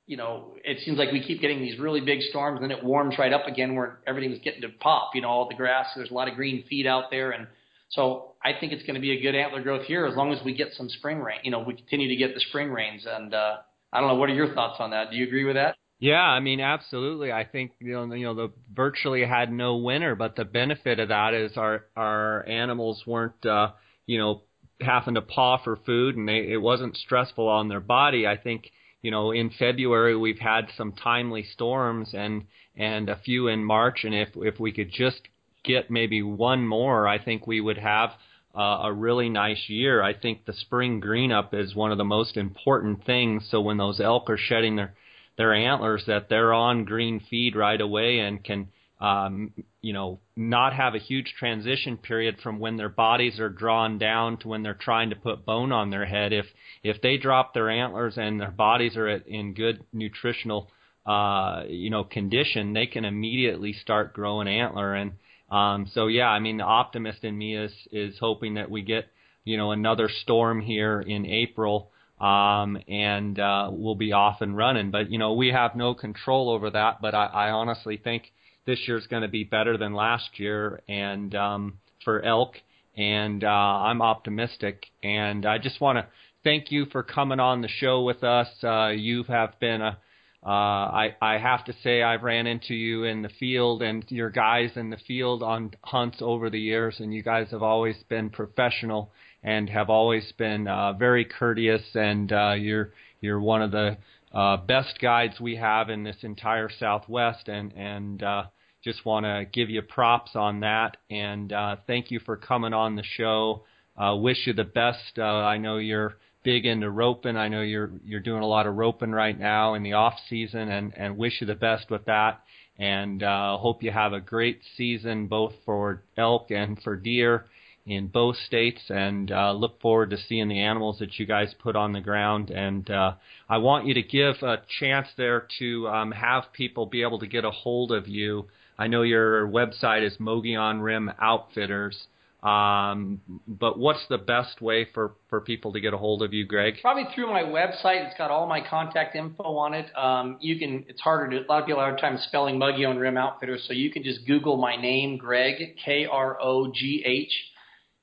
you 0.07 0.17
know 0.17 0.55
it 0.63 0.79
seems 0.85 0.97
like 0.97 1.11
we 1.11 1.21
keep 1.21 1.41
getting 1.41 1.59
these 1.59 1.77
really 1.79 2.01
big 2.01 2.21
storms, 2.21 2.59
and 2.61 2.69
then 2.69 2.77
it 2.77 2.83
warms 2.83 3.15
right 3.17 3.33
up 3.33 3.47
again 3.47 3.75
where 3.75 3.99
everything's 4.07 4.39
getting 4.43 4.61
to 4.61 4.69
pop. 4.79 5.11
You 5.13 5.21
know 5.21 5.29
all 5.29 5.49
the 5.49 5.55
grass. 5.55 5.87
There's 5.95 6.11
a 6.11 6.13
lot 6.13 6.29
of 6.29 6.35
green 6.35 6.63
feed 6.69 6.87
out 6.87 7.05
there, 7.11 7.31
and 7.31 7.47
so 7.89 8.33
I 8.43 8.51
think 8.57 8.71
it's 8.71 8.83
going 8.83 8.95
to 8.95 9.01
be 9.01 9.11
a 9.11 9.21
good 9.21 9.35
antler 9.35 9.61
growth 9.61 9.85
here 9.85 10.05
as 10.05 10.15
long 10.15 10.31
as 10.31 10.39
we 10.45 10.55
get 10.55 10.69
some 10.73 10.87
spring 10.87 11.19
rain. 11.19 11.39
You 11.43 11.51
know 11.51 11.59
we 11.59 11.75
continue 11.75 12.07
to 12.07 12.15
get 12.15 12.33
the 12.33 12.41
spring 12.47 12.71
rains, 12.71 13.05
and 13.05 13.33
uh, 13.33 13.57
I 13.91 13.99
don't 13.99 14.07
know 14.07 14.15
what 14.15 14.29
are 14.29 14.33
your 14.35 14.53
thoughts 14.53 14.77
on 14.79 14.91
that. 14.91 15.11
Do 15.11 15.17
you 15.17 15.27
agree 15.27 15.43
with 15.43 15.55
that? 15.55 15.75
Yeah, 16.01 16.23
I 16.23 16.39
mean, 16.39 16.59
absolutely. 16.59 17.31
I 17.31 17.45
think 17.45 17.73
you 17.79 17.93
know, 17.93 18.13
you 18.15 18.25
know, 18.25 18.33
the 18.33 18.51
virtually 18.73 19.23
had 19.23 19.51
no 19.53 19.77
winter, 19.77 20.15
but 20.15 20.35
the 20.35 20.43
benefit 20.45 20.99
of 20.99 21.09
that 21.09 21.35
is 21.35 21.55
our 21.57 21.85
our 21.95 22.43
animals 22.47 23.03
weren't, 23.05 23.45
uh, 23.45 23.73
you 24.07 24.17
know, 24.17 24.41
having 24.81 25.13
to 25.13 25.21
paw 25.21 25.57
for 25.63 25.75
food, 25.75 26.17
and 26.17 26.27
they, 26.27 26.51
it 26.51 26.57
wasn't 26.61 26.97
stressful 26.97 27.47
on 27.47 27.67
their 27.67 27.79
body. 27.79 28.25
I 28.25 28.35
think, 28.35 28.71
you 29.03 29.11
know, 29.11 29.31
in 29.31 29.51
February 29.51 30.15
we've 30.17 30.39
had 30.39 30.69
some 30.75 30.91
timely 30.93 31.43
storms 31.43 32.15
and 32.15 32.45
and 32.75 33.07
a 33.07 33.17
few 33.17 33.47
in 33.47 33.63
March, 33.63 34.03
and 34.03 34.15
if 34.15 34.29
if 34.37 34.59
we 34.59 34.71
could 34.71 34.91
just 34.91 35.21
get 35.63 35.91
maybe 35.91 36.23
one 36.23 36.67
more, 36.67 37.07
I 37.07 37.23
think 37.23 37.45
we 37.45 37.61
would 37.61 37.77
have 37.77 38.09
uh, 38.57 38.79
a 38.85 38.91
really 38.91 39.29
nice 39.29 39.69
year. 39.69 40.01
I 40.01 40.15
think 40.15 40.45
the 40.45 40.53
spring 40.53 40.99
green 40.99 41.31
up 41.31 41.53
is 41.53 41.75
one 41.75 41.91
of 41.91 41.99
the 41.99 42.03
most 42.03 42.37
important 42.37 43.05
things. 43.05 43.47
So 43.51 43.61
when 43.61 43.77
those 43.77 43.99
elk 43.99 44.31
are 44.31 44.37
shedding 44.37 44.77
their 44.77 44.95
their 45.41 45.55
antlers 45.55 46.03
that 46.05 46.29
they're 46.29 46.53
on 46.53 46.85
green 46.85 47.19
feed 47.27 47.55
right 47.55 47.81
away 47.81 48.19
and 48.19 48.43
can 48.43 48.67
um, 48.99 49.51
you 49.81 49.91
know 49.91 50.19
not 50.35 50.71
have 50.71 50.93
a 50.93 50.99
huge 50.99 51.33
transition 51.39 51.97
period 51.97 52.35
from 52.43 52.59
when 52.59 52.77
their 52.77 52.89
bodies 52.89 53.39
are 53.39 53.49
drawn 53.49 53.97
down 53.97 54.37
to 54.37 54.47
when 54.47 54.61
they're 54.61 54.75
trying 54.75 55.09
to 55.09 55.15
put 55.15 55.43
bone 55.43 55.71
on 55.71 55.89
their 55.89 56.05
head 56.05 56.31
if 56.31 56.45
if 56.83 57.01
they 57.01 57.17
drop 57.17 57.55
their 57.55 57.71
antlers 57.71 58.19
and 58.19 58.39
their 58.39 58.51
bodies 58.51 58.95
are 58.95 59.07
at, 59.07 59.27
in 59.27 59.55
good 59.55 59.83
nutritional 59.91 60.69
uh, 61.07 61.63
you 61.67 61.89
know 61.89 62.03
condition 62.03 62.73
they 62.73 62.85
can 62.85 63.03
immediately 63.03 63.73
start 63.73 64.13
growing 64.13 64.47
antler 64.47 64.93
and 64.93 65.13
um, 65.49 65.89
so 65.91 66.05
yeah 66.05 66.27
I 66.27 66.37
mean 66.37 66.57
the 66.57 66.65
optimist 66.65 67.23
in 67.23 67.35
me 67.35 67.57
is 67.57 67.73
is 67.91 68.15
hoping 68.19 68.53
that 68.53 68.69
we 68.69 68.83
get 68.83 69.07
you 69.43 69.57
know, 69.57 69.71
another 69.71 70.09
storm 70.09 70.61
here 70.61 71.01
in 71.01 71.25
April. 71.25 71.90
Um, 72.21 72.77
and 72.87 73.39
uh, 73.39 73.69
we'll 73.71 73.95
be 73.95 74.13
off 74.13 74.41
and 74.41 74.55
running. 74.55 74.91
But 74.91 75.09
you 75.09 75.17
know, 75.17 75.33
we 75.33 75.49
have 75.49 75.75
no 75.75 75.93
control 75.95 76.49
over 76.49 76.69
that. 76.69 77.01
But 77.01 77.15
I, 77.15 77.25
I 77.25 77.49
honestly 77.49 77.97
think 77.97 78.31
this 78.65 78.79
year's 78.87 79.07
going 79.07 79.23
to 79.23 79.27
be 79.27 79.43
better 79.43 79.77
than 79.77 79.93
last 79.93 80.39
year, 80.39 80.81
and 80.87 81.33
um, 81.33 81.79
for 82.05 82.21
elk, 82.21 82.55
and 82.95 83.43
uh, 83.43 83.47
I'm 83.47 84.01
optimistic. 84.01 84.85
And 85.01 85.45
I 85.45 85.57
just 85.57 85.81
want 85.81 85.97
to 85.97 86.07
thank 86.43 86.71
you 86.71 86.85
for 86.91 87.01
coming 87.01 87.39
on 87.39 87.61
the 87.61 87.67
show 87.67 88.03
with 88.03 88.23
us. 88.23 88.47
Uh, 88.63 88.89
you 88.89 89.23
have 89.23 89.59
been 89.59 89.81
a 89.81 89.97
uh, 90.43 90.49
I, 90.49 91.15
I 91.21 91.37
have 91.37 91.65
to 91.65 91.73
say 91.83 92.01
I've 92.01 92.23
ran 92.23 92.47
into 92.47 92.73
you 92.73 93.03
in 93.03 93.21
the 93.21 93.29
field 93.29 93.83
and 93.83 94.03
your 94.09 94.31
guys 94.31 94.71
in 94.75 94.89
the 94.89 94.97
field 94.97 95.43
on 95.43 95.71
hunts 95.83 96.17
over 96.19 96.49
the 96.49 96.59
years, 96.59 96.95
and 96.99 97.13
you 97.13 97.21
guys 97.21 97.47
have 97.51 97.61
always 97.61 97.95
been 98.09 98.31
professional 98.31 99.11
and 99.43 99.69
have 99.69 99.89
always 99.89 100.31
been 100.37 100.67
uh, 100.67 100.93
very 100.93 101.25
courteous, 101.25 101.83
and 101.95 102.31
uh, 102.31 102.53
you're 102.53 102.93
you're 103.21 103.39
one 103.39 103.61
of 103.61 103.71
the 103.71 103.97
uh, 104.33 104.57
best 104.57 104.99
guides 105.01 105.39
we 105.39 105.55
have 105.55 105.89
in 105.89 106.03
this 106.03 106.17
entire 106.21 106.69
Southwest, 106.79 107.47
and 107.47 107.73
and 107.73 108.23
uh, 108.23 108.43
just 108.83 109.05
want 109.05 109.25
to 109.25 109.45
give 109.51 109.69
you 109.69 109.81
props 109.81 110.31
on 110.35 110.61
that, 110.61 110.97
and 111.09 111.51
uh, 111.53 111.75
thank 111.87 112.11
you 112.11 112.19
for 112.19 112.37
coming 112.37 112.73
on 112.73 112.95
the 112.95 113.03
show. 113.03 113.63
Uh, 113.97 114.15
wish 114.15 114.47
you 114.47 114.53
the 114.53 114.63
best. 114.63 115.17
Uh, 115.17 115.23
I 115.23 115.57
know 115.57 115.77
you're 115.77 116.15
big 116.43 116.65
into 116.65 116.89
roping. 116.89 117.37
I 117.37 117.47
know 117.47 117.61
you're 117.61 117.91
you're 118.05 118.19
doing 118.19 118.41
a 118.41 118.47
lot 118.47 118.67
of 118.67 118.75
roping 118.75 119.11
right 119.11 119.37
now 119.37 119.73
in 119.73 119.83
the 119.83 119.93
off 119.93 120.15
season, 120.29 120.69
and 120.69 120.93
and 120.95 121.17
wish 121.17 121.41
you 121.41 121.47
the 121.47 121.55
best 121.55 121.89
with 121.89 122.05
that. 122.05 122.41
And 122.77 123.21
uh, 123.21 123.57
hope 123.57 123.83
you 123.83 123.91
have 123.91 124.13
a 124.13 124.21
great 124.21 124.61
season 124.77 125.27
both 125.27 125.53
for 125.65 126.03
elk 126.17 126.49
and 126.51 126.81
for 126.81 126.95
deer 126.95 127.45
in 127.85 128.07
both 128.07 128.35
states. 128.47 128.81
And 128.89 129.31
uh, 129.31 129.53
look 129.53 129.81
forward 129.81 130.11
to 130.11 130.17
seeing 130.17 130.47
the 130.47 130.59
animals 130.59 130.99
that 130.99 131.19
you 131.19 131.25
guys 131.25 131.53
put 131.59 131.75
on 131.75 131.93
the 131.93 132.01
ground. 132.01 132.49
And 132.49 132.89
uh, 132.89 133.13
I 133.49 133.57
want 133.57 133.85
you 133.85 133.93
to 133.95 134.03
give 134.03 134.35
a 134.41 134.57
chance 134.79 135.07
there 135.17 135.47
to 135.59 135.87
um, 135.87 136.11
have 136.11 136.45
people 136.53 136.85
be 136.85 137.01
able 137.01 137.19
to 137.19 137.27
get 137.27 137.45
a 137.45 137.51
hold 137.51 137.91
of 137.91 138.07
you. 138.07 138.47
I 138.77 138.87
know 138.87 139.01
your 139.03 139.47
website 139.47 140.05
is 140.05 140.17
Mogollon 140.19 140.81
Rim 140.81 141.11
Outfitters. 141.19 142.07
Um, 142.43 143.21
but 143.47 143.77
what's 143.77 144.03
the 144.09 144.17
best 144.17 144.61
way 144.61 144.87
for, 144.95 145.11
for 145.29 145.41
people 145.41 145.73
to 145.73 145.79
get 145.79 145.93
a 145.93 145.97
hold 145.97 146.23
of 146.23 146.33
you, 146.33 146.43
Greg? 146.43 146.75
Probably 146.81 147.05
through 147.13 147.27
my 147.27 147.43
website. 147.43 148.03
It's 148.07 148.17
got 148.17 148.31
all 148.31 148.47
my 148.47 148.67
contact 148.67 149.15
info 149.15 149.43
on 149.43 149.75
it. 149.75 149.95
Um, 149.95 150.37
you 150.41 150.57
can. 150.57 150.83
It's 150.87 151.01
harder 151.01 151.29
to. 151.37 151.45
A 151.45 151.47
lot 151.47 151.61
of 151.61 151.67
people 151.67 151.85
have 151.85 151.99
time 151.99 152.17
spelling 152.27 152.57
Mogollon 152.57 152.97
Rim 152.97 153.15
Outfitters, 153.15 153.65
so 153.67 153.73
you 153.73 153.91
can 153.91 154.01
just 154.03 154.25
Google 154.25 154.57
my 154.57 154.75
name, 154.75 155.17
Greg 155.17 155.77
K 155.85 156.07
R 156.11 156.41
O 156.41 156.71
G 156.71 157.03
H, 157.05 157.31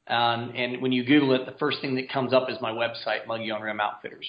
um, 0.09 0.53
and 0.55 0.81
when 0.81 0.93
you 0.93 1.05
Google 1.05 1.35
it, 1.35 1.47
the 1.47 1.59
first 1.59 1.81
thing 1.81 1.95
that 1.97 2.11
comes 2.11 2.33
up 2.33 2.49
is 2.49 2.57
my 2.61 2.71
website, 2.71 3.27
Mogollon 3.27 3.63
Rim 3.63 3.81
Outfitters. 3.81 4.27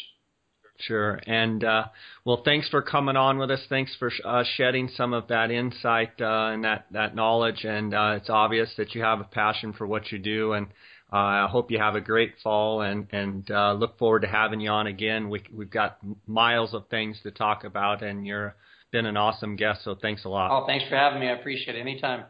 Sure. 0.81 1.19
And 1.27 1.63
uh, 1.63 1.85
well, 2.23 2.41
thanks 2.45 2.69
for 2.69 2.81
coming 2.81 3.17
on 3.17 3.37
with 3.37 3.51
us. 3.51 3.59
Thanks 3.67 3.93
for 3.99 4.11
uh, 4.23 4.43
shedding 4.55 4.89
some 4.95 5.13
of 5.13 5.27
that 5.27 5.51
insight 5.51 6.13
uh, 6.21 6.51
and 6.53 6.63
that 6.63 6.85
that 6.91 7.15
knowledge. 7.15 7.65
And 7.65 7.93
uh, 7.93 8.13
it's 8.15 8.29
obvious 8.29 8.69
that 8.77 8.95
you 8.95 9.01
have 9.01 9.19
a 9.19 9.25
passion 9.25 9.73
for 9.73 9.85
what 9.85 10.11
you 10.11 10.19
do. 10.19 10.53
And 10.53 10.67
uh, 11.11 11.17
I 11.17 11.47
hope 11.51 11.69
you 11.69 11.79
have 11.79 11.95
a 11.95 12.01
great 12.01 12.35
fall. 12.41 12.81
And 12.81 13.07
and 13.11 13.49
uh, 13.51 13.73
look 13.73 13.97
forward 13.99 14.21
to 14.21 14.29
having 14.29 14.61
you 14.61 14.69
on 14.69 14.87
again. 14.87 15.29
We 15.29 15.43
we've 15.53 15.69
got 15.69 15.97
miles 16.27 16.73
of 16.73 16.87
things 16.87 17.19
to 17.23 17.31
talk 17.31 17.65
about, 17.65 18.01
and 18.01 18.25
you've 18.25 18.51
been 18.91 19.05
an 19.05 19.17
awesome 19.17 19.57
guest. 19.57 19.83
So 19.83 19.95
thanks 20.01 20.23
a 20.23 20.29
lot. 20.29 20.49
Oh, 20.49 20.65
thanks 20.65 20.85
for 20.87 20.95
having 20.95 21.19
me. 21.19 21.27
I 21.27 21.33
appreciate 21.33 21.75
it. 21.75 21.81
Anytime. 21.81 22.23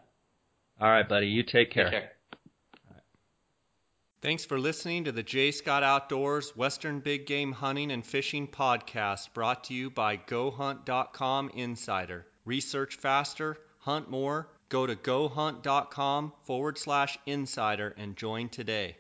All 0.82 0.90
right, 0.90 1.08
buddy. 1.08 1.28
You 1.28 1.44
take 1.44 1.72
care. 1.72 1.92
Take 1.92 1.94
care. 1.94 2.12
Thanks 4.22 4.44
for 4.44 4.60
listening 4.60 5.06
to 5.06 5.14
the 5.14 5.24
J. 5.24 5.52
Scott 5.52 5.82
Outdoors 5.82 6.54
Western 6.54 7.00
Big 7.00 7.26
Game 7.26 7.54
Hunting 7.54 7.90
and 7.90 8.06
Fishing 8.06 8.50
Podcast 8.50 9.34
brought 9.34 9.64
to 9.66 9.74
you 9.74 9.90
by 9.90 10.18
GoHunt.com 10.18 11.52
Insider. 11.54 12.28
Research 12.44 12.98
faster, 12.98 13.56
hunt 13.78 14.10
more. 14.10 14.50
Go 14.68 14.86
to 14.86 14.98
GoHunt.com 14.98 16.34
forward 16.44 16.78
slash 16.78 17.18
insider 17.26 17.96
and 17.98 18.18
join 18.18 18.50
today. 18.50 18.98